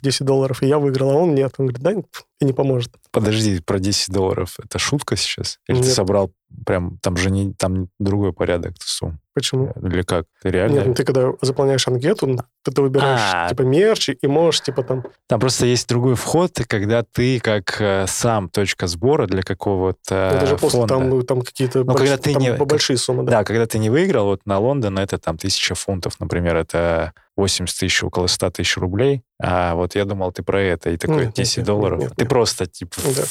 10 0.01 0.25
долларов, 0.25 0.63
и 0.63 0.67
я 0.67 0.79
выиграл, 0.79 1.11
а 1.11 1.13
он 1.13 1.35
нет. 1.35 1.53
Он 1.57 1.67
говорит, 1.67 1.83
да, 1.83 1.91
и 2.39 2.45
не 2.45 2.53
поможет. 2.53 2.91
Подожди, 3.11 3.59
про 3.61 3.77
10 3.79 4.11
долларов. 4.11 4.55
Это 4.63 4.79
шутка 4.79 5.15
сейчас? 5.15 5.59
Или 5.67 5.77
ты 5.77 5.85
Нет. 5.85 5.93
собрал 5.95 6.31
прям, 6.65 6.97
там 6.97 7.15
же 7.17 7.29
не, 7.29 7.53
там 7.53 7.89
другой 7.99 8.33
порядок 8.33 8.73
сумм? 8.79 9.19
Почему? 9.33 9.71
Или 9.81 10.01
как? 10.01 10.25
Ты 10.41 10.49
реально? 10.49 10.75
Нет, 10.75 10.87
ну 10.87 10.93
ты 10.93 11.03
когда 11.05 11.31
заполняешь 11.41 11.87
анкету, 11.87 12.27
ну, 12.27 12.37
ты, 12.63 12.71
ты 12.71 12.81
выбираешь 12.81 13.19
А. 13.33 13.49
типа 13.49 13.61
мерч 13.61 14.09
и 14.09 14.27
можешь 14.27 14.61
типа 14.61 14.83
там... 14.83 15.03
Там 15.27 15.39
просто 15.39 15.65
есть 15.65 15.87
другой 15.87 16.15
вход, 16.15 16.51
когда 16.67 17.03
ты 17.03 17.39
как 17.39 17.79
э, 17.79 18.05
сам 18.07 18.49
точка 18.49 18.87
сбора 18.87 19.27
для 19.27 19.41
какого-то 19.43 20.29
ну, 20.31 20.37
это 20.37 20.45
же 20.47 20.57
после 20.57 20.85
там, 20.85 21.09
ну, 21.09 21.21
там 21.23 21.41
какие-то 21.43 21.79
Ну, 21.79 21.85
больш- 21.93 21.97
когда 21.97 22.17
ты 22.17 22.33
там 22.33 22.41
не- 22.41 22.53
большие 22.53 22.97
суммы, 22.97 23.23
да. 23.23 23.31
Да, 23.31 23.43
когда 23.45 23.65
ты 23.65 23.79
не 23.79 23.89
выиграл, 23.89 24.25
вот 24.25 24.41
на 24.45 24.59
Лондон 24.59 24.99
это 24.99 25.17
там 25.17 25.37
тысяча 25.37 25.75
фунтов, 25.75 26.19
например, 26.19 26.57
это 26.57 27.13
80 27.37 27.79
тысяч, 27.79 28.03
около 28.03 28.27
100 28.27 28.49
тысяч 28.51 28.75
рублей. 28.77 29.23
А 29.41 29.73
вот 29.75 29.95
я 29.95 30.03
думал, 30.05 30.31
ты 30.33 30.43
про 30.43 30.61
это, 30.61 30.89
и 30.91 30.97
такой 30.97 31.25
Нет, 31.27 31.33
10 31.33 31.57
нет, 31.57 31.65
долларов. 31.65 31.99
нет, 31.99 32.09
нет, 32.09 32.17
ты 32.17 32.23
нет. 32.25 32.29
просто, 32.29 32.65
типа, 32.67 32.97
Да. 33.15 33.23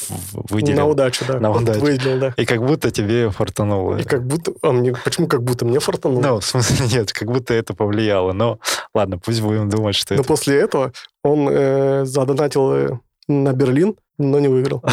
выделил. 0.48 0.78
На 0.78 0.86
удачу, 0.86 1.24
да. 1.28 1.38
На 1.38 1.50
удачу. 1.52 1.78
Выделил, 1.80 2.18
да. 2.18 2.34
И 2.36 2.46
как 2.46 2.64
будто 2.64 2.90
тебе 2.90 3.30
фартануло. 3.30 3.98
И 3.98 4.02
как 4.04 4.26
будто... 4.26 4.52
А 4.62 4.72
мне, 4.72 4.94
почему 5.04 5.28
как 5.28 5.42
будто? 5.44 5.64
Мне 5.66 5.78
фартануло. 5.90 6.20
Ну, 6.20 6.40
в 6.40 6.44
смысле, 6.44 6.86
нет, 6.92 7.12
как 7.12 7.30
будто 7.30 7.54
это 7.54 7.74
повлияло. 7.74 8.32
Но 8.32 8.58
ладно, 8.94 9.18
пусть 9.18 9.40
будем 9.40 9.68
думать, 9.68 9.96
что 9.96 10.14
Но 10.14 10.20
это... 10.20 10.28
после 10.28 10.60
этого 10.60 10.92
он 11.22 11.48
э, 11.50 12.04
задонатил 12.04 12.72
э, 12.72 12.90
на 13.28 13.52
Берлин, 13.52 13.96
но 14.20 14.38
не 14.38 14.48
выиграл. 14.48 14.82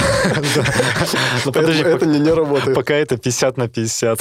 Ну, 1.45 1.51
это 1.51 2.05
не, 2.05 2.31
работает. 2.31 2.75
пока 2.75 2.93
это 2.93 3.17
50 3.17 3.57
на 3.57 3.67
50. 3.67 4.19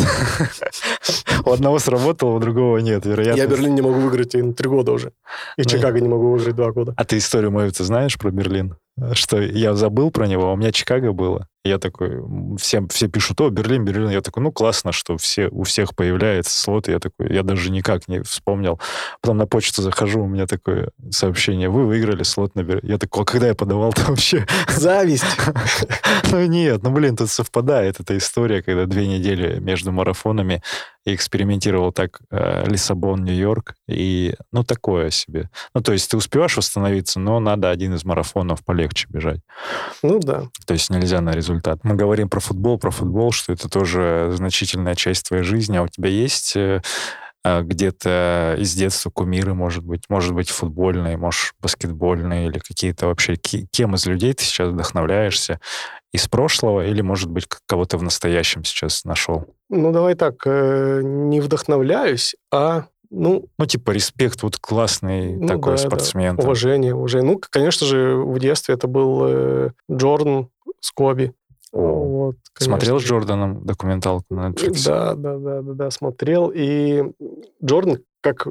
У 1.44 1.50
одного 1.50 1.78
сработало, 1.78 2.36
у 2.36 2.38
другого 2.38 2.78
нет, 2.78 3.06
вероятно. 3.06 3.40
Я 3.40 3.46
Берлин 3.46 3.74
не 3.74 3.82
могу 3.82 4.00
выиграть 4.00 4.32
три 4.32 4.68
года 4.68 4.92
уже. 4.92 5.12
И 5.56 5.62
Ну, 5.62 5.64
Чикаго 5.64 6.00
не 6.00 6.08
могу 6.08 6.32
выиграть 6.32 6.56
два 6.56 6.72
года. 6.72 6.94
А 6.96 7.04
ты 7.04 7.18
историю 7.18 7.50
мою 7.50 7.70
ты 7.70 7.84
знаешь 7.84 8.18
про 8.18 8.30
Берлин? 8.30 8.76
Что 9.12 9.40
я 9.40 9.74
забыл 9.74 10.10
про 10.10 10.26
него, 10.26 10.48
а 10.48 10.52
у 10.52 10.56
меня 10.56 10.72
Чикаго 10.72 11.12
было. 11.12 11.48
Я 11.66 11.78
такой, 11.78 12.22
всем, 12.58 12.88
все 12.88 13.08
пишут, 13.08 13.40
о, 13.40 13.50
Берлин, 13.50 13.84
Берлин. 13.84 14.08
Я 14.08 14.22
такой, 14.22 14.42
ну, 14.42 14.52
классно, 14.52 14.92
что 14.92 15.18
все, 15.18 15.48
у 15.48 15.64
всех 15.64 15.94
появляется 15.94 16.58
слот. 16.58 16.88
Я 16.88 16.98
такой, 16.98 17.32
я 17.32 17.42
даже 17.42 17.70
никак 17.70 18.08
не 18.08 18.22
вспомнил. 18.22 18.80
Потом 19.20 19.36
на 19.36 19.46
почту 19.46 19.82
захожу, 19.82 20.22
у 20.22 20.28
меня 20.28 20.46
такое 20.46 20.90
сообщение, 21.10 21.68
вы 21.68 21.84
выиграли 21.84 22.22
слот 22.22 22.54
на 22.54 22.62
Берлин. 22.62 22.88
Я 22.90 22.98
такой, 22.98 23.22
а 23.22 23.24
когда 23.26 23.48
я 23.48 23.54
подавал-то 23.54 24.02
вообще? 24.06 24.46
Зависть. 24.96 25.24
Ну 26.32 26.44
нет, 26.44 26.82
ну 26.82 26.90
блин, 26.90 27.16
тут 27.16 27.30
совпадает 27.30 28.00
эта 28.00 28.16
история, 28.16 28.60
когда 28.60 28.86
две 28.86 29.06
недели 29.06 29.60
между 29.60 29.92
марафонами 29.92 30.60
и 31.04 31.14
экспериментировал 31.14 31.92
так 31.92 32.20
э, 32.30 32.64
Лиссабон, 32.66 33.22
Нью-Йорк, 33.24 33.74
и 33.88 34.34
ну 34.50 34.64
такое 34.64 35.10
себе. 35.10 35.48
Ну 35.72 35.82
то 35.82 35.92
есть 35.92 36.10
ты 36.10 36.16
успеваешь 36.16 36.56
восстановиться, 36.56 37.20
но 37.20 37.38
надо 37.38 37.70
один 37.70 37.94
из 37.94 38.04
марафонов 38.04 38.64
полегче 38.64 39.06
бежать. 39.08 39.40
Ну 40.02 40.18
да. 40.18 40.48
То 40.66 40.74
есть 40.74 40.90
нельзя 40.90 41.20
на 41.20 41.30
результат. 41.30 41.78
Мы 41.84 41.94
говорим 41.94 42.28
про 42.28 42.40
футбол, 42.40 42.76
про 42.76 42.90
футбол, 42.90 43.30
что 43.30 43.52
это 43.52 43.68
тоже 43.68 44.32
значительная 44.34 44.96
часть 44.96 45.28
твоей 45.28 45.44
жизни, 45.44 45.76
а 45.76 45.82
у 45.82 45.88
тебя 45.88 46.08
есть 46.08 46.56
э, 46.56 46.82
где-то 47.62 48.56
из 48.58 48.74
детства 48.74 49.10
кумиры, 49.10 49.54
может 49.54 49.84
быть, 49.84 50.04
может 50.08 50.34
быть, 50.34 50.50
футбольные, 50.50 51.16
может, 51.16 51.52
баскетбольные 51.60 52.46
или 52.46 52.58
какие-то 52.58 53.06
вообще... 53.06 53.36
Кем 53.36 53.94
из 53.94 54.06
людей 54.06 54.32
ты 54.32 54.44
сейчас 54.44 54.68
вдохновляешься? 54.68 55.60
Из 56.12 56.28
прошлого 56.28 56.86
или, 56.86 57.02
может 57.02 57.30
быть, 57.30 57.46
кого-то 57.66 57.98
в 57.98 58.02
настоящем 58.02 58.64
сейчас 58.64 59.04
нашел? 59.04 59.46
Ну 59.68 59.92
давай 59.92 60.14
так, 60.14 60.34
э, 60.46 61.00
не 61.02 61.40
вдохновляюсь, 61.40 62.36
а 62.52 62.86
ну, 63.10 63.46
Ну, 63.58 63.66
типа, 63.66 63.92
респект, 63.92 64.42
вот 64.42 64.56
классный 64.58 65.36
Ну 65.36 65.46
такой 65.46 65.76
да, 65.76 65.82
да. 65.82 65.88
спортсмен. 65.88 66.36
там. 66.36 66.44
уважение, 66.44 66.94
уважение. 66.94 67.32
Ну, 67.32 67.40
конечно 67.50 67.86
же, 67.86 68.16
в 68.16 68.38
детстве 68.38 68.74
это 68.74 68.88
был 68.88 69.22
э, 69.26 69.70
Джордан 69.90 70.48
Скоби. 70.80 71.32
О. 71.76 72.04
Вот, 72.04 72.36
Смотрел 72.58 72.98
с. 73.00 73.04
Джорданом 73.04 73.64
документалку 73.64 74.34
на 74.34 74.50
Netflix? 74.50 74.84
Да, 74.84 75.14
да, 75.14 75.36
да, 75.38 75.62
да, 75.62 75.72
да, 75.72 75.90
смотрел. 75.90 76.50
И 76.54 77.04
Джордан 77.64 77.98
как 78.20 78.48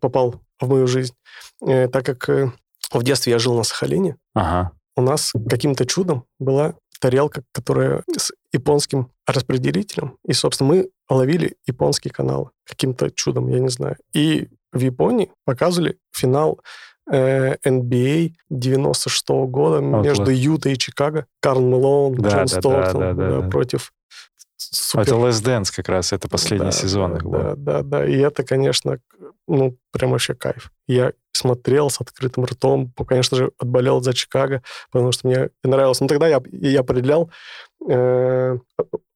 попал 0.00 0.36
в 0.60 0.68
мою 0.68 0.86
жизнь, 0.86 1.14
Э, 1.66 1.88
так 1.88 2.04
как 2.04 2.28
э, 2.28 2.52
в 2.92 3.02
детстве 3.02 3.32
я 3.32 3.38
жил 3.38 3.54
на 3.54 3.62
Сахалине, 3.62 4.16
Ага. 4.34 4.72
у 4.94 5.00
нас 5.00 5.32
каким-то 5.48 5.86
чудом 5.86 6.24
была 6.38 6.74
тарелка, 7.00 7.44
которая 7.52 8.02
с 8.16 8.32
японским 8.52 9.10
распределителем. 9.26 10.18
И, 10.26 10.32
собственно, 10.32 10.68
мы 10.68 10.90
ловили 11.08 11.56
японские 11.66 12.12
каналы 12.12 12.50
каким-то 12.64 13.10
чудом, 13.10 13.48
я 13.48 13.60
не 13.60 13.68
знаю. 13.68 13.96
И 14.12 14.48
в 14.72 14.80
Японии 14.80 15.30
показывали 15.44 15.98
финал 16.12 16.60
NBA 17.10 18.32
96 18.50 19.28
года 19.28 19.80
Вот 19.80 20.04
между 20.04 20.24
вот. 20.24 20.30
Ютой 20.30 20.72
и 20.72 20.78
Чикаго. 20.78 21.26
Карл 21.40 21.60
Мелоун, 21.60 22.14
Да, 22.14 22.28
Джон 22.30 22.38
да, 22.38 22.46
Стоктон 22.46 23.00
да, 23.00 23.12
да, 23.12 23.28
да, 23.28 23.40
да. 23.42 23.48
против 23.48 23.92
А 24.94 25.02
Это 25.02 25.10
супер 25.10 25.14
Last 25.14 25.44
Dance 25.44 25.72
как 25.74 25.88
раз, 25.88 26.12
это 26.12 26.28
последний 26.28 26.66
да, 26.66 26.72
сезон 26.72 27.12
да, 27.12 27.16
их 27.18 27.22
был. 27.24 27.32
Да, 27.32 27.54
да, 27.56 27.82
да. 27.82 28.06
И 28.06 28.16
это, 28.16 28.42
конечно, 28.42 28.98
ну, 29.46 29.76
прям 29.92 30.10
вообще 30.10 30.34
кайф. 30.34 30.72
Я 30.88 31.12
смотрел 31.32 31.90
с 31.90 32.00
открытым 32.00 32.44
ртом, 32.46 32.92
конечно 33.06 33.36
же, 33.36 33.52
отболел 33.58 34.02
за 34.02 34.14
Чикаго, 34.14 34.62
потому 34.90 35.12
что 35.12 35.28
мне 35.28 35.50
нравилось. 35.62 36.00
Ну, 36.00 36.08
тогда 36.08 36.26
я, 36.26 36.42
я 36.50 36.80
определял, 36.80 37.30
э, 37.88 38.56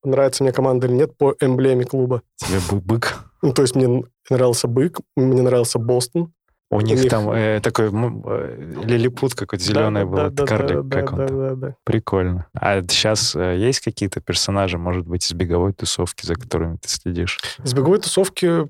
нравится 0.04 0.42
мне 0.42 0.52
команда 0.52 0.86
или 0.86 0.94
нет 0.94 1.16
по 1.16 1.34
эмблеме 1.40 1.84
клуба. 1.84 2.22
Тебе 2.36 2.58
бы- 2.70 2.80
бык. 2.80 3.24
Ну, 3.42 3.54
то 3.54 3.62
есть 3.62 3.74
мне 3.74 4.04
нравился 4.28 4.68
Бык, 4.68 5.00
мне 5.16 5.40
нравился 5.40 5.78
Бостон. 5.78 6.32
У 6.72 6.80
них 6.80 7.00
них- 7.00 7.10
там 7.10 7.28
э, 7.30 7.60
такой 7.60 7.86
э, 7.86 8.72
лилипут 8.84 9.34
какой-то 9.34 9.64
зеленый 9.64 10.02
Да, 10.02 10.06
был, 10.06 10.16
да, 10.16 10.30
да, 10.30 10.46
карлик 10.46 10.82
да, 10.84 11.02
как 11.02 11.16
да, 11.16 11.22
он 11.22 11.28
там. 11.28 11.38
да, 11.38 11.54
да. 11.56 11.74
Прикольно. 11.84 12.46
А 12.54 12.80
сейчас 12.82 13.34
есть 13.34 13.80
какие-то 13.80 14.20
персонажи, 14.20 14.78
может 14.78 15.06
быть, 15.06 15.26
из 15.26 15.32
беговой 15.32 15.72
тусовки, 15.72 16.24
за 16.24 16.34
которыми 16.36 16.76
ты 16.76 16.88
следишь? 16.88 17.40
Из 17.64 17.74
беговой 17.74 17.98
тусовки, 17.98 18.68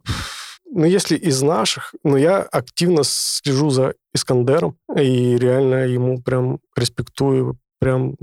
ну, 0.73 0.85
если 0.85 1.17
из 1.17 1.43
наших, 1.43 1.95
ну, 2.03 2.17
я 2.17 2.39
активно 2.41 3.03
слежу 3.05 3.69
за 3.71 3.95
Искандером, 4.15 4.77
и 4.97 5.37
реально 5.37 5.87
ему 5.87 6.23
прям 6.23 6.61
респектую, 6.77 7.59
прям, 7.81 8.17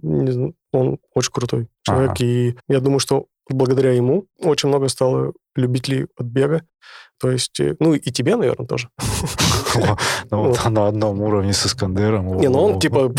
не 0.00 0.30
знаю, 0.30 0.54
он 0.72 0.98
очень 1.14 1.32
крутой 1.32 1.68
человек, 1.82 2.10
Ага. 2.12 2.24
и 2.24 2.54
я 2.68 2.80
думаю, 2.80 2.98
что 3.00 3.26
благодаря 3.48 3.92
ему 3.92 4.26
очень 4.40 4.68
много 4.68 4.88
стало 4.88 5.32
любителей 5.56 6.06
от 6.16 6.26
бега, 6.26 6.62
то 7.20 7.30
есть, 7.30 7.58
э, 7.60 7.76
ну, 7.78 7.94
и 7.94 8.10
тебе, 8.10 8.36
наверное, 8.36 8.66
тоже. 8.66 8.88
Ну, 10.30 10.54
на 10.68 10.88
одном 10.88 11.20
уровне 11.20 11.52
с 11.52 11.66
Искандером. 11.66 12.36
Не, 12.38 12.48
ну 12.48 12.60
он, 12.62 12.80
типа, 12.80 13.12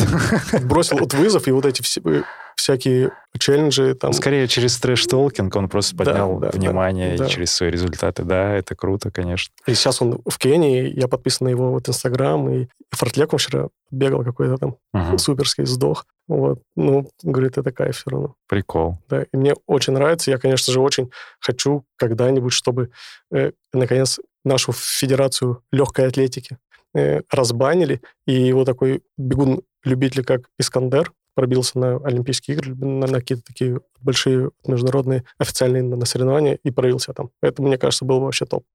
бросил 0.64 0.98
вот 0.98 1.14
вызов, 1.14 1.48
и 1.48 1.52
вот 1.52 1.66
эти 1.66 1.82
все- 1.82 2.02
э, 2.06 2.24
всякие 2.56 3.12
челленджи 3.38 3.94
там... 3.96 4.14
Скорее 4.14 4.48
через 4.48 4.80
трэш-толкинг 4.80 5.56
он 5.56 5.70
просто 5.70 5.96
Да, 5.96 6.06
поднял 6.06 6.40
да, 6.40 6.52
да, 6.52 6.58
внимание 6.58 7.18
да. 7.18 7.26
и 7.26 7.30
через 7.30 7.52
свои 7.52 7.70
результаты. 7.70 8.24
Да, 8.24 8.54
это 8.54 8.76
круто, 8.76 9.12
конечно. 9.12 9.54
И 9.68 9.74
сейчас 9.74 10.02
он 10.02 10.22
в 10.26 10.38
Кении, 10.38 10.92
я 10.98 11.08
подписан 11.08 11.46
на 11.46 11.50
его 11.50 11.72
вот 11.72 11.88
Инстаграм, 11.90 12.50
и 12.50 12.68
Фортлек 12.92 13.34
он 13.34 13.40
вчера 13.40 13.68
бегал 13.92 14.24
какой-то 14.24 14.58
там 14.58 14.78
Мгм. 14.94 15.18
суперский, 15.18 15.66
сдох. 15.66 16.06
Вот. 16.28 16.62
Ну, 16.76 17.10
говорит, 17.22 17.58
это 17.58 17.72
кайф 17.72 17.98
все 17.98 18.10
равно. 18.10 18.36
Прикол. 18.48 18.98
Да. 19.10 19.24
И 19.24 19.38
мне 19.38 19.54
очень 19.68 19.94
нравится. 19.94 20.32
Я, 20.32 20.38
конечно 20.38 20.74
же, 20.74 20.80
очень 20.80 21.12
хочу 21.40 21.86
когда-нибудь, 21.98 22.54
чтобы, 22.54 22.90
э, 23.32 23.52
наконец, 23.74 24.20
нашу 24.44 24.72
федерацию 24.72 25.62
легкой 25.72 26.08
атлетики 26.08 26.58
э, 26.96 27.22
разбанили, 27.30 28.02
и 28.26 28.54
вот 28.54 28.66
такой 28.66 29.04
бегун-любитель, 29.18 30.24
как 30.24 30.50
Искандер, 30.58 31.12
пробился 31.36 31.78
на 31.78 31.98
Олимпийские 31.98 32.58
игры, 32.58 32.74
на, 32.76 33.08
на 33.08 33.20
какие-то 33.20 33.44
такие 33.46 33.82
большие 34.02 34.52
международные 34.66 35.26
официальные 35.38 35.84
на, 35.84 36.06
соревнования 36.06 36.56
и 36.64 36.72
проявил 36.72 37.00
себя 37.00 37.14
там. 37.14 37.30
Это, 37.42 37.62
мне 37.62 37.78
кажется, 37.78 38.06
было 38.06 38.20
бы 38.20 38.26
вообще 38.26 38.46
топ. 38.46 38.66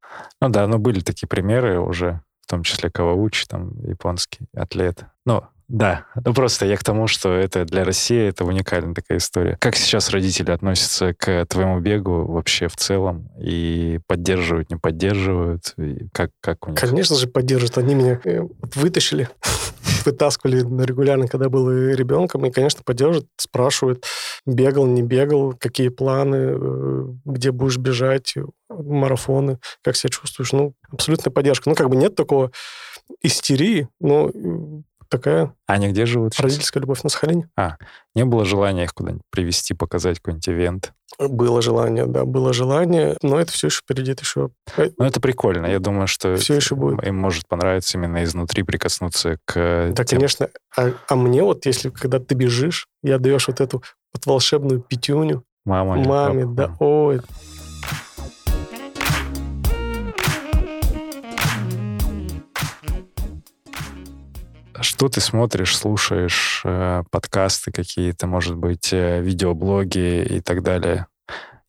Ну 0.41 0.49
да, 0.49 0.67
ну 0.67 0.79
были 0.79 1.01
такие 1.01 1.27
примеры 1.27 1.81
уже, 1.81 2.23
в 2.43 2.51
том 2.51 2.63
числе 2.63 2.91
Каваучи, 2.91 3.47
там, 3.49 3.73
японский 3.85 4.47
атлет. 4.55 5.05
Ну, 5.25 5.45
да, 5.71 6.07
ну 6.25 6.35
просто 6.35 6.67
я 6.67 6.77
к 6.77 6.83
тому, 6.83 7.07
что 7.07 7.33
это 7.33 7.65
для 7.65 7.85
России 7.85 8.29
это 8.29 8.45
уникальная 8.45 8.93
такая 8.93 9.19
история. 9.19 9.57
Как 9.61 9.77
сейчас 9.77 10.11
родители 10.11 10.51
относятся 10.51 11.15
к 11.15 11.47
твоему 11.47 11.79
бегу 11.79 12.25
вообще 12.25 12.67
в 12.67 12.75
целом? 12.75 13.31
И 13.41 14.01
поддерживают, 14.09 14.69
не 14.69 14.77
поддерживают? 14.77 15.75
И 15.77 16.09
как, 16.13 16.33
как 16.41 16.67
у 16.67 16.71
них? 16.71 16.81
Конечно 16.81 17.15
же, 17.15 17.29
поддержат. 17.29 17.79
Они 17.79 17.95
меня 17.95 18.21
э, 18.25 18.41
вытащили, 18.75 19.29
вытаскивали 20.05 20.61
регулярно, 20.85 21.29
когда 21.29 21.49
был 21.49 21.71
ребенком. 21.71 22.47
И, 22.47 22.51
конечно, 22.51 22.83
поддержат, 22.85 23.27
спрашивают, 23.37 24.05
бегал, 24.47 24.87
не 24.87 25.03
бегал, 25.03 25.55
какие 25.59 25.89
планы, 25.89 26.37
э, 26.37 27.05
где 27.25 27.51
будешь 27.51 27.79
бежать, 27.79 28.35
марафоны, 28.69 29.59
как 29.83 29.97
себя 29.97 30.11
чувствуешь. 30.11 30.53
Ну, 30.53 30.75
абсолютная 30.91 31.33
поддержка. 31.33 31.69
Ну, 31.69 31.75
как 31.75 31.89
бы 31.89 31.97
нет 31.97 32.15
такого 32.15 32.51
истерии, 33.23 33.89
но 34.01 34.31
такая 35.11 35.53
А 35.67 35.75
они 35.75 35.89
где 35.89 36.07
живут 36.07 36.33
сейчас? 36.35 36.45
родительская 36.45 36.81
любовь 36.81 37.03
на 37.03 37.11
Сахалине. 37.11 37.49
Не 38.15 38.25
было 38.25 38.45
желания 38.45 38.85
их 38.85 38.95
куда-нибудь 38.95 39.23
привести, 39.31 39.75
показать 39.75 40.19
какой-нибудь 40.19 40.49
ивент? 40.49 40.93
Было 41.19 41.61
желание, 41.61 42.07
да, 42.07 42.25
было 42.25 42.53
желание, 42.53 43.17
но 43.21 43.39
это 43.41 43.53
все 43.53 43.67
еще 43.67 43.81
впереди, 43.83 44.13
это 44.13 44.23
еще 44.23 44.51
Ну, 44.97 45.05
это 45.05 45.21
прикольно. 45.21 45.67
Я 45.67 45.81
думаю, 45.81 46.07
что 46.07 46.37
Всё 46.37 46.55
еще 46.55 46.75
будет. 46.77 47.05
им 47.05 47.17
может 47.17 47.47
понравиться 47.49 47.99
именно 47.99 48.23
изнутри 48.25 48.63
прикоснуться 48.63 49.39
к 49.45 49.91
Да, 49.93 50.05
тем- 50.05 50.19
конечно. 50.19 50.49
А, 50.77 50.93
а 51.09 51.17
мне 51.17 51.43
вот, 51.43 51.67
если 51.67 51.91
когда 51.91 52.21
ты 52.21 52.35
бежишь, 52.35 52.87
и 53.03 53.11
отдаешь 53.11 53.49
вот 53.49 53.61
эту 53.61 53.83
вот 54.15 54.25
волшебную 54.27 54.81
пятюню 54.81 55.43
мама. 55.65 55.97
маме, 55.97 56.47
да, 56.47 56.75
ой, 56.79 57.21
Что 65.01 65.09
ты 65.09 65.23
смотришь, 65.23 65.79
слушаешь, 65.79 66.61
э, 66.63 67.05
подкасты 67.11 67.73
какие-то, 67.73 68.27
может 68.27 68.55
быть, 68.59 68.93
э, 68.93 69.23
видеоблоги 69.23 70.23
и 70.23 70.41
так 70.43 70.63
далее? 70.63 71.07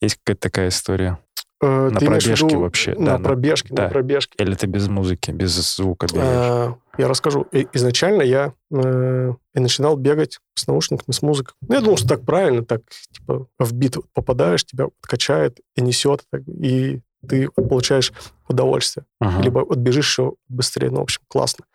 Есть 0.02 0.18
какая-то 0.22 0.42
такая 0.42 0.68
история? 0.68 1.18
э, 1.62 1.90
На 1.94 2.00
пробежке 2.02 2.34
виду 2.48 2.60
вообще, 2.60 2.94
На 2.96 3.06
да, 3.06 3.18
на- 3.20 3.24
пробежке, 3.24 3.74
да. 3.74 3.84
на 3.84 3.90
пробежке. 3.90 4.36
Или 4.38 4.54
ты 4.56 4.68
без 4.68 4.90
музыки, 4.90 5.32
без 5.32 5.52
звука 5.52 6.08
бегаешь? 6.08 6.26
А, 6.28 6.76
Я 6.98 7.08
расскажу. 7.08 7.48
Изначально 7.72 8.24
я 8.24 8.52
э, 8.70 9.34
и 9.54 9.60
начинал 9.62 9.96
бегать 9.96 10.40
с 10.56 10.68
наушниками, 10.68 11.14
с 11.14 11.22
музыкой. 11.22 11.54
Ну, 11.62 11.74
я 11.76 11.80
думал, 11.80 11.96
что 11.96 12.10
так 12.10 12.26
правильно, 12.26 12.66
так, 12.66 12.82
типа, 13.14 13.48
в 13.60 13.74
бит 13.74 13.96
попадаешь, 14.14 14.66
тебя 14.66 14.88
качает 15.00 15.62
и 15.78 15.82
несет. 15.82 16.26
так, 16.34 16.42
и 16.50 17.00
ты 17.28 17.49
получаешь 17.49 18.11
удовольствие. 18.47 19.05
Ага. 19.19 19.41
Либо 19.41 19.59
вот 19.59 19.78
бежишь 19.78 20.09
еще 20.09 20.34
быстрее. 20.47 20.89
Ну, 20.89 20.99
в 20.99 21.03
общем, 21.03 21.22
классно. 21.28 21.65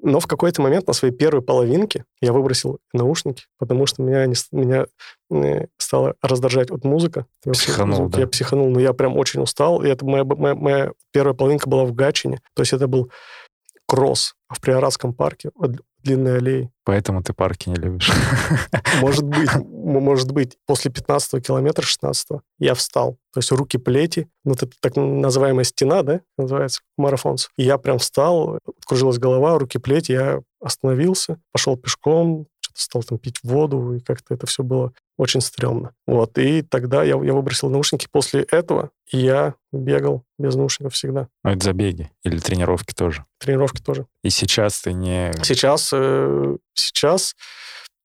Но 0.00 0.20
в 0.20 0.26
какой-то 0.26 0.62
момент 0.62 0.86
на 0.86 0.92
своей 0.92 1.12
первой 1.12 1.42
половинке 1.42 2.04
я 2.20 2.32
выбросил 2.32 2.78
наушники, 2.92 3.46
потому 3.58 3.86
что 3.86 4.02
меня, 4.02 4.26
не, 4.26 4.34
меня 4.52 4.86
э, 5.30 5.66
стало 5.76 6.14
раздражать 6.22 6.70
вот 6.70 6.84
музыка. 6.84 7.26
Психанул, 7.52 7.96
звук. 7.96 8.12
да? 8.12 8.20
Я 8.20 8.26
психанул, 8.28 8.70
но 8.70 8.78
я 8.80 8.92
прям 8.92 9.16
очень 9.16 9.42
устал. 9.42 9.82
И 9.82 9.88
это 9.88 10.04
моя, 10.06 10.24
моя, 10.24 10.54
моя 10.54 10.92
первая 11.12 11.34
половинка 11.34 11.68
была 11.68 11.84
в 11.84 11.92
Гатчине. 11.92 12.40
То 12.54 12.62
есть 12.62 12.72
это 12.72 12.86
был 12.86 13.10
кросс 13.88 14.34
в 14.48 14.60
Приорадском 14.60 15.14
парке, 15.14 15.50
длинной 16.04 16.38
аллеи. 16.38 16.70
Поэтому 16.84 17.22
ты 17.22 17.32
парки 17.32 17.68
не 17.68 17.74
любишь. 17.74 18.10
Может 19.00 19.24
быть, 19.24 19.50
может 19.66 20.32
быть, 20.32 20.56
после 20.66 20.90
15 20.90 21.44
километра, 21.44 21.82
16 21.82 22.40
я 22.58 22.74
встал. 22.74 23.18
То 23.32 23.40
есть 23.40 23.50
руки 23.50 23.78
плети, 23.78 24.28
ну, 24.44 24.54
это 24.54 24.68
так 24.80 24.96
называемая 24.96 25.64
стена, 25.64 26.02
да, 26.02 26.20
называется, 26.36 26.82
марафонцев. 26.96 27.50
И 27.56 27.64
я 27.64 27.78
прям 27.78 27.98
встал, 27.98 28.58
кружилась 28.86 29.18
голова, 29.18 29.58
руки 29.58 29.78
плети, 29.78 30.12
я 30.12 30.40
остановился, 30.60 31.38
пошел 31.52 31.76
пешком, 31.76 32.46
стал 32.80 33.02
там 33.02 33.18
пить 33.18 33.40
воду, 33.42 33.94
и 33.94 34.00
как-то 34.00 34.34
это 34.34 34.46
все 34.46 34.62
было 34.62 34.92
очень 35.16 35.40
стрёмно. 35.40 35.92
Вот, 36.06 36.38
и 36.38 36.62
тогда 36.62 37.02
я, 37.02 37.22
я 37.22 37.32
выбросил 37.32 37.68
наушники. 37.68 38.06
После 38.10 38.42
этого 38.42 38.90
я 39.10 39.54
бегал 39.72 40.24
без 40.38 40.54
наушников 40.54 40.94
всегда. 40.94 41.28
Ну, 41.42 41.50
это 41.50 41.64
забеги 41.64 42.10
или 42.22 42.38
тренировки 42.38 42.94
тоже. 42.94 43.24
Тренировки 43.38 43.82
тоже. 43.82 44.06
И 44.22 44.30
сейчас 44.30 44.80
ты 44.80 44.92
не... 44.92 45.32
Сейчас, 45.42 45.90
э, 45.92 46.56
сейчас 46.74 47.34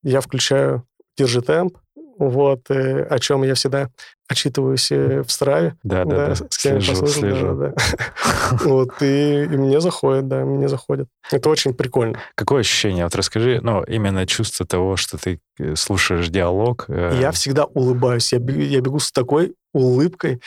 я 0.02 0.20
включаю 0.20 0.86
«Держи 1.16 1.40
темп», 1.40 1.78
вот, 2.18 2.70
э, 2.70 3.02
о 3.04 3.18
чем 3.18 3.42
я 3.42 3.54
всегда 3.54 3.88
отчитываюсь 4.28 4.90
э, 4.90 5.22
в 5.22 5.30
Страве. 5.30 5.76
Да, 5.82 6.04
да, 6.04 6.28
да. 6.28 6.34
с 6.34 6.58
кем 6.58 6.76
я 6.76 6.80
Слежу, 6.80 7.00
послушал, 7.02 7.22
да, 7.22 7.28
слежу. 7.30 7.54
да, 7.56 7.68
да. 7.68 7.74
Вот, 8.64 9.02
и, 9.02 9.44
и 9.44 9.48
мне 9.48 9.80
заходит, 9.80 10.28
да, 10.28 10.44
мне 10.44 10.68
заходит. 10.68 11.08
Это 11.30 11.50
очень 11.50 11.74
прикольно. 11.74 12.18
Какое 12.34 12.60
ощущение? 12.60 13.04
Вот 13.04 13.14
расскажи, 13.14 13.60
ну, 13.62 13.82
именно 13.84 14.26
чувство 14.26 14.64
того, 14.66 14.96
что 14.96 15.18
ты 15.18 15.40
э, 15.58 15.74
слушаешь 15.76 16.28
диалог. 16.28 16.86
э, 16.88 17.18
Я 17.20 17.32
всегда 17.32 17.64
улыбаюсь, 17.64 18.32
я 18.32 18.38
бегу, 18.38 18.60
я 18.60 18.80
бегу 18.80 18.98
с 18.98 19.12
такой 19.12 19.54
улыбкой. 19.74 20.40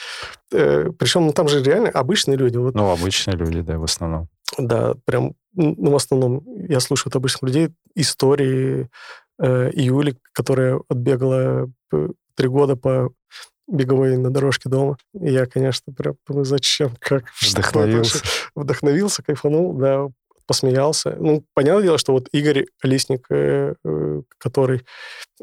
Э, 0.51 0.89
причем, 0.97 1.27
ну, 1.27 1.33
там 1.33 1.47
же 1.47 1.61
реально 1.63 1.89
обычные 1.89 2.37
люди. 2.37 2.57
Вот, 2.57 2.73
Ну, 2.73 2.89
обычные 2.89 3.37
люди, 3.37 3.61
да, 3.61 3.77
в 3.77 3.83
основном. 3.83 4.27
да, 4.57 4.95
прям, 5.05 5.33
ну, 5.53 5.91
в 5.91 5.95
основном 5.95 6.41
я 6.67 6.79
слушаю 6.79 7.09
от 7.11 7.15
обычных 7.15 7.43
людей 7.43 7.69
истории 7.95 8.89
э, 9.39 9.71
Юли, 9.73 10.17
которая 10.33 10.79
отбегала 10.89 11.69
п- 11.89 12.09
три 12.35 12.47
года 12.47 12.75
по 12.75 13.11
беговой 13.67 14.17
на 14.17 14.29
дорожке 14.31 14.69
дома. 14.69 14.97
И 15.13 15.31
я, 15.31 15.45
конечно, 15.45 15.91
прям, 15.93 16.15
ну 16.29 16.43
зачем, 16.43 16.91
как, 16.99 17.25
Вдохновился. 17.41 18.19
Вдохновился, 18.55 19.23
кайфанул, 19.23 19.73
да, 19.73 20.07
посмеялся. 20.45 21.15
Ну, 21.19 21.43
понятное 21.53 21.83
дело, 21.83 21.97
что 21.97 22.13
вот 22.13 22.29
Игорь 22.31 22.67
Лисник, 22.83 23.25
э, 23.29 23.73
э, 23.83 24.21
который, 24.37 24.85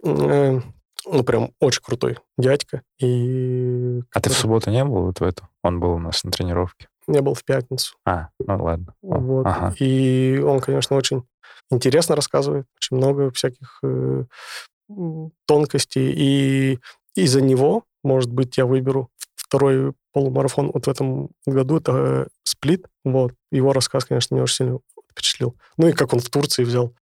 э, 0.03 0.61
ну, 1.07 1.23
прям 1.25 1.51
очень 1.61 1.83
крутой 1.83 2.19
дядька. 2.39 2.81
И 2.99 4.01
А 4.15 4.21
ты 4.21 4.31
в 4.31 4.33
субботу 4.35 4.71
не 4.71 4.83
был 4.85 5.03
вот 5.07 5.21
в 5.21 5.23
эту? 5.23 5.47
Он 5.63 5.79
был 5.79 5.91
у 5.93 5.99
нас 5.99 6.25
на 6.25 6.31
тренировке. 6.31 6.89
Не 7.07 7.21
был 7.21 7.35
в 7.35 7.45
пятницу. 7.45 7.97
А, 8.05 8.29
ну 8.39 8.63
ладно. 8.65 8.95
Вот. 9.03 9.47
Ага. 9.47 9.75
И 9.79 10.39
он, 10.39 10.61
конечно, 10.61 10.97
очень 10.97 11.25
интересно 11.71 12.17
рассказывает, 12.17 12.67
очень 12.77 12.97
много 12.97 13.31
всяких 13.31 13.81
э, 13.83 14.25
тонкостей. 15.47 16.13
И 16.17 16.79
из-за 17.15 17.41
него, 17.41 17.85
может 18.03 18.33
быть, 18.33 18.57
я 18.57 18.67
выберу 18.67 19.11
второй 19.35 19.93
полумарафон 20.13 20.71
вот 20.73 20.87
в 20.87 20.91
этом 20.91 21.31
году, 21.47 21.79
это 21.79 21.93
э, 21.93 22.27
сплит. 22.45 22.87
Вот. 23.05 23.35
Его 23.51 23.73
рассказ, 23.73 24.05
конечно, 24.05 24.35
меня 24.35 24.45
очень 24.45 24.57
сильно 24.57 24.79
впечатлил. 25.11 25.57
Ну 25.77 25.89
и 25.89 25.93
как 25.93 26.13
он 26.13 26.21
в 26.21 26.29
Турции 26.29 26.65
взял 26.65 26.95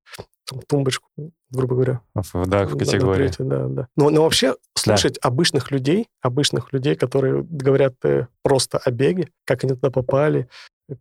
там, 0.46 0.60
тумбочку, 0.60 1.08
грубо 1.50 1.74
говоря. 1.74 2.00
Да, 2.14 2.66
в 2.66 2.76
категории. 2.76 3.28
третьей, 3.28 3.44
да, 3.44 3.66
да. 3.68 3.88
Но, 3.96 4.10
но 4.10 4.22
вообще 4.22 4.56
слушать 4.74 5.18
обычных 5.22 5.70
людей, 5.70 6.08
обычных 6.20 6.72
людей, 6.72 6.94
которые 6.96 7.42
говорят 7.42 7.94
э, 8.04 8.26
просто 8.42 8.78
о 8.78 8.90
беге, 8.90 9.28
как 9.44 9.64
они 9.64 9.74
туда 9.74 9.90
попали, 9.90 10.48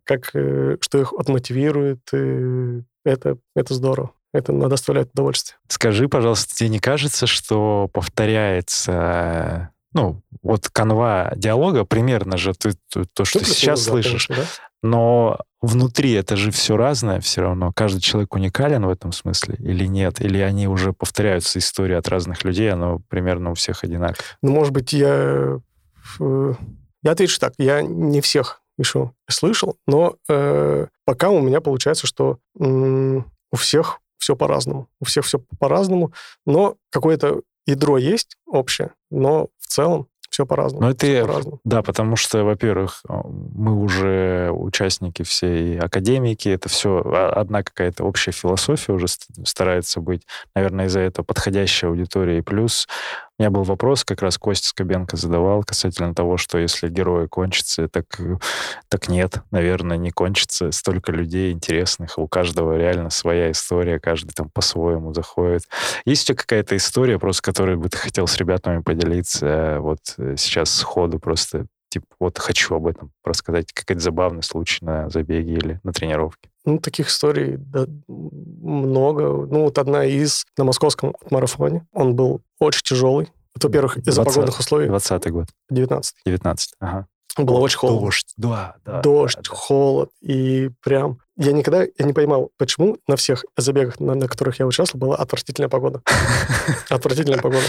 как, 0.04 0.34
э, 0.34 0.76
что 0.80 0.98
их 0.98 1.12
отмотивирует, 1.12 2.00
э, 2.12 2.82
это, 3.04 3.38
это 3.54 3.74
здорово. 3.74 4.12
Это 4.32 4.52
надо 4.52 4.70
доставлять 4.70 5.10
удовольствие. 5.12 5.58
Скажи, 5.68 6.08
пожалуйста, 6.08 6.54
тебе 6.54 6.70
не 6.70 6.78
кажется, 6.78 7.26
что 7.26 7.90
повторяется, 7.92 9.70
ну, 9.92 10.22
вот 10.42 10.68
канва 10.70 11.32
диалога 11.36 11.84
примерно 11.84 12.38
же 12.38 12.54
ты, 12.54 12.72
то, 12.90 13.04
то, 13.12 13.24
что 13.26 13.40
ты 13.40 13.44
сейчас 13.44 13.84
да, 13.84 13.90
слышишь, 13.90 14.28
конечно, 14.28 14.44
да. 14.44 14.88
но 14.88 15.38
внутри 15.62 16.12
это 16.12 16.36
же 16.36 16.50
все 16.50 16.76
разное 16.76 17.20
все 17.20 17.42
равно. 17.42 17.72
Каждый 17.74 18.00
человек 18.00 18.34
уникален 18.34 18.84
в 18.84 18.90
этом 18.90 19.12
смысле 19.12 19.56
или 19.58 19.86
нет? 19.86 20.20
Или 20.20 20.38
они 20.38 20.66
уже 20.68 20.92
повторяются 20.92 21.58
истории 21.58 21.94
от 21.94 22.08
разных 22.08 22.44
людей, 22.44 22.70
оно 22.70 23.00
примерно 23.08 23.52
у 23.52 23.54
всех 23.54 23.84
одинаково? 23.84 24.22
Ну, 24.42 24.52
может 24.52 24.72
быть, 24.72 24.92
я... 24.92 25.58
э, 26.20 26.54
Я 27.02 27.10
отвечу 27.12 27.38
так, 27.40 27.54
я 27.58 27.80
не 27.82 28.20
всех 28.20 28.60
еще 28.78 29.12
слышал, 29.28 29.76
но 29.86 30.16
э, 30.28 30.86
пока 31.04 31.30
у 31.30 31.40
меня 31.40 31.60
получается, 31.60 32.06
что 32.06 32.38
м, 32.58 33.26
у 33.52 33.56
всех 33.56 34.00
все 34.18 34.36
по-разному. 34.36 34.88
У 35.00 35.04
всех 35.04 35.24
все 35.24 35.40
по-разному, 35.58 36.12
но 36.46 36.76
какое-то 36.90 37.42
ядро 37.66 37.98
есть 37.98 38.36
общее, 38.46 38.90
но 39.10 39.48
в 39.58 39.66
целом 39.66 40.06
все 40.32 40.46
по-разному. 40.46 40.82
Но 40.86 40.90
это 40.90 41.06
по-разному. 41.26 41.60
Да, 41.64 41.82
потому 41.82 42.16
что, 42.16 42.42
во-первых, 42.42 43.02
э, 43.08 43.12
мы 43.22 43.76
уже 43.78 44.50
участники 44.50 45.22
всей 45.22 45.78
академики, 45.78 46.48
это 46.48 46.68
все 46.70 47.00
одна 47.00 47.62
какая-то 47.62 48.04
общая 48.04 48.32
философия 48.32 48.92
уже 48.94 49.08
ст- 49.08 49.26
старается 49.46 50.00
быть, 50.00 50.22
наверное, 50.54 50.86
из-за 50.86 51.00
этого 51.00 51.24
подходящая 51.24 51.90
аудитория. 51.90 52.38
И 52.38 52.42
плюс 52.42 52.88
у 53.38 53.42
меня 53.42 53.50
был 53.50 53.62
вопрос, 53.62 54.04
как 54.04 54.22
раз 54.22 54.36
Костя 54.38 54.68
Скобенко 54.68 55.16
задавал 55.16 55.64
касательно 55.64 56.14
того, 56.14 56.36
что 56.36 56.58
если 56.58 56.88
герои 56.88 57.26
кончатся, 57.26 57.88
так, 57.88 58.04
так 58.88 59.08
нет, 59.08 59.42
наверное, 59.50 59.96
не 59.96 60.10
кончится. 60.10 60.70
Столько 60.70 61.12
людей 61.12 61.52
интересных, 61.52 62.18
у 62.18 62.28
каждого 62.28 62.76
реально 62.76 63.10
своя 63.10 63.50
история, 63.50 63.98
каждый 63.98 64.32
там 64.32 64.50
по-своему 64.50 65.14
заходит. 65.14 65.62
Есть 66.04 66.24
у 66.24 66.26
тебя 66.26 66.36
какая-то 66.36 66.76
история, 66.76 67.18
просто 67.18 67.42
которой 67.42 67.76
бы 67.76 67.88
ты 67.88 67.96
хотел 67.96 68.26
с 68.26 68.36
ребятами 68.36 68.82
поделиться 68.82 69.46
э, 69.46 69.78
вот 69.78 70.00
э, 70.18 70.34
сейчас 70.36 70.70
сходу 70.70 71.18
просто 71.18 71.66
типа, 71.92 72.06
вот 72.18 72.38
хочу 72.38 72.74
об 72.74 72.86
этом 72.86 73.12
рассказать, 73.24 73.72
какой-то 73.72 74.00
забавный 74.00 74.42
случай 74.42 74.84
на 74.84 75.10
забеге 75.10 75.52
или 75.52 75.80
на 75.82 75.92
тренировке. 75.92 76.50
Ну, 76.64 76.78
таких 76.78 77.08
историй 77.08 77.56
да, 77.58 77.86
много. 78.08 79.46
Ну, 79.46 79.64
вот 79.64 79.78
одна 79.78 80.04
из 80.04 80.46
на 80.56 80.64
московском 80.64 81.14
марафоне. 81.30 81.86
Он 81.92 82.14
был 82.14 82.40
очень 82.58 82.82
тяжелый. 82.82 83.28
Это, 83.54 83.68
во-первых, 83.68 83.98
из-за 83.98 84.22
20. 84.22 84.34
погодных 84.34 84.58
условий. 84.58 84.86
20 84.88 85.30
год, 85.30 85.48
19 85.70 86.14
19 86.24 86.74
ага. 86.80 87.06
Было 87.36 87.58
очень 87.58 87.78
холодно. 87.78 88.06
Дождь, 88.06 88.32
да, 88.36 88.74
да. 88.84 89.00
Дождь, 89.00 89.36
да, 89.36 89.42
да. 89.42 89.56
холод. 89.56 90.10
И 90.20 90.70
прям... 90.82 91.18
Я 91.36 91.52
никогда 91.52 91.82
я 91.82 92.04
не 92.04 92.12
понимал, 92.12 92.50
почему 92.58 92.98
на 93.08 93.16
всех 93.16 93.44
забегах, 93.56 93.98
на, 94.00 94.14
на 94.14 94.28
которых 94.28 94.58
я 94.58 94.66
участвовал, 94.66 95.06
была 95.06 95.16
отвратительная 95.16 95.70
погода. 95.70 96.02
Отвратительная 96.90 97.40
погода. 97.40 97.64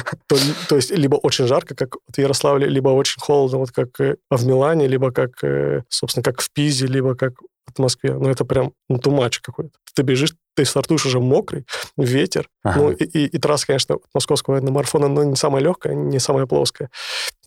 То, 0.67 0.75
есть 0.75 0.91
либо 0.91 1.15
очень 1.15 1.47
жарко, 1.47 1.73
как 1.73 1.95
в 2.13 2.17
Ярославле, 2.17 2.67
либо 2.67 2.89
очень 2.89 3.21
холодно, 3.21 3.59
вот 3.59 3.71
как 3.71 3.99
э, 4.01 4.17
в 4.29 4.45
Милане, 4.45 4.87
либо 4.87 5.11
как, 5.11 5.41
э, 5.43 5.83
собственно, 5.87 6.23
как 6.23 6.41
в 6.41 6.51
Пизе, 6.51 6.87
либо 6.87 7.15
как 7.15 7.33
в 7.73 7.79
Москве. 7.79 8.13
Ну, 8.13 8.29
это 8.29 8.43
прям 8.43 8.73
ну, 8.89 8.97
тумач 8.97 9.39
какой-то. 9.39 9.71
Ты 9.95 10.01
бежишь, 10.03 10.33
ты 10.55 10.65
стартуешь 10.65 11.05
уже 11.05 11.19
мокрый, 11.19 11.65
ветер. 11.97 12.49
Ага. 12.63 12.79
Ну, 12.79 12.91
и, 12.91 13.03
и- 13.03 13.25
и 13.27 13.37
трасса, 13.37 13.67
конечно, 13.67 13.97
московского 14.13 14.59
марафона, 14.61 15.07
но 15.07 15.23
не 15.23 15.35
самая 15.35 15.61
легкая, 15.63 15.93
не 15.93 16.19
самая 16.19 16.45
плоская. 16.45 16.89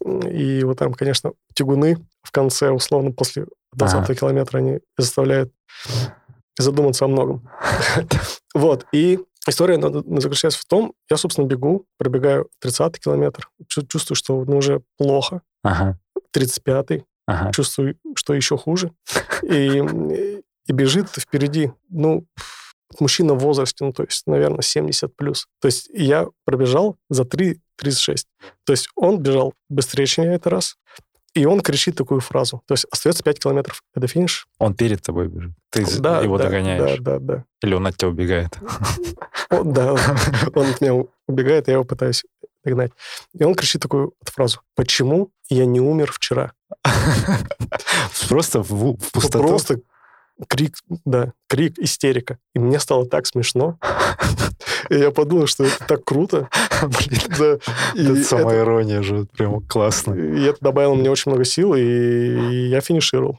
И 0.04 0.62
вот 0.64 0.78
там, 0.78 0.94
конечно, 0.94 1.32
тягуны 1.54 1.96
в 2.22 2.30
конце, 2.30 2.70
условно, 2.70 3.12
после 3.12 3.46
20 3.72 3.96
Ага. 3.96 4.14
километра, 4.14 4.58
они 4.58 4.78
заставляют 4.96 5.52
задуматься 6.58 7.04
о 7.04 7.08
многом. 7.08 7.48
Вот, 8.54 8.86
и 8.90 9.18
история 9.46 9.78
заключается 10.18 10.58
в 10.60 10.64
том, 10.64 10.94
я, 11.10 11.18
собственно, 11.18 11.44
бегу, 11.46 11.84
пробегаю 11.98 12.48
30 12.60 12.98
километр, 12.98 13.50
чу- 13.68 13.86
чувствую, 13.86 14.16
что 14.16 14.42
ну, 14.46 14.56
уже 14.58 14.80
плохо, 14.96 15.42
Ага, 15.62 15.98
35-й, 16.34 17.04
ага. 17.26 17.52
чувствую, 17.52 17.96
что 18.14 18.32
еще 18.32 18.56
хуже. 18.56 18.92
И, 19.42 19.82
и 20.66 20.72
бежит 20.72 21.08
впереди, 21.08 21.72
ну, 21.88 22.26
мужчина 23.00 23.34
в 23.34 23.38
возрасте, 23.38 23.84
ну, 23.84 23.92
то 23.92 24.04
есть, 24.04 24.26
наверное, 24.26 24.62
70 24.62 25.14
плюс. 25.16 25.48
То 25.60 25.66
есть 25.66 25.88
я 25.92 26.28
пробежал 26.44 26.96
за 27.08 27.24
3.36. 27.24 28.24
То 28.64 28.72
есть 28.72 28.88
он 28.94 29.20
бежал 29.20 29.54
быстрее, 29.68 30.06
чем 30.06 30.24
я 30.24 30.34
это 30.34 30.50
раз. 30.50 30.76
И 31.34 31.44
он 31.44 31.60
кричит 31.60 31.96
такую 31.96 32.20
фразу. 32.20 32.62
То 32.66 32.72
есть 32.72 32.86
остается 32.90 33.22
5 33.22 33.40
километров. 33.40 33.82
Это 33.94 34.06
финиш. 34.08 34.48
Он 34.58 34.74
перед 34.74 35.02
тобой 35.02 35.28
бежит. 35.28 35.52
Ты 35.70 35.84
Да, 36.00 36.22
его 36.22 36.38
да, 36.38 36.44
догоняешь. 36.44 36.98
Да, 37.00 37.18
да, 37.18 37.34
да. 37.36 37.44
Или 37.62 37.74
он 37.74 37.86
от 37.86 37.96
тебя 37.96 38.08
убегает. 38.08 38.58
Он, 39.50 39.72
да, 39.72 39.92
он 40.54 40.70
от 40.70 40.80
меня 40.80 41.04
убегает, 41.28 41.68
я 41.68 41.74
его 41.74 41.84
пытаюсь 41.84 42.24
догнать. 42.64 42.92
И 43.34 43.44
он 43.44 43.54
кричит 43.54 43.82
такую 43.82 44.14
фразу. 44.22 44.60
Почему 44.74 45.30
я 45.48 45.66
не 45.66 45.80
умер 45.80 46.10
вчера? 46.10 46.52
Просто 48.28 48.62
в, 48.62 48.96
в 48.96 49.12
пустоту? 49.12 49.46
Просто 49.46 49.80
крик, 50.48 50.76
да, 51.04 51.32
крик, 51.48 51.78
истерика. 51.78 52.38
И 52.54 52.58
мне 52.58 52.78
стало 52.80 53.06
так 53.06 53.26
смешно. 53.26 53.78
И 54.90 54.96
я 54.96 55.10
подумал, 55.10 55.46
что 55.46 55.64
это 55.64 55.84
так 55.86 56.04
круто. 56.04 56.48
Блин, 56.82 57.20
да. 57.38 57.58
это 57.94 58.24
самая 58.24 58.60
ирония 58.60 59.02
же, 59.02 59.26
прям 59.36 59.60
классно. 59.62 60.14
И 60.14 60.44
это 60.44 60.58
добавило 60.60 60.94
мне 60.94 61.10
очень 61.10 61.30
много 61.30 61.44
сил, 61.44 61.74
и 61.74 62.68
я 62.68 62.80
финишировал. 62.80 63.38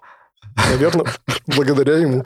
Наверное, 0.72 1.06
благодаря 1.45 1.98
ему. 1.98 2.26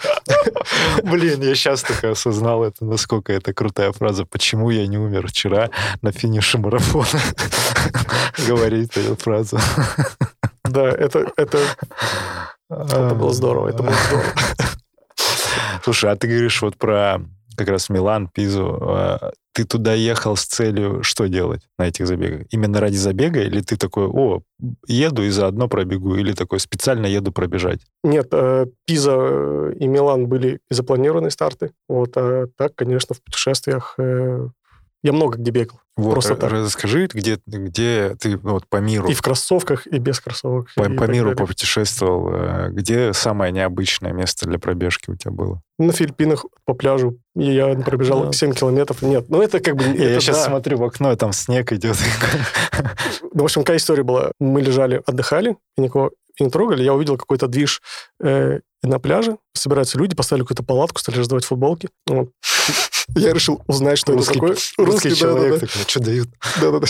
Блин, 1.04 1.42
я 1.42 1.54
сейчас 1.54 1.84
только 1.84 2.12
осознал 2.12 2.64
это, 2.64 2.86
насколько 2.86 3.34
это 3.34 3.54
крутая 3.54 3.92
фраза. 3.92 4.26
Почему 4.26 4.70
я 4.70 4.88
не 4.88 4.98
умер 4.98 5.28
вчера 5.28 5.70
на 6.02 6.14
финише 6.14 6.58
марафона? 6.58 7.20
Говорить 8.48 8.96
эту 8.96 9.18
фразу. 9.18 9.60
Да, 10.64 10.88
это, 10.88 11.30
это, 11.36 11.60
это 12.72 13.16
было 13.16 13.34
здорово, 13.34 13.70
это 13.70 13.84
было 13.84 13.96
здорово. 14.08 14.30
Слушай, 15.84 16.12
а 16.12 16.16
ты 16.16 16.28
говоришь 16.28 16.62
вот 16.62 16.78
про 16.78 17.22
как 17.58 17.70
раз 17.70 17.90
Милан, 17.90 18.28
Пизу. 18.28 18.78
А, 18.82 19.32
ты 19.54 19.66
туда 19.66 19.94
ехал 19.94 20.36
с 20.36 20.46
целью 20.46 21.04
что 21.04 21.28
делать 21.28 21.62
на 21.78 21.88
этих 21.88 22.08
забегах? 22.08 22.48
Именно 22.52 22.80
ради 22.80 22.96
забега? 22.96 23.42
Или 23.42 23.62
ты 23.62 23.78
такой, 23.78 24.06
о, 24.08 24.42
еду 24.88 25.24
и 25.24 25.30
заодно 25.30 25.68
пробегу? 25.68 26.16
Или 26.16 26.34
такой, 26.34 26.60
специально 26.60 27.06
еду 27.06 27.32
пробежать? 27.32 27.82
Нет, 28.04 28.30
э, 28.32 28.68
Пиза 28.86 29.72
и 29.80 29.88
Милан 29.88 30.28
были 30.28 30.60
запланированные 30.70 31.32
старты. 31.32 31.72
Вот, 31.90 32.16
а 32.16 32.48
так, 32.58 32.76
конечно, 32.76 33.16
в 33.16 33.22
путешествиях 33.22 33.96
э, 33.98 34.48
я 35.04 35.14
много 35.14 35.38
где 35.38 35.52
бегал. 35.52 35.80
Вот, 35.98 36.14
Просто 36.14 36.36
так. 36.36 36.52
расскажи, 36.52 37.10
где, 37.14 37.38
где 37.46 38.16
ты 38.20 38.38
вот 38.38 38.66
по 38.68 38.78
миру... 38.78 39.10
И 39.10 39.14
в 39.14 39.22
кроссовках, 39.22 39.88
и 39.88 40.00
без 40.00 40.22
кроссовок. 40.22 40.70
По, 40.76 40.84
по 40.86 41.04
миру 41.04 41.36
попутешествовал. 41.36 42.34
Э, 42.34 42.70
где 42.72 43.12
самое 43.12 43.52
необычное 43.52 44.14
место 44.14 44.48
для 44.48 44.58
пробежки 44.58 45.10
у 45.10 45.16
тебя 45.16 45.32
было? 45.32 45.62
На 45.78 45.92
Филиппинах 45.92 46.46
по 46.66 46.74
пляжу. 46.74 47.18
И 47.36 47.54
я 47.54 47.76
пробежал 47.76 48.26
да. 48.26 48.32
7 48.32 48.54
километров. 48.54 49.02
Нет, 49.02 49.26
ну 49.28 49.42
это 49.42 49.60
как 49.60 49.76
бы... 49.76 49.84
Я, 49.84 49.92
это, 49.92 50.04
я 50.04 50.20
сейчас 50.22 50.38
да. 50.38 50.46
смотрю 50.46 50.78
в 50.78 50.84
окно, 50.84 51.14
там 51.18 51.34
снег 51.34 51.72
идет. 51.74 51.98
Ну, 53.34 53.42
в 53.42 53.46
общем, 53.46 53.62
какая 53.62 53.78
история 53.78 54.04
была? 54.04 54.32
Мы 54.40 54.62
лежали, 54.62 55.02
отдыхали, 55.06 55.56
и 55.78 55.82
никого 55.82 56.12
не 56.40 56.50
трогали. 56.50 56.84
Я 56.84 56.94
увидел 56.94 57.18
какой-то 57.18 57.48
движ 57.48 57.82
э, 58.22 58.60
на 58.84 59.00
пляже. 59.00 59.38
Собираются 59.54 59.98
люди, 59.98 60.16
поставили 60.16 60.44
какую-то 60.44 60.64
палатку, 60.64 61.00
стали 61.00 61.18
раздавать 61.18 61.46
футболки. 61.46 61.90
Вот. 62.08 62.30
Я 63.16 63.34
решил 63.34 63.62
узнать, 63.68 63.98
что 63.98 64.14
русский, 64.14 64.32
это 64.32 64.40
такое. 64.40 64.50
Русский, 64.52 64.84
русский 64.84 65.16
человек 65.16 65.60
да, 65.62 65.68
да, 65.68 65.81
что 65.88 66.00
дают? 66.00 66.30
Да-да-да. 66.60 66.88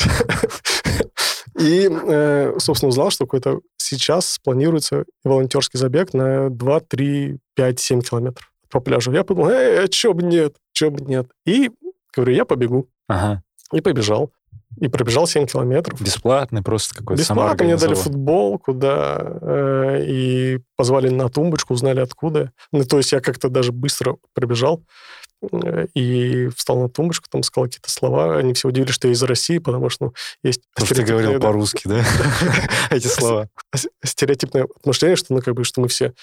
И, 1.59 1.89
э, 1.91 2.53
собственно, 2.59 2.89
узнал, 2.89 3.11
что 3.11 3.25
какой-то 3.25 3.59
сейчас 3.77 4.39
планируется 4.43 5.05
волонтерский 5.23 5.77
забег 5.77 6.13
на 6.13 6.49
2, 6.49 6.79
3, 6.79 7.37
5, 7.55 7.79
7 7.79 8.01
километров 8.01 8.51
по 8.69 8.79
пляжу. 8.79 9.11
Я 9.11 9.23
подумал, 9.23 9.49
эй, 9.49 9.83
а 9.83 9.87
чё 9.87 10.13
бы 10.13 10.23
нет, 10.23 10.55
чё 10.73 10.89
бы 10.89 11.03
нет. 11.03 11.27
И 11.45 11.69
говорю, 12.15 12.33
я 12.33 12.45
побегу. 12.45 12.87
Ага. 13.07 13.43
И 13.73 13.81
побежал. 13.81 14.31
И 14.79 14.87
пробежал 14.87 15.27
7 15.27 15.45
километров. 15.45 16.01
Бесплатный 16.01 16.63
просто 16.63 16.95
какой-то 16.95 17.21
Бесплатно 17.21 17.65
мне 17.65 17.75
дали 17.75 17.93
футболку, 17.93 18.73
да, 18.73 19.37
э, 19.41 20.05
и 20.07 20.59
позвали 20.77 21.09
на 21.09 21.27
тумбочку, 21.27 21.73
узнали 21.73 21.99
откуда. 21.99 22.51
Ну, 22.71 22.85
то 22.85 22.97
есть 22.97 23.11
я 23.11 23.19
как-то 23.19 23.49
даже 23.49 23.73
быстро 23.73 24.15
пробежал 24.33 24.81
и 25.95 26.49
встал 26.55 26.79
на 26.79 26.89
тумбочку, 26.89 27.27
там 27.29 27.43
сказал 27.43 27.65
какие-то 27.65 27.89
слова. 27.89 28.37
Они 28.37 28.53
все 28.53 28.67
удивились, 28.67 28.93
что 28.93 29.07
я 29.07 29.13
из 29.13 29.23
России, 29.23 29.57
потому 29.57 29.89
что 29.89 30.05
ну, 30.05 30.13
есть... 30.43 30.61
Потому 30.73 30.85
что 30.85 30.95
ты 30.95 31.03
говорил 31.03 31.39
по-русски, 31.39 31.87
да? 31.87 32.03
Эти 32.91 33.07
слова. 33.07 33.49
Стереотипное 34.03 34.67
отношение, 34.75 35.15
что, 35.15 35.33
ну, 35.33 35.41
как 35.41 35.55
бы, 35.55 35.63
что 35.63 35.81
мы 35.81 35.87
все 35.87 36.13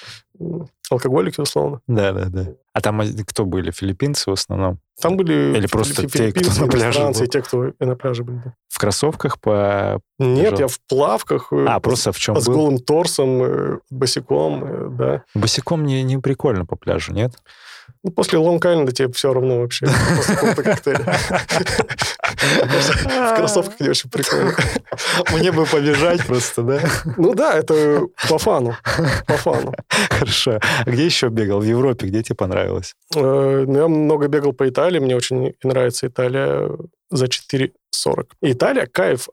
алкоголики, 0.91 1.41
условно. 1.41 1.81
Да, 1.87 2.13
да, 2.13 2.27
да. 2.27 2.47
А 2.73 2.81
там 2.81 3.03
кто 3.27 3.45
были? 3.45 3.73
Филиппинцы 3.73 4.31
в 4.31 4.35
основном? 4.35 4.79
Там 5.01 5.17
были 5.17 5.57
Или 5.57 5.67
просто 5.67 6.07
те, 6.09 6.33
кто 6.33 6.61
на 6.61 6.69
пляже 6.69 7.01
был? 7.01 7.27
те, 7.27 7.43
кто 7.43 7.73
на 7.81 7.97
пляже 7.97 8.25
были. 8.25 8.41
Да. 8.45 8.55
В 8.69 8.79
кроссовках 8.79 9.41
по... 9.41 10.01
Нет, 10.19 10.59
я 10.61 10.69
в 10.69 10.79
плавках. 10.89 11.53
А, 11.53 11.81
просто 11.81 12.13
в 12.13 12.19
чем 12.19 12.41
С 12.41 12.47
был? 12.47 12.55
голым 12.55 12.79
торсом, 12.79 13.81
босиком, 13.91 14.97
да. 14.97 15.25
Босиком 15.35 15.85
не, 15.85 16.03
не 16.03 16.19
прикольно 16.19 16.67
по 16.67 16.77
пляжу, 16.77 17.13
нет? 17.13 17.33
Ну, 18.05 18.11
после 18.11 18.39
лонг-айленда 18.39 18.93
тебе 18.93 19.13
все 19.13 19.33
равно 19.33 19.61
вообще. 19.61 19.87
После 20.17 20.35
какого-то 20.35 20.63
коктейля. 20.63 21.05
В 22.37 23.37
кроссовках 23.37 23.81
не 23.81 23.89
очень 23.89 24.11
прикольно. 24.11 24.55
Мне 25.33 25.53
бы 25.53 25.67
побежать 25.67 26.27
просто, 26.27 26.63
да? 26.63 26.81
Ну 27.17 27.35
да, 27.35 27.55
это 27.55 28.07
по 28.29 28.39
фану. 28.39 28.77
По 29.27 29.35
фану. 29.35 29.75
Хорошо. 30.11 30.61
А 30.85 30.91
где 30.91 31.07
еще 31.07 31.29
бегал? 31.29 31.61
В 31.61 31.65
Европе? 31.65 32.07
Где 32.07 32.23
тебе 32.23 32.37
понравилось? 32.37 32.95
Ну, 33.15 33.73
я 33.75 33.89
много 33.89 34.29
бегал 34.29 34.53
по 34.53 34.69
Италии. 34.69 34.99
Мне 34.99 35.17
очень 35.17 35.55
нравится 35.63 36.07
Италия 36.07 36.71
за 37.11 37.29
4 37.29 37.73
40. 37.99 38.37
И 38.43 38.53
Италия, 38.53 38.87
кайф 38.87 39.29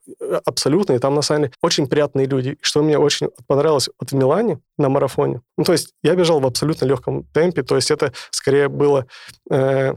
абсолютно, 0.45 0.93
и 0.93 0.99
там, 0.99 1.15
на 1.15 1.21
самом 1.21 1.43
деле, 1.43 1.53
очень 1.61 1.87
приятные 1.87 2.25
люди. 2.25 2.57
Что 2.61 2.81
мне 2.81 2.97
очень 2.97 3.29
понравилось 3.47 3.89
вот 3.99 4.11
в 4.11 4.15
Милане 4.15 4.59
на 4.77 4.89
марафоне, 4.89 5.41
ну, 5.57 5.63
то 5.63 5.71
есть 5.71 5.93
я 6.03 6.15
бежал 6.15 6.39
в 6.39 6.45
абсолютно 6.45 6.85
легком 6.85 7.23
темпе, 7.33 7.63
то 7.63 7.75
есть 7.75 7.91
это 7.91 8.11
скорее 8.31 8.67
было 8.67 9.05
э, 9.49 9.93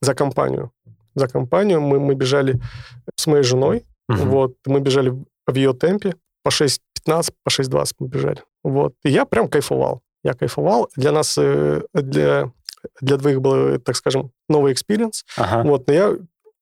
за 0.00 0.14
компанию. 0.14 0.72
За 1.14 1.28
компанию 1.28 1.80
мы, 1.80 1.98
мы 1.98 2.14
бежали 2.14 2.60
с 3.16 3.26
моей 3.26 3.42
женой, 3.42 3.84
uh-huh. 4.10 4.24
вот, 4.26 4.54
мы 4.66 4.80
бежали 4.80 5.12
в 5.46 5.54
ее 5.54 5.72
темпе, 5.72 6.14
по 6.42 6.50
6.15, 6.50 7.32
по 7.44 7.50
6.20 7.50 7.92
мы 7.98 8.08
бежали. 8.08 8.42
Вот, 8.64 8.94
и 9.04 9.10
я 9.10 9.24
прям 9.24 9.48
кайфовал. 9.48 10.02
Я 10.24 10.34
кайфовал. 10.34 10.90
Для 10.96 11.12
нас, 11.12 11.38
э, 11.38 11.82
для, 11.94 12.52
для 13.00 13.16
двоих 13.16 13.40
был, 13.40 13.78
так 13.78 13.96
скажем, 13.96 14.32
новый 14.48 14.72
experience. 14.72 15.24
Ага. 15.36 15.68
Вот, 15.68 15.86
но 15.86 15.92
я 15.94 16.16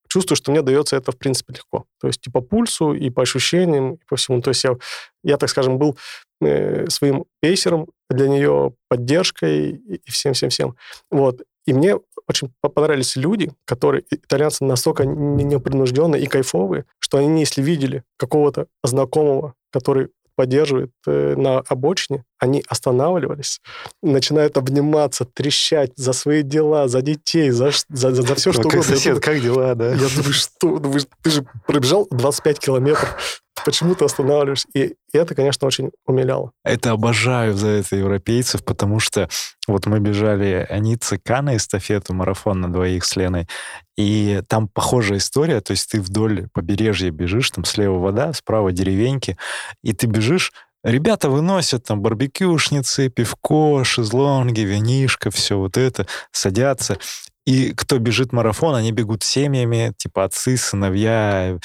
чувствую, 0.09 0.37
что 0.37 0.51
мне 0.51 0.63
дается 0.63 0.97
это, 0.97 1.13
в 1.13 1.19
принципе, 1.19 1.55
легко. 1.55 1.87
То 2.01 2.07
есть 2.07 2.27
и 2.27 2.31
по 2.31 2.41
пульсу, 2.41 2.93
и 2.95 3.11
по 3.11 3.23
ощущениям, 3.23 3.95
и 3.95 4.05
по 4.09 4.17
всему. 4.17 4.41
То 4.41 4.51
есть 4.51 4.65
я, 4.65 4.77
я 5.23 5.37
так 5.37 5.49
скажем, 5.49 5.79
был 5.79 5.97
э, 6.41 6.89
своим 6.89 7.25
пейсером 7.41 7.87
для 8.11 8.29
нее, 8.29 8.73
поддержкой 8.89 9.71
и 9.71 10.11
всем-всем-всем. 10.11 10.77
Вот. 11.11 11.43
И 11.67 11.73
мне 11.73 11.99
очень 12.29 12.53
понравились 12.61 13.17
люди, 13.17 13.53
которые, 13.64 14.05
итальянцы, 14.11 14.64
настолько 14.64 15.05
непринужденные 15.05 16.23
и 16.23 16.27
кайфовые, 16.27 16.85
что 16.99 17.19
они, 17.19 17.41
если 17.41 17.62
видели 17.62 18.03
какого-то 18.17 18.67
знакомого, 18.83 19.55
который 19.73 20.09
поддерживает 20.37 20.91
э, 21.07 21.35
на 21.37 21.61
обочине, 21.61 22.25
они 22.39 22.62
останавливались, 22.69 23.61
начинают 24.03 24.59
обниматься, 24.59 25.25
трещать 25.25 25.93
за 25.97 26.12
свои 26.12 26.43
дела, 26.43 26.89
за 26.89 27.01
детей, 27.01 27.51
за, 27.51 27.71
за, 27.89 28.14
за, 28.14 28.23
за 28.23 28.35
все, 28.35 28.53
что 28.53 28.61
угодно. 28.61 28.83
Сосед, 28.83 29.21
как 29.21 29.41
дела, 29.41 29.75
да? 29.75 29.89
Я 29.95 30.09
думаю, 30.14 30.33
что? 30.33 30.79
Думаю, 30.79 31.01
ты 31.23 31.31
же 31.31 31.47
пробежал 31.67 32.07
25 32.11 32.59
километров, 32.59 33.43
почему 33.65 33.95
ты 33.95 34.05
останавливаешься? 34.05 34.69
И, 34.75 34.95
это, 35.13 35.35
конечно, 35.35 35.67
очень 35.67 35.91
умиляло. 36.07 36.53
Это 36.65 36.91
обожаю 36.91 37.55
за 37.55 37.69
это 37.69 37.97
европейцев, 37.97 38.65
потому 38.65 39.01
что 39.01 39.29
вот 39.67 39.87
мы 39.87 40.01
бежали 40.01 40.67
Аница 40.69 41.19
Кана 41.19 41.57
эстафету, 41.57 42.15
марафон 42.15 42.61
на 42.61 42.73
двоих 42.73 43.05
с 43.05 43.17
Леной, 43.17 43.49
и 43.97 44.43
там 44.49 44.69
похожая 44.69 45.19
история, 45.19 45.61
то 45.61 45.73
есть 45.73 45.91
ты 45.91 46.01
вдоль 46.01 46.49
побережья 46.53 47.11
бежишь, 47.11 47.51
там 47.51 47.65
слева 47.65 47.99
вода, 47.99 48.33
справа 48.33 48.73
деревеньки, 48.73 49.37
и 49.83 49.93
ты 49.93 50.07
бежишь, 50.07 50.53
Ребята 50.85 51.29
выносят 51.31 51.83
там 51.83 52.01
барбекюшницы, 52.01 53.09
пивко, 53.09 53.83
шезлонги, 53.83 54.61
винишко, 54.61 55.33
все 55.33 55.59
вот 55.59 55.77
это, 55.77 56.07
садятся. 56.31 56.99
И 57.45 57.73
кто 57.73 57.99
бежит 57.99 58.33
марафон, 58.33 58.77
они 58.77 58.93
бегут 58.93 59.25
семьями, 59.25 59.93
типа 59.97 60.25
отцы, 60.25 60.57
сыновья, 60.57 61.59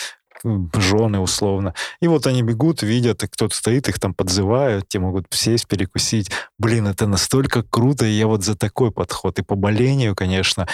жены 0.44 1.20
условно. 1.20 1.74
И 2.02 2.08
вот 2.08 2.28
они 2.28 2.44
бегут, 2.44 2.82
видят, 2.82 3.24
и 3.24 3.28
кто-то 3.28 3.56
стоит, 3.56 3.90
их 3.90 4.00
там 4.00 4.14
подзывают, 4.14 4.88
те 4.88 5.00
могут 5.00 5.28
сесть, 5.32 5.68
перекусить. 5.68 6.32
Блин, 6.58 6.88
это 6.88 7.08
настолько 7.08 7.64
круто, 7.64 8.06
и 8.06 8.12
я 8.12 8.28
вот 8.28 8.44
за 8.44 8.56
такой 8.56 8.92
подход. 8.92 9.40
И 9.40 9.44
по 9.44 9.56
болению, 9.56 10.16
конечно, 10.16 10.68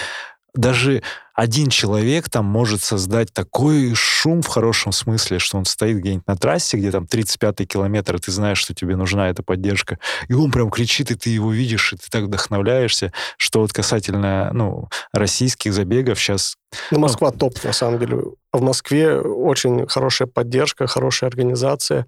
даже 0.54 1.02
один 1.34 1.68
человек 1.68 2.28
там 2.28 2.46
может 2.46 2.82
создать 2.82 3.32
такой 3.32 3.94
шум 3.94 4.42
в 4.42 4.48
хорошем 4.48 4.90
смысле, 4.90 5.38
что 5.38 5.56
он 5.56 5.64
стоит 5.64 5.98
где-нибудь 5.98 6.26
на 6.26 6.36
трассе, 6.36 6.76
где 6.76 6.90
там 6.90 7.04
35-й 7.04 7.64
километр, 7.64 8.16
и 8.16 8.18
ты 8.18 8.32
знаешь, 8.32 8.58
что 8.58 8.74
тебе 8.74 8.96
нужна 8.96 9.28
эта 9.28 9.44
поддержка, 9.44 9.98
и 10.28 10.34
он 10.34 10.50
прям 10.50 10.70
кричит, 10.70 11.12
и 11.12 11.14
ты 11.14 11.30
его 11.30 11.52
видишь, 11.52 11.92
и 11.92 11.96
ты 11.96 12.10
так 12.10 12.24
вдохновляешься, 12.24 13.12
что 13.36 13.60
вот 13.60 13.72
касательно, 13.72 14.50
ну, 14.52 14.88
российских 15.12 15.72
забегов 15.72 16.18
сейчас... 16.18 16.56
Ну, 16.90 16.98
Москва 16.98 17.30
ну, 17.30 17.38
топ, 17.38 17.62
на 17.62 17.72
самом 17.72 18.00
деле. 18.00 18.18
В 18.52 18.60
Москве 18.60 19.20
очень 19.20 19.86
хорошая 19.86 20.26
поддержка, 20.26 20.88
хорошая 20.88 21.28
организация, 21.30 22.06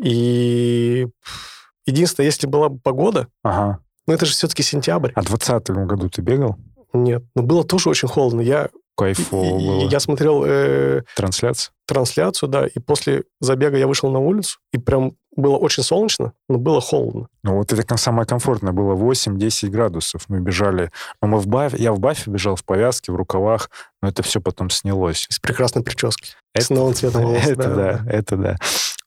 и 0.00 1.08
единственное, 1.86 2.26
если 2.26 2.46
была 2.46 2.68
бы 2.68 2.78
погода, 2.78 3.26
ага. 3.42 3.80
но 4.06 4.14
это 4.14 4.26
же 4.26 4.32
все-таки 4.32 4.62
сентябрь. 4.62 5.10
А 5.16 5.22
в 5.22 5.26
2020 5.26 5.70
году 5.88 6.08
ты 6.08 6.22
бегал? 6.22 6.56
Нет, 6.92 7.22
но 7.34 7.42
было 7.42 7.64
тоже 7.64 7.88
очень 7.88 8.08
холодно. 8.08 8.40
Я 8.40 8.68
Кайфово 8.96 9.58
было. 9.58 9.88
Я 9.88 9.98
смотрел 10.00 10.44
э, 10.46 11.02
Трансляция? 11.16 11.72
трансляцию, 11.86 12.48
да, 12.48 12.66
и 12.66 12.78
после 12.78 13.24
забега 13.40 13.76
я 13.76 13.86
вышел 13.88 14.10
на 14.10 14.18
улицу, 14.20 14.58
и 14.72 14.78
прям 14.78 15.14
было 15.34 15.56
очень 15.56 15.82
солнечно, 15.82 16.34
но 16.48 16.58
было 16.58 16.80
холодно. 16.80 17.28
Ну, 17.42 17.56
вот 17.56 17.72
это 17.72 17.96
самое 17.96 18.26
комфортное 18.26 18.72
было 18.72 18.94
8-10 18.94 19.68
градусов. 19.70 20.24
Мы 20.28 20.40
бежали. 20.40 20.90
Ну, 21.22 21.28
мы 21.28 21.38
в 21.38 21.46
бафе, 21.46 21.76
я 21.78 21.92
в 21.92 21.98
бафе 21.98 22.30
бежал, 22.30 22.56
в 22.56 22.64
повязке, 22.64 23.10
в 23.10 23.16
рукавах, 23.16 23.70
но 24.02 24.08
это 24.08 24.22
все 24.22 24.40
потом 24.40 24.70
снялось. 24.70 25.26
С 25.30 25.38
прекрасной 25.40 25.82
прической. 25.82 26.30
Это- 26.54 26.66
С 26.66 26.70
новым 26.70 26.94
цветом 26.94 27.22
волос. 27.24 27.42
Это 27.46 27.74
да, 27.74 28.04
это 28.08 28.36
да. 28.36 28.56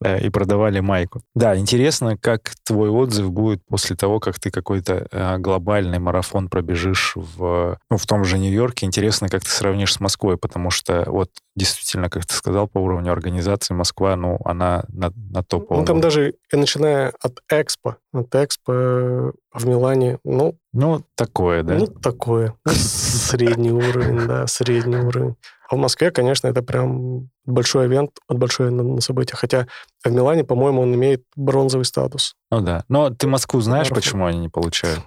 Э, 0.04 0.20
И 0.20 0.30
продавали 0.30 0.80
майку. 0.82 1.22
Да, 1.36 1.56
интересно, 1.58 2.18
как 2.18 2.54
твой 2.66 2.90
отзыв 2.90 3.32
будет 3.32 3.66
после 3.66 3.96
того, 3.96 4.20
как 4.20 4.40
ты 4.40 4.52
какой-то 4.52 5.08
э, 5.12 5.38
глобальный 5.38 6.00
марафон 6.00 6.50
пробежишь 6.50 7.14
в, 7.16 7.78
ну, 7.90 7.98
в 7.98 8.06
том 8.06 8.26
же 8.26 8.38
Нью-Йорке. 8.38 8.86
Интересно, 8.86 9.30
как 9.30 9.44
ты 9.44 9.50
сравнишь 9.50 9.94
с 9.94 10.00
Москвой, 10.00 10.38
потому 10.38 10.72
что 10.72 11.04
вот 11.08 11.30
действительно, 11.56 12.10
как 12.10 12.26
ты 12.26 12.34
сказал, 12.34 12.68
по 12.68 12.80
уровню 12.80 13.12
организации 13.12 13.74
Москва, 13.74 14.16
ну, 14.16 14.40
она 14.44 14.84
на, 14.90 15.12
на 15.16 15.44
топовом. 15.44 15.82
Ну, 15.82 15.86
там 15.86 16.02
даже, 16.02 16.34
начиная 16.52 17.14
от 17.22 17.40
Экспо, 17.50 17.98
от 18.12 18.34
Экспо 18.36 18.74
э, 18.74 19.32
в 19.54 19.68
Милане, 19.68 20.20
ну, 20.24 20.56
Ну, 20.74 21.04
такое, 21.16 21.64
да. 21.64 21.76
ну 21.76 21.88
такое. 21.88 22.56
Ну, 22.66 22.72
Средний 22.74 23.72
уровень, 23.72 24.28
да, 24.28 24.48
средний 24.48 24.98
уровень. 24.98 25.36
А 25.74 25.76
в 25.76 25.80
Москве, 25.80 26.12
конечно, 26.12 26.48
это 26.48 26.62
прям 26.62 27.30
большой 27.46 27.88
ивент, 27.88 28.12
большое 28.30 28.70
на, 28.70 28.84
на 28.84 29.02
событие. 29.02 29.36
Хотя 29.36 29.66
в 30.06 30.12
Милане, 30.12 30.44
по-моему, 30.44 30.84
он 30.84 30.94
имеет 30.94 31.24
бронзовый 31.36 31.86
статус. 31.86 32.36
Ну 32.52 32.62
да. 32.62 32.84
Но 32.90 33.10
ты 33.10 33.26
Москву 33.26 33.60
знаешь, 33.60 33.90
Марафон. 33.90 33.96
почему 33.96 34.26
они 34.28 34.38
не 34.38 34.50
получают? 34.50 35.02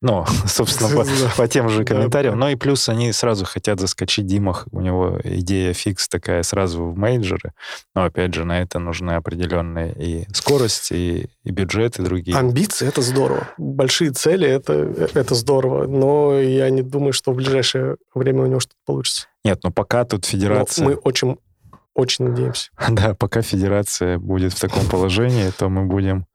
Ну, 0.00 0.24
собственно, 0.46 0.88
по, 0.88 1.04
по 1.36 1.48
тем 1.48 1.68
же 1.68 1.84
комментариям. 1.84 2.38
Ну 2.38 2.48
и 2.48 2.54
плюс 2.54 2.88
они 2.88 3.12
сразу 3.12 3.44
хотят 3.44 3.78
заскочить 3.78 4.24
Димах. 4.24 4.68
У 4.72 4.80
него 4.80 5.20
идея 5.22 5.74
фикс 5.74 6.08
такая 6.08 6.42
сразу 6.44 6.82
в 6.82 6.96
мейджоры. 6.96 7.52
Но 7.94 8.04
опять 8.04 8.32
же, 8.32 8.46
на 8.46 8.62
это 8.62 8.78
нужны 8.78 9.10
определенные 9.10 9.92
и 9.92 10.26
скорость, 10.32 10.92
и, 10.92 11.28
и 11.44 11.50
бюджет, 11.50 11.98
и 11.98 12.02
другие. 12.02 12.38
Амбиции— 12.38 12.88
это 12.88 13.02
здорово. 13.02 13.50
Большие 13.58 14.12
цели— 14.12 14.48
это, 14.48 14.72
это 15.12 15.34
здорово. 15.34 15.86
Но 15.86 16.40
я 16.40 16.70
не 16.70 16.80
думаю, 16.80 17.12
что 17.12 17.32
в 17.32 17.36
ближайшее 17.36 17.98
время 18.14 18.44
у 18.44 18.46
него 18.46 18.60
что-то 18.60 18.76
получится. 18.86 19.26
Нет, 19.44 19.60
ну 19.62 19.70
пока 19.70 20.04
тут 20.04 20.22
Но 20.24 20.28
федерация... 20.28 20.84
мы 20.84 20.94
очень, 20.96 21.38
очень 21.94 22.26
надеемся. 22.26 22.70
Да, 22.90 23.14
пока 23.14 23.42
федерация 23.42 24.18
будет 24.18 24.52
в 24.52 24.60
таком 24.60 24.86
положении, 24.86 25.50
то 25.50 25.68
мы 25.68 25.84
будем 25.86 26.26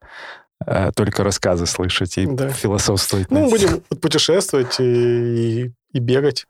э, 0.66 0.90
только 0.94 1.22
рассказы 1.24 1.66
слышать 1.66 2.18
и 2.18 2.26
Да. 2.26 2.48
философствовать. 2.50 3.30
Ну, 3.30 3.48
будем 3.50 3.80
путешествовать 4.00 4.80
и, 4.80 4.84
и, 5.64 5.72
и 5.92 5.98
бегать. 5.98 6.46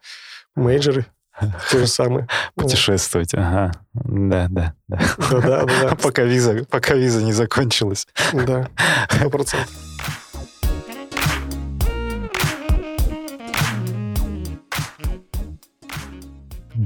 Мейджоры 0.54 1.06
те 1.70 1.78
же 1.80 1.86
самые. 1.86 2.26
Путешествовать, 2.54 3.34
ага. 3.34 3.72
Да, 3.92 4.46
да, 4.48 4.74
да. 4.88 5.00
Да, 5.30 5.40
да, 5.40 5.64
да, 5.64 5.96
Пока 6.02 6.22
виза, 6.22 6.64
пока 6.70 6.94
виза 6.94 7.22
не 7.22 7.32
закончилась. 7.32 8.06
да, 8.32 8.68
сто 9.10 9.28
процентов. 9.28 9.70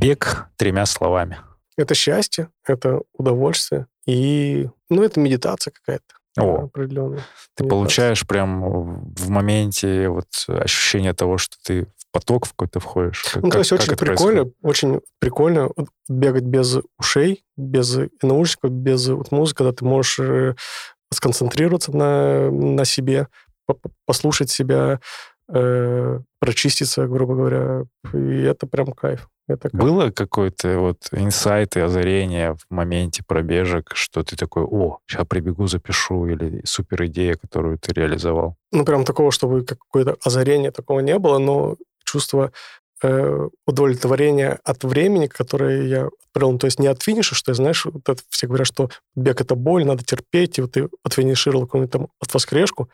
Бег 0.00 0.46
тремя 0.56 0.86
словами. 0.86 1.40
Это 1.76 1.94
счастье, 1.94 2.48
это 2.66 3.02
удовольствие 3.12 3.86
и, 4.06 4.68
ну, 4.88 5.02
это 5.02 5.20
медитация 5.20 5.72
какая-то. 5.72 6.04
О. 6.38 6.64
определенная. 6.66 7.20
Ты 7.56 7.64
получаешь 7.64 8.24
прям 8.26 8.62
в 9.14 9.28
моменте 9.28 10.08
вот 10.08 10.26
ощущение 10.46 11.12
того, 11.12 11.38
что 11.38 11.56
ты 11.62 11.86
в 11.96 12.10
поток 12.12 12.46
в 12.46 12.50
какой-то 12.50 12.78
входишь. 12.80 13.24
Как- 13.24 13.42
Ну, 13.42 13.48
то 13.50 13.50
как- 13.50 13.58
есть 13.58 13.70
как 13.70 13.80
очень 13.80 13.92
это 13.92 14.04
прикольно, 14.06 14.42
происходит? 14.44 14.54
очень 14.62 15.00
прикольно 15.18 15.70
бегать 16.08 16.44
без 16.44 16.78
ушей, 16.98 17.44
без 17.56 17.98
наушников, 18.22 18.70
без 18.70 19.08
вот 19.08 19.32
музыки, 19.32 19.58
когда 19.58 19.72
ты 19.72 19.84
можешь 19.84 20.18
э, 20.20 20.54
сконцентрироваться 21.12 21.94
на, 21.94 22.50
на 22.50 22.84
себе, 22.84 23.26
по- 23.66 23.74
по- 23.74 23.90
послушать 24.06 24.50
себя, 24.50 25.00
э, 25.52 26.20
прочиститься, 26.40 27.06
грубо 27.06 27.34
говоря. 27.34 27.84
И 28.12 28.42
это 28.42 28.66
прям 28.66 28.92
кайф. 28.92 29.28
Это 29.48 29.68
кайф. 29.68 29.82
Было 29.82 30.10
какой-то 30.10 30.78
вот 30.78 31.08
инсайт 31.12 31.76
и 31.76 31.80
озарение 31.80 32.54
в 32.54 32.64
моменте 32.70 33.22
пробежек, 33.26 33.92
что 33.94 34.22
ты 34.22 34.36
такой, 34.36 34.64
о, 34.64 34.98
сейчас 35.06 35.26
прибегу, 35.26 35.66
запишу, 35.66 36.26
или 36.26 36.62
супер 36.64 37.06
идея, 37.06 37.34
которую 37.34 37.78
ты 37.78 37.92
реализовал? 37.92 38.56
Ну, 38.72 38.84
прям 38.84 39.04
такого, 39.04 39.32
чтобы 39.32 39.64
какое-то 39.64 40.16
озарение 40.24 40.70
такого 40.70 41.00
не 41.00 41.18
было, 41.18 41.38
но 41.38 41.76
чувство 42.04 42.52
э, 43.02 43.48
удовлетворения 43.66 44.58
от 44.64 44.84
времени, 44.84 45.26
которое 45.26 45.86
я 45.86 46.08
провел. 46.32 46.52
Ну, 46.52 46.58
то 46.58 46.66
есть 46.66 46.78
не 46.78 46.86
от 46.86 47.02
финиша, 47.02 47.34
что, 47.34 47.54
знаешь, 47.54 47.84
вот 47.84 48.08
это 48.08 48.22
все 48.28 48.46
говорят, 48.46 48.66
что 48.66 48.90
бег— 49.14 49.40
это 49.42 49.54
боль, 49.54 49.84
надо 49.84 50.04
терпеть, 50.04 50.58
и 50.58 50.62
вот 50.62 50.72
ты 50.72 50.88
отфинишировал 51.04 51.66
какую-нибудь 51.66 51.92
там 51.92 52.08
от 52.20 52.32
воскрешку, 52.34 52.88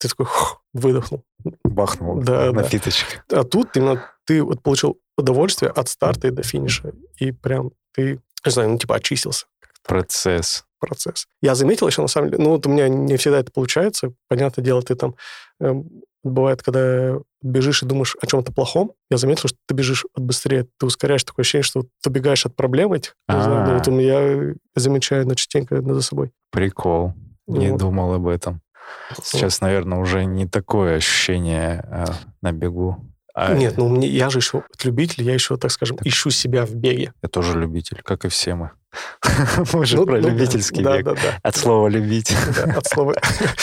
ты 0.00 0.08
такой 0.08 0.26
хух, 0.26 0.62
выдохнул. 0.72 1.22
Бахнул 1.64 2.20
Да, 2.22 2.46
да. 2.50 2.62
напиточек. 2.62 3.24
А 3.30 3.44
тут 3.44 3.76
именно 3.76 4.02
ты 4.24 4.42
вот 4.42 4.62
получил 4.62 4.98
удовольствие 5.16 5.70
от 5.70 5.88
старта 5.88 6.28
и 6.28 6.30
до 6.30 6.42
финиша, 6.42 6.92
и 7.18 7.30
прям 7.32 7.70
ты, 7.94 8.20
не 8.44 8.50
знаю, 8.50 8.70
ну, 8.70 8.78
типа 8.78 8.96
очистился 8.96 9.46
Процесс. 9.86 10.64
процесс. 10.78 11.26
Я 11.42 11.54
заметил 11.54 11.86
еще, 11.86 12.00
на 12.02 12.08
самом 12.08 12.30
деле, 12.30 12.42
ну, 12.42 12.50
вот 12.50 12.66
у 12.66 12.70
меня 12.70 12.88
не 12.88 13.16
всегда 13.16 13.38
это 13.40 13.52
получается. 13.52 14.12
Понятное 14.28 14.64
дело, 14.64 14.82
ты 14.82 14.94
там... 14.94 15.14
эм, 15.60 15.88
бывает, 16.22 16.62
когда 16.62 17.18
бежишь 17.42 17.82
и 17.82 17.86
думаешь 17.86 18.16
о 18.20 18.26
чем-то 18.26 18.52
плохом, 18.52 18.92
я 19.10 19.16
заметил, 19.16 19.48
что 19.48 19.58
ты 19.66 19.74
бежишь 19.74 20.04
быстрее, 20.16 20.66
ты 20.78 20.86
ускоряешь 20.86 21.24
такое 21.24 21.42
ощущение, 21.42 21.62
что 21.64 21.82
ты 22.02 22.10
убегаешь 22.10 22.44
от 22.46 22.54
проблем 22.56 22.92
этих. 22.92 23.16
Знаю, 23.28 23.66
ну, 23.68 23.74
вот 23.74 23.88
у 23.88 23.90
меня 23.90 24.54
замечаю 24.74 25.26
на 25.26 25.34
частенько 25.34 25.80
за 25.82 26.02
собой. 26.02 26.30
Прикол. 26.50 27.14
Не 27.46 27.70
Вот. 27.70 27.80
думал 27.80 28.12
об 28.14 28.26
этом. 28.28 28.60
Сейчас, 29.22 29.60
наверное, 29.60 29.98
уже 29.98 30.24
не 30.24 30.46
такое 30.46 30.96
ощущение 30.96 31.84
а, 31.90 32.14
на 32.42 32.52
бегу. 32.52 33.04
А 33.34 33.54
Нет, 33.54 33.76
ну 33.76 33.88
мне, 33.88 34.08
я 34.08 34.28
же 34.28 34.38
еще 34.38 34.64
любитель, 34.82 35.22
я 35.22 35.34
еще, 35.34 35.56
так 35.56 35.70
скажем, 35.70 35.98
ищу 36.02 36.30
себя 36.30 36.66
в 36.66 36.74
беге. 36.74 37.12
Я 37.22 37.28
тоже 37.28 37.58
любитель, 37.58 38.00
как 38.02 38.24
и 38.24 38.28
все 38.28 38.54
мы. 38.54 38.70
Мы 39.72 39.86
же 39.86 39.96
Ну, 39.96 40.06
про 40.06 40.20
ну 40.20 40.28
любительский 40.28 40.82
бег. 40.82 41.16
От 41.42 41.56
слова 41.56 41.88
«любить». 41.88 42.34
от 42.76 42.86
слова. 42.86 43.14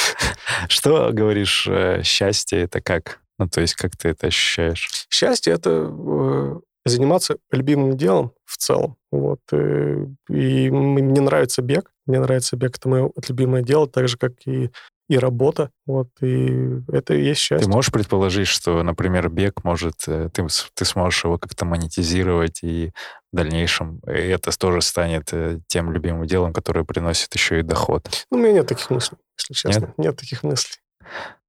Что, 0.70 1.12
говоришь, 1.12 1.68
э, 1.70 2.02
счастье— 2.04 2.62
это 2.64 2.82
как? 2.82 3.20
Ну, 3.38 3.48
то 3.48 3.62
есть 3.62 3.76
как 3.76 3.96
ты 3.96 4.10
это 4.10 4.28
ощущаешь? 4.28 4.90
Счастье— 5.10 5.54
это 5.54 5.92
э, 5.92 6.60
заниматься 6.86 7.38
любимым 7.52 7.98
делом 7.98 8.32
в 8.46 8.58
целом. 8.58 8.96
Вот. 9.12 9.42
э, 9.52 10.06
И 10.30 10.70
мне 10.72 11.22
нравится 11.22 11.62
бег. 11.62 11.92
Мне 12.06 12.20
нравится 12.20 12.56
бег. 12.56 12.78
Это 12.78 12.90
мое 12.90 13.12
любимое 13.28 13.62
дело, 13.62 13.88
так 13.88 14.08
же, 14.08 14.18
как 14.18 14.34
и, 14.46 14.72
и 15.08 15.18
работа. 15.18 15.72
Вот. 15.86 16.10
И 16.22 16.82
это 16.92 17.14
и 17.14 17.24
есть 17.24 17.42
Ты 17.42 17.48
счастье. 17.48 17.72
можешь 17.72 17.92
предположить, 17.92 18.48
что, 18.48 18.84
например, 18.84 19.30
бег 19.30 19.64
может, 19.64 19.96
э, 20.08 20.30
ты, 20.34 20.46
ты 20.74 20.86
сможешь 20.86 21.24
его 21.24 21.38
как-то 21.38 21.66
монетизировать, 21.66 22.60
и 22.62 22.92
в 23.32 23.36
дальнейшем 23.36 24.02
э, 24.06 24.32
это 24.34 24.58
тоже 24.58 24.82
станет 24.82 25.30
э, 25.32 25.60
тем 25.68 25.92
любимым 25.92 26.26
делом, 26.26 26.54
которое 26.54 26.84
приносит 26.84 27.34
еще 27.34 27.60
и 27.60 27.64
доход. 27.64 28.10
Ну, 28.32 28.38
у 28.38 28.42
меня 28.42 28.54
нет 28.54 28.68
таких 28.68 28.90
мыслей, 28.90 29.18
если 29.40 29.54
честно. 29.54 29.94
Нет, 29.98 30.18
таких 30.18 30.44
мыслей. 30.44 30.78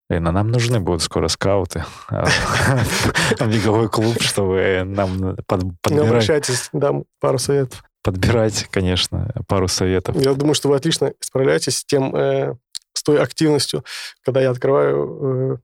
Блин, 0.08 0.26
а 0.26 0.32
нам 0.32 0.50
нужны 0.50 0.80
будут 0.80 1.02
скоро 1.02 1.28
скауты, 1.28 1.84
беговой 3.40 3.90
клуб, 3.90 4.22
чтобы 4.22 4.82
нам 4.86 5.36
подбирать, 5.46 6.08
обращайтесь, 6.08 6.70
дам 6.72 7.04
пару 7.20 7.38
советов. 7.38 7.82
подбирать, 8.02 8.68
конечно, 8.70 9.30
пару 9.48 9.68
советов. 9.68 10.16
Я 10.16 10.32
думаю, 10.32 10.54
что 10.54 10.70
вы 10.70 10.76
отлично 10.76 11.12
справляетесь 11.20 11.78
с 11.78 11.84
тем, 11.84 12.14
той 13.08 13.22
активностью, 13.22 13.84
когда 14.22 14.42
я 14.42 14.50
открываю 14.50 14.98
э, 15.54 15.56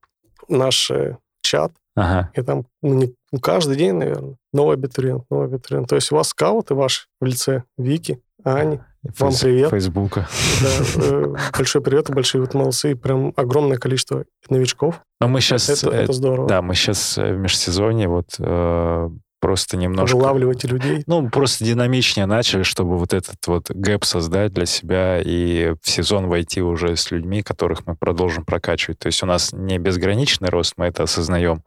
наш 0.48 0.90
э, 0.90 1.18
чат, 1.42 1.72
Ага. 1.94 2.30
и 2.34 2.42
там 2.42 2.64
ну, 2.82 2.94
не, 2.94 3.14
ну, 3.32 3.38
каждый 3.38 3.76
день, 3.76 3.92
наверное, 3.94 4.36
новый 4.52 4.76
абитуриент, 4.76 5.24
новый 5.30 5.46
абитуриент. 5.48 5.88
То 5.88 5.94
есть 5.96 6.10
у 6.10 6.16
вас 6.16 6.28
скауты 6.28 6.74
ваши 6.74 7.06
в 7.20 7.26
лице 7.26 7.62
Вики, 7.76 8.18
Ани, 8.44 8.80
Вам 9.18 9.30
Фейс- 9.30 9.40
привет. 9.42 9.70
Фейсбука. 9.70 10.26
да, 10.62 11.02
э, 11.04 11.34
большой 11.58 11.82
привет, 11.82 12.10
большие 12.10 12.40
вот 12.40 12.54
молодцы, 12.54 12.96
прям 12.96 13.34
огромное 13.36 13.76
количество 13.76 14.24
новичков. 14.48 15.02
Но 15.20 15.28
мы 15.28 15.42
сейчас, 15.42 15.68
это, 15.68 15.90
это 15.94 16.12
здорово. 16.14 16.48
да, 16.48 16.62
мы 16.62 16.74
сейчас 16.74 17.18
в 17.18 17.36
межсезонье 17.36 18.08
вот 18.08 18.36
э, 18.38 19.10
просто 19.44 19.76
немножко... 19.76 20.16
Вылавливайте 20.16 20.68
людей. 20.68 21.04
Ну, 21.06 21.28
просто 21.28 21.66
динамичнее 21.66 22.24
начали, 22.24 22.62
чтобы 22.62 22.96
вот 22.96 23.12
этот 23.12 23.46
вот 23.46 23.70
гэп 23.70 24.06
создать 24.06 24.54
для 24.54 24.64
себя 24.64 25.20
и 25.20 25.74
в 25.82 25.90
сезон 25.90 26.28
войти 26.28 26.62
уже 26.62 26.96
с 26.96 27.10
людьми, 27.10 27.42
которых 27.42 27.86
мы 27.86 27.94
продолжим 27.94 28.46
прокачивать. 28.46 29.00
То 29.00 29.08
есть 29.08 29.22
у 29.22 29.26
нас 29.26 29.52
не 29.52 29.76
безграничный 29.76 30.48
рост, 30.48 30.74
мы 30.78 30.86
это 30.86 31.02
осознаем. 31.02 31.62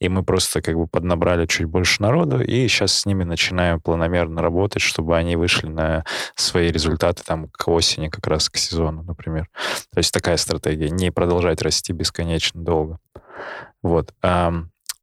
И 0.00 0.08
мы 0.08 0.24
просто 0.24 0.60
как 0.60 0.74
бы 0.74 0.88
поднабрали 0.88 1.46
чуть 1.46 1.66
больше 1.66 2.02
народу, 2.02 2.42
и 2.42 2.66
сейчас 2.66 2.94
с 2.94 3.06
ними 3.06 3.22
начинаем 3.22 3.80
планомерно 3.80 4.42
работать, 4.42 4.82
чтобы 4.82 5.16
они 5.16 5.36
вышли 5.36 5.68
на 5.68 6.04
свои 6.34 6.72
результаты 6.72 7.22
там 7.24 7.46
к 7.46 7.68
осени, 7.68 8.08
как 8.08 8.26
раз 8.26 8.50
к 8.50 8.56
сезону, 8.56 9.04
например. 9.04 9.48
То 9.94 9.98
есть 9.98 10.12
такая 10.12 10.36
стратегия. 10.36 10.90
Не 10.90 11.12
продолжать 11.12 11.62
расти 11.62 11.92
бесконечно 11.92 12.60
долго. 12.60 12.98
Вот. 13.84 14.12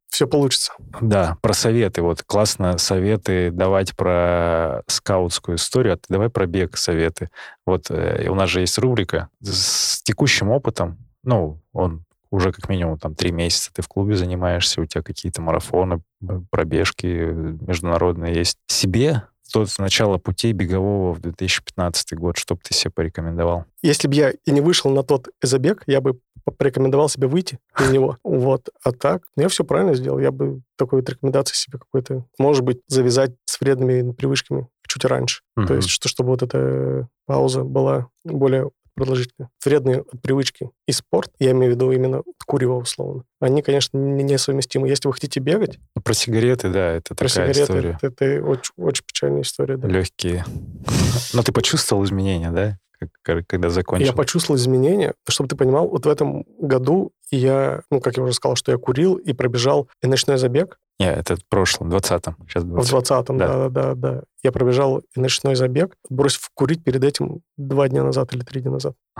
Все 0.08 0.26
получится. 0.26 0.72
Да, 1.00 1.36
про 1.42 1.52
советы. 1.52 2.02
Вот 2.02 2.22
классно 2.22 2.78
советы 2.78 3.50
давать 3.50 3.94
про 3.94 4.82
скаутскую 4.86 5.56
историю, 5.56 5.94
а 5.94 5.96
ты 5.96 6.04
давай 6.08 6.28
про 6.28 6.46
бег 6.46 6.76
советы. 6.76 7.30
Вот 7.66 7.90
э, 7.90 8.28
у 8.28 8.34
нас 8.34 8.50
же 8.50 8.60
есть 8.60 8.78
рубрика 8.78 9.28
с 9.42 10.02
текущим 10.02 10.50
опытом. 10.50 10.98
Ну, 11.22 11.60
он 11.72 12.04
уже 12.30 12.52
как 12.52 12.68
минимум 12.68 12.98
там 12.98 13.14
три 13.14 13.32
месяца 13.32 13.70
ты 13.72 13.82
в 13.82 13.88
клубе 13.88 14.14
занимаешься, 14.14 14.80
у 14.80 14.86
тебя 14.86 15.02
какие-то 15.02 15.40
марафоны, 15.40 16.02
пробежки 16.50 17.06
международные 17.06 18.34
есть. 18.34 18.58
Себе 18.66 19.24
тот 19.52 19.68
начало 19.78 20.18
путей 20.18 20.52
бегового 20.52 21.12
в 21.12 21.20
2015 21.20 22.14
год, 22.14 22.36
что 22.36 22.54
бы 22.54 22.60
ты 22.62 22.74
себе 22.74 22.90
порекомендовал? 22.90 23.64
Если 23.82 24.08
бы 24.08 24.14
я 24.14 24.30
и 24.30 24.50
не 24.50 24.60
вышел 24.60 24.90
на 24.90 25.02
тот 25.02 25.28
забег, 25.42 25.82
я 25.86 26.00
бы 26.00 26.18
порекомендовал 26.56 27.08
себе 27.08 27.28
выйти 27.28 27.58
на 27.78 27.88
него. 27.92 28.18
Вот. 28.24 28.68
А 28.82 28.92
так, 28.92 29.24
ну, 29.36 29.42
я 29.44 29.48
все 29.48 29.64
правильно 29.64 29.94
сделал. 29.94 30.18
Я 30.18 30.30
бы 30.30 30.62
такой 30.76 31.00
вот 31.00 31.10
рекомендации 31.10 31.54
себе 31.54 31.78
какой-то, 31.78 32.24
может 32.38 32.64
быть, 32.64 32.80
завязать 32.88 33.32
с 33.44 33.60
вредными 33.60 34.12
привычками 34.12 34.68
чуть 34.86 35.04
раньше. 35.04 35.42
Угу. 35.56 35.66
То 35.66 35.74
есть, 35.74 35.88
что, 35.90 36.08
чтобы 36.08 36.30
вот 36.30 36.42
эта 36.42 37.08
пауза 37.26 37.62
была 37.62 38.08
более 38.24 38.70
продолжительные. 38.98 39.48
Вредные 39.64 40.04
привычки 40.22 40.70
и 40.86 40.92
спорт, 40.92 41.30
я 41.38 41.52
имею 41.52 41.72
в 41.72 41.74
виду 41.76 41.90
именно 41.92 42.22
курево 42.46 42.76
условно, 42.76 43.24
они, 43.40 43.62
конечно, 43.62 43.98
несовместимы. 43.98 44.88
Если 44.88 45.06
вы 45.06 45.14
хотите 45.14 45.40
бегать... 45.40 45.78
Ну, 45.94 46.02
про 46.02 46.14
сигареты, 46.14 46.70
да, 46.70 46.92
это 46.92 47.14
про 47.14 47.28
такая 47.28 47.52
сигареты, 47.52 47.62
история. 47.62 47.98
Это, 48.00 48.24
это 48.24 48.44
очень, 48.44 48.72
очень 48.76 49.04
печальная 49.06 49.42
история, 49.42 49.76
да. 49.76 49.88
Легкие. 49.88 50.44
Но 51.32 51.42
ты 51.42 51.52
почувствовал 51.52 52.04
изменения, 52.04 52.50
да? 52.50 52.78
Когда 53.22 53.70
закончил? 53.70 54.06
Я 54.06 54.12
почувствовал 54.12 54.58
изменения. 54.58 55.14
Чтобы 55.28 55.48
ты 55.48 55.56
понимал, 55.56 55.88
вот 55.88 56.06
в 56.06 56.08
этом 56.08 56.44
году 56.60 57.12
я, 57.30 57.82
ну, 57.90 58.00
как 58.00 58.16
я 58.16 58.22
уже 58.22 58.32
сказал, 58.32 58.56
что 58.56 58.72
я 58.72 58.78
курил 58.78 59.14
и 59.14 59.32
пробежал 59.32 59.88
и 60.02 60.06
ночной 60.06 60.38
забег. 60.38 60.78
Нет, 60.98 61.16
это 61.18 61.36
в 61.36 61.46
прошлом, 61.48 61.90
в 61.90 61.94
20-м. 61.94 62.36
Сейчас 62.48 62.64
20 62.64 62.90
В 62.90 62.94
20-м, 62.94 63.38
да. 63.38 63.46
да, 63.46 63.68
да, 63.68 63.94
да. 63.94 64.22
Я 64.42 64.52
пробежал 64.52 64.98
и 64.98 65.20
ночной 65.20 65.54
забег, 65.54 65.94
бросив 66.08 66.50
курить 66.54 66.82
перед 66.82 67.04
этим 67.04 67.40
два 67.56 67.88
дня 67.88 68.02
назад 68.02 68.32
или 68.34 68.42
три 68.42 68.60
дня 68.60 68.72
назад. 68.72 68.94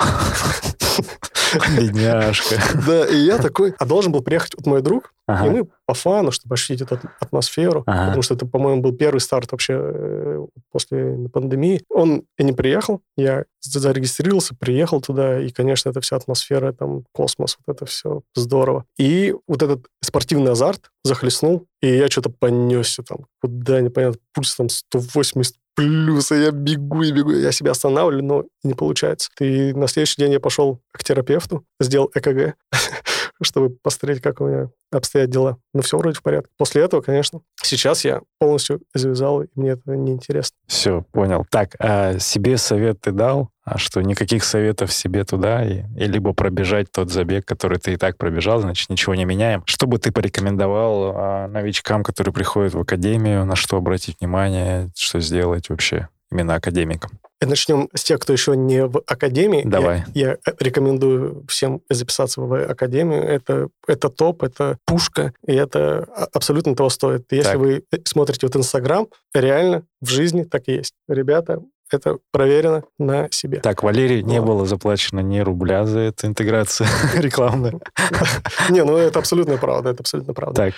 Бедняжка. 1.76 2.56
Да, 2.86 3.06
и 3.06 3.16
я 3.16 3.38
такой... 3.38 3.74
А 3.78 3.84
должен 3.84 4.12
был 4.12 4.22
приехать 4.22 4.54
вот 4.56 4.66
мой 4.66 4.82
друг, 4.82 5.12
ага. 5.26 5.46
и 5.46 5.50
мы 5.50 5.68
по 5.86 5.94
фану, 5.94 6.30
чтобы 6.30 6.54
ощутить 6.54 6.82
эту 6.82 7.00
атмосферу, 7.20 7.82
ага. 7.86 8.06
потому 8.06 8.22
что 8.22 8.34
это, 8.34 8.46
по-моему, 8.46 8.82
был 8.82 8.92
первый 8.92 9.20
старт 9.20 9.52
вообще 9.52 9.74
э, 9.76 10.46
после 10.70 11.28
пандемии. 11.32 11.82
Он 11.90 12.24
и 12.36 12.44
не 12.44 12.52
приехал, 12.52 13.00
я 13.16 13.44
зарегистрировался, 13.60 14.54
приехал 14.54 15.00
туда, 15.00 15.40
и, 15.40 15.50
конечно, 15.50 15.90
это 15.90 16.00
вся 16.00 16.16
атмосфера, 16.16 16.72
там, 16.72 17.04
космос, 17.12 17.58
вот 17.66 17.76
это 17.76 17.86
все 17.86 18.22
здорово. 18.34 18.84
И 18.98 19.34
вот 19.46 19.62
этот 19.62 19.86
спортивный 20.02 20.52
азарт 20.52 20.90
захлестнул, 21.04 21.66
и 21.80 21.88
я 21.88 22.08
что-то 22.08 22.30
понесся 22.30 23.02
там, 23.02 23.26
куда 23.40 23.80
непонятно, 23.80 24.20
пульс 24.32 24.54
там 24.54 24.68
180 24.68 25.56
плюс, 25.78 26.32
и 26.32 26.40
я 26.40 26.50
бегу 26.50 27.04
и 27.04 27.12
бегу, 27.12 27.30
я 27.30 27.52
себя 27.52 27.70
останавливаю, 27.70 28.24
но 28.24 28.44
не 28.64 28.74
получается. 28.74 29.30
И 29.38 29.72
на 29.72 29.86
следующий 29.86 30.20
день 30.20 30.32
я 30.32 30.40
пошел 30.40 30.80
к 30.90 31.04
терапевту, 31.04 31.64
сделал 31.78 32.10
ЭКГ, 32.14 32.56
чтобы 33.42 33.76
посмотреть, 33.82 34.20
как 34.20 34.40
у 34.40 34.46
меня 34.46 34.70
обстоят 34.90 35.30
дела. 35.30 35.58
Но 35.74 35.82
все 35.82 35.98
вроде 35.98 36.18
в 36.18 36.22
порядке. 36.22 36.50
После 36.56 36.82
этого, 36.82 37.00
конечно, 37.00 37.40
сейчас 37.62 38.04
я 38.04 38.22
полностью 38.38 38.80
завязал, 38.94 39.42
и 39.42 39.48
мне 39.54 39.70
это 39.70 39.96
неинтересно. 39.96 40.56
Все, 40.66 41.02
понял. 41.12 41.46
Так, 41.50 41.76
а 41.78 42.18
себе 42.18 42.56
совет 42.56 43.00
ты 43.00 43.12
дал? 43.12 43.50
А 43.64 43.76
что, 43.76 44.00
никаких 44.00 44.44
советов 44.44 44.92
себе 44.92 45.24
туда, 45.24 45.62
и, 45.62 45.82
и 45.96 46.06
либо 46.06 46.32
пробежать 46.32 46.90
тот 46.90 47.10
забег, 47.10 47.44
который 47.44 47.78
ты 47.78 47.92
и 47.92 47.96
так 47.96 48.16
пробежал, 48.16 48.60
значит, 48.60 48.88
ничего 48.88 49.14
не 49.14 49.26
меняем. 49.26 49.62
Что 49.66 49.86
бы 49.86 49.98
ты 49.98 50.10
порекомендовал 50.10 51.12
а, 51.14 51.48
новичкам, 51.48 52.02
которые 52.02 52.32
приходят 52.32 52.72
в 52.72 52.80
академию, 52.80 53.44
на 53.44 53.56
что 53.56 53.76
обратить 53.76 54.20
внимание, 54.20 54.90
что 54.96 55.20
сделать 55.20 55.68
вообще 55.68 56.08
именно 56.30 56.54
академикам? 56.54 57.10
Начнем 57.40 57.88
с 57.94 58.02
тех, 58.02 58.18
кто 58.18 58.32
еще 58.32 58.56
не 58.56 58.84
в 58.84 59.00
академии. 59.06 59.62
Давай. 59.64 60.04
Я, 60.14 60.30
я 60.30 60.38
рекомендую 60.58 61.44
всем 61.48 61.82
записаться 61.88 62.40
в 62.40 62.52
академию. 62.68 63.22
Это, 63.22 63.68
это 63.86 64.08
топ, 64.08 64.42
это 64.42 64.78
пушка, 64.84 65.32
и 65.46 65.54
это 65.54 66.08
абсолютно 66.32 66.74
того 66.74 66.90
стоит. 66.90 67.26
Если 67.30 67.52
так. 67.52 67.58
вы 67.58 67.84
смотрите 68.04 68.46
вот 68.46 68.56
Инстаграм, 68.56 69.06
реально 69.32 69.84
в 70.00 70.08
жизни 70.08 70.42
так 70.42 70.64
и 70.66 70.72
есть. 70.72 70.94
Ребята, 71.08 71.62
это 71.92 72.18
проверено 72.32 72.82
на 72.98 73.30
себе. 73.30 73.60
Так, 73.60 73.82
Валерий, 73.82 74.22
не 74.22 74.40
было 74.40 74.66
заплачено 74.66 75.20
ни 75.20 75.38
рубля 75.38 75.84
за 75.84 76.00
эту 76.00 76.26
интеграцию 76.26 76.88
рекламную. 77.16 77.80
Не, 78.70 78.84
ну 78.84 78.96
это 78.96 79.18
абсолютно 79.18 79.56
правда, 79.56 79.90
это 79.90 80.02
абсолютно 80.02 80.34
правда. 80.34 80.54
Так. 80.54 80.74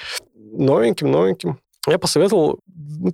Новеньким, 0.52 1.10
новеньким 1.10 1.58
я 1.86 1.98
посоветовал 1.98 2.60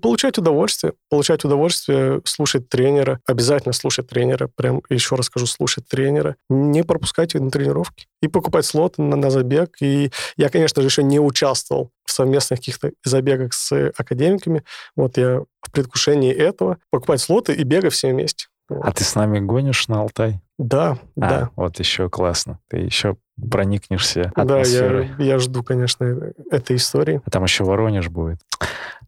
получать 0.03 0.39
удовольствие, 0.39 0.95
получать 1.09 1.45
удовольствие, 1.45 2.21
слушать 2.25 2.69
тренера, 2.69 3.21
обязательно 3.27 3.73
слушать 3.73 4.09
тренера, 4.09 4.49
прям 4.57 4.83
еще 4.89 5.15
раз 5.15 5.27
скажу, 5.27 5.47
слушать 5.47 5.87
тренера, 5.89 6.37
не 6.49 6.83
пропускать 6.83 7.35
на 7.35 7.51
тренировки 7.51 8.07
и 8.21 8.29
покупать 8.29 8.65
слот 8.65 8.99
на, 8.99 9.17
на 9.17 9.31
забег. 9.31 9.77
И 9.81 10.11
я, 10.37 10.49
конечно 10.49 10.83
же, 10.83 10.89
еще 10.89 11.05
не 11.05 11.21
участвовал 11.21 11.91
в 12.05 12.11
совместных 12.11 12.59
каких-то 12.59 12.91
забегах 13.05 13.53
с 13.53 13.93
академиками. 13.97 14.65
Вот 14.97 15.17
я 15.17 15.43
в 15.61 15.71
предвкушении 15.71 16.33
этого 16.33 16.79
покупать 16.91 17.21
слоты 17.21 17.55
и 17.55 17.63
бегать 17.63 17.93
все 17.93 18.11
вместе. 18.11 18.47
А 18.69 18.93
ты 18.93 19.05
с 19.05 19.15
нами 19.15 19.39
гонишь 19.39 19.87
на 19.87 20.01
Алтай? 20.01 20.41
Да, 20.59 20.99
а, 21.17 21.21
да. 21.21 21.51
Вот 21.55 21.79
еще 21.79 22.11
классно. 22.11 22.59
Ты 22.69 22.79
еще 22.79 23.17
проникнешься 23.51 24.33
атмосферой. 24.35 25.11
Да, 25.19 25.25
я, 25.25 25.33
я 25.33 25.39
жду, 25.39 25.63
конечно, 25.63 26.33
этой 26.51 26.77
истории. 26.77 27.21
А 27.25 27.31
там 27.31 27.45
еще 27.45 27.65
Воронеж 27.65 28.09
будет. 28.09 28.41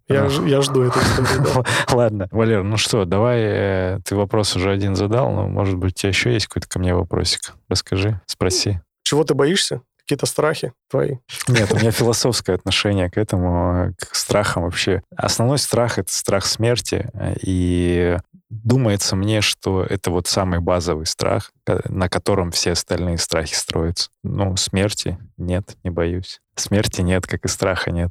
Я, 0.09 0.24
ну. 0.24 0.47
я 0.47 0.62
жду 0.62 0.83
этой 0.83 1.03
истории, 1.03 1.45
да. 1.45 1.64
Ладно, 1.95 2.29
Валер, 2.31 2.62
ну 2.62 2.79
что, 2.79 3.05
давай, 3.05 3.41
э, 3.41 3.99
ты 4.05 4.16
вопрос 4.16 4.57
уже 4.57 4.70
один 4.70 4.97
задал, 4.97 5.33
но, 5.33 5.49
может 5.49 5.76
быть, 5.76 5.93
у 5.93 5.97
тебя 5.97 6.09
еще 6.09 6.33
есть 6.33 6.47
какой-то 6.47 6.68
ко 6.68 6.79
мне 6.79 6.95
вопросик? 6.95 7.55
Расскажи, 7.68 8.20
спроси. 8.26 8.81
Чего 9.03 9.24
ты 9.24 9.35
боишься? 9.35 9.83
Какие-то 10.09 10.24
страхи 10.24 10.72
твои? 10.88 11.16
Нет, 11.48 11.70
у 11.70 11.76
меня 11.76 11.90
философское 11.90 12.54
отношение 12.54 13.11
к 13.11 13.18
этому, 13.18 13.94
к 13.98 14.14
страхам 14.14 14.62
вообще. 14.62 15.02
Основной 15.14 15.59
страх— 15.59 15.98
это 16.00 16.11
страх 16.11 16.46
смерти, 16.46 17.11
и 17.42 18.16
думается 18.48 19.16
мне, 19.16 19.42
что 19.42 19.84
это 19.84 20.11
вот 20.11 20.26
самый 20.26 20.61
базовый 20.61 21.04
страх, 21.04 21.52
на 21.66 22.09
котором 22.09 22.52
все 22.52 22.72
остальные 22.72 23.18
страхи 23.18 23.52
строятся. 23.54 24.09
Ну, 24.22 24.56
смерти 24.56 25.18
нет, 25.36 25.76
не 25.84 25.90
боюсь. 25.90 26.40
Смерти 26.56 27.02
нет, 27.02 27.26
как 27.26 27.44
и 27.44 27.48
страха 27.48 27.90
нет. 27.90 28.11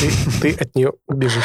Ты, 0.00 0.10
ты 0.42 0.54
от 0.60 0.74
нее 0.74 0.94
убежишь. 1.06 1.44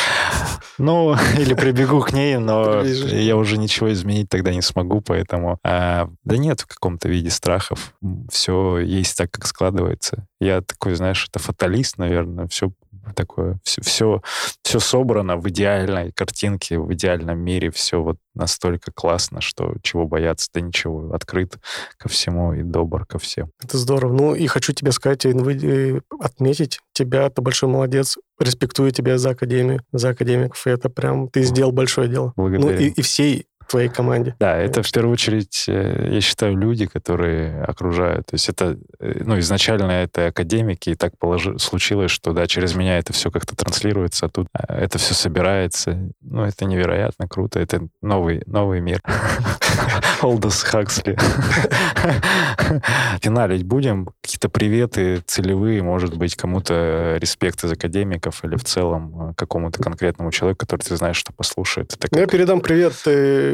Ну, 0.81 1.15
или 1.37 1.53
прибегу 1.53 2.01
к 2.01 2.11
ней, 2.11 2.37
но 2.37 2.81
я 2.83 3.37
уже 3.37 3.57
ничего 3.57 3.91
изменить 3.93 4.29
тогда 4.29 4.53
не 4.53 4.61
смогу, 4.61 5.01
поэтому... 5.01 5.59
А, 5.63 6.09
да 6.23 6.37
нет 6.37 6.61
в 6.61 6.67
каком-то 6.67 7.07
виде 7.07 7.29
страхов. 7.29 7.93
Все 8.31 8.79
есть 8.79 9.17
так, 9.17 9.29
как 9.31 9.45
складывается. 9.45 10.25
Я 10.39 10.61
такой, 10.61 10.95
знаешь, 10.95 11.27
это 11.29 11.39
фаталист, 11.39 11.97
наверное. 11.97 12.47
Все 12.47 12.71
такое, 13.15 13.59
все, 13.63 13.81
все, 13.81 14.21
все 14.63 14.79
собрано 14.79 15.37
в 15.37 15.47
идеальной 15.49 16.11
картинке, 16.11 16.77
в 16.77 16.93
идеальном 16.93 17.39
мире, 17.39 17.71
все 17.71 18.01
вот 18.01 18.17
настолько 18.33 18.91
классно, 18.91 19.41
что 19.41 19.75
чего 19.81 20.07
бояться, 20.07 20.49
да 20.53 20.61
ничего, 20.61 21.13
открыт 21.13 21.57
ко 21.97 22.09
всему 22.09 22.53
и 22.53 22.63
добр 22.63 23.05
ко 23.05 23.19
всем. 23.19 23.51
Это 23.61 23.77
здорово. 23.77 24.13
Ну 24.13 24.35
и 24.35 24.47
хочу 24.47 24.73
тебе 24.73 24.91
сказать, 24.91 25.25
э, 25.25 26.01
отметить 26.19 26.79
тебя, 26.93 27.29
ты 27.29 27.41
большой 27.41 27.69
молодец, 27.69 28.17
респектую 28.43 28.91
тебя 28.91 29.17
за 29.17 29.31
академию, 29.31 29.81
за 29.91 30.09
академиков, 30.09 30.65
и 30.65 30.69
это 30.69 30.89
прям, 30.89 31.29
ты 31.29 31.43
сделал 31.43 31.71
большое 31.71 32.07
дело. 32.07 32.33
Благодарю. 32.35 32.69
Ну 32.69 32.71
и, 32.71 32.89
и 32.89 33.01
всей 33.01 33.45
твоей 33.67 33.89
команде. 33.89 34.35
Да, 34.39 34.57
это 34.57 34.83
в 34.83 34.91
первую 34.91 35.13
очередь, 35.13 35.65
э, 35.67 36.09
я 36.11 36.21
считаю, 36.21 36.57
люди, 36.57 36.85
которые 36.85 37.63
окружают. 37.63 38.27
То 38.27 38.35
есть 38.35 38.49
это, 38.49 38.77
э, 38.99 39.21
ну, 39.25 39.39
изначально 39.39 39.91
это 39.91 40.27
академики, 40.27 40.91
и 40.91 40.95
так 40.95 41.17
положи, 41.17 41.57
случилось, 41.59 42.11
что, 42.11 42.33
да, 42.33 42.47
через 42.47 42.75
меня 42.75 42.97
это 42.97 43.13
все 43.13 43.31
как-то 43.31 43.55
транслируется, 43.55 44.25
а 44.25 44.29
тут 44.29 44.47
э, 44.53 44.73
это 44.73 44.97
все 44.97 45.13
собирается. 45.13 45.97
Ну, 46.21 46.43
это 46.43 46.65
невероятно 46.65 47.27
круто. 47.27 47.59
Это 47.59 47.87
новый, 48.01 48.43
новый 48.45 48.81
мир. 48.81 49.01
Олдос 50.21 50.63
Хаксли. 50.63 51.17
Финалить 53.21 53.63
будем. 53.63 54.09
Какие-то 54.21 54.49
приветы 54.49 55.23
целевые, 55.25 55.81
может 55.81 56.17
быть, 56.17 56.35
кому-то 56.35 57.17
респект 57.19 57.63
из 57.63 57.71
академиков 57.71 58.43
или 58.43 58.55
в 58.55 58.63
целом 58.63 59.33
какому-то 59.35 59.81
конкретному 59.81 60.31
человеку, 60.31 60.59
который 60.59 60.81
ты 60.81 60.95
знаешь, 60.95 61.17
что 61.17 61.33
послушает. 61.33 61.95
Как... 61.99 62.15
Я 62.15 62.27
передам 62.27 62.61
привет 62.61 62.93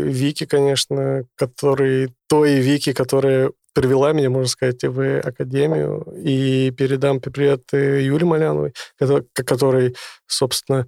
Вики, 0.08 0.46
конечно, 0.46 1.24
который 1.36 2.14
той 2.28 2.60
Вики, 2.60 2.94
которая 2.94 3.52
привела 3.74 4.12
меня, 4.12 4.30
можно 4.30 4.48
сказать, 4.48 4.84
в 4.84 5.20
академию. 5.20 6.04
И 6.24 6.72
передам 6.72 7.20
привет 7.20 7.62
Юле 7.72 8.26
Маляновой, 8.26 8.74
который, 9.34 9.96
собственно, 10.26 10.88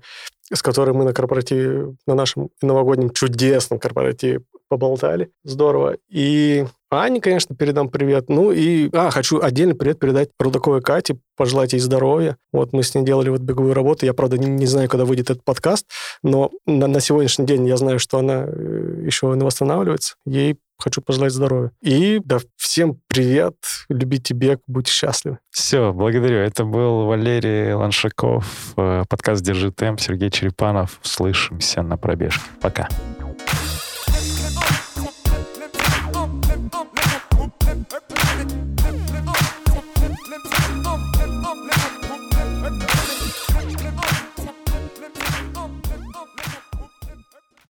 с 0.51 0.63
которой 0.63 0.91
мы 0.95 1.05
на 1.05 1.13
корпоративе, 1.13 1.95
на 2.07 2.15
нашем 2.15 2.49
новогоднем 2.61 3.11
чудесном 3.11 3.79
корпоративе 3.79 4.41
поболтали. 4.69 5.31
Здорово. 5.43 5.97
И 6.09 6.65
Ане, 6.91 7.21
конечно, 7.21 7.55
передам 7.55 7.89
привет. 7.89 8.29
Ну 8.29 8.51
и, 8.51 8.89
а, 8.93 9.11
хочу 9.11 9.41
отдельный 9.41 9.75
привет 9.75 9.99
передать 9.99 10.29
Рудаковой 10.39 10.81
Кате, 10.81 11.17
пожелать 11.35 11.73
ей 11.73 11.79
здоровья. 11.79 12.37
Вот 12.51 12.73
мы 12.73 12.81
с 12.81 12.95
ней 12.95 13.03
делали 13.03 13.29
вот 13.29 13.41
беговую 13.41 13.73
работу. 13.73 14.05
Я, 14.05 14.13
правда, 14.13 14.37
не, 14.37 14.47
не 14.47 14.65
знаю, 14.65 14.89
когда 14.89 15.05
выйдет 15.05 15.29
этот 15.29 15.43
подкаст, 15.43 15.85
но 16.23 16.51
на, 16.65 16.87
на 16.87 16.99
сегодняшний 16.99 17.45
день 17.45 17.67
я 17.67 17.77
знаю, 17.77 17.99
что 17.99 18.17
она 18.17 18.45
э, 18.47 19.03
еще 19.05 19.27
восстанавливается. 19.27 20.15
Ей 20.25 20.57
хочу 20.79 21.01
пожелать 21.01 21.33
здоровья. 21.33 21.71
И 21.81 22.21
да, 22.23 22.39
всем 22.55 22.99
привет, 23.07 23.55
любите 23.89 24.33
бег, 24.33 24.61
будьте 24.65 24.91
счастливы. 24.91 25.37
Все, 25.51 25.93
благодарю. 25.93 26.37
Это 26.37 26.63
был 26.63 27.05
Валерий 27.05 27.73
Ланшаков, 27.73 28.73
э, 28.77 29.03
подкаст 29.07 29.43
«Держи 29.43 29.71
темп», 29.71 29.99
Сергей 29.99 30.31
Черепанов. 30.31 30.99
Слышимся 31.03 31.83
на 31.83 31.97
пробежке. 31.97 32.41
Пока. 32.61 32.87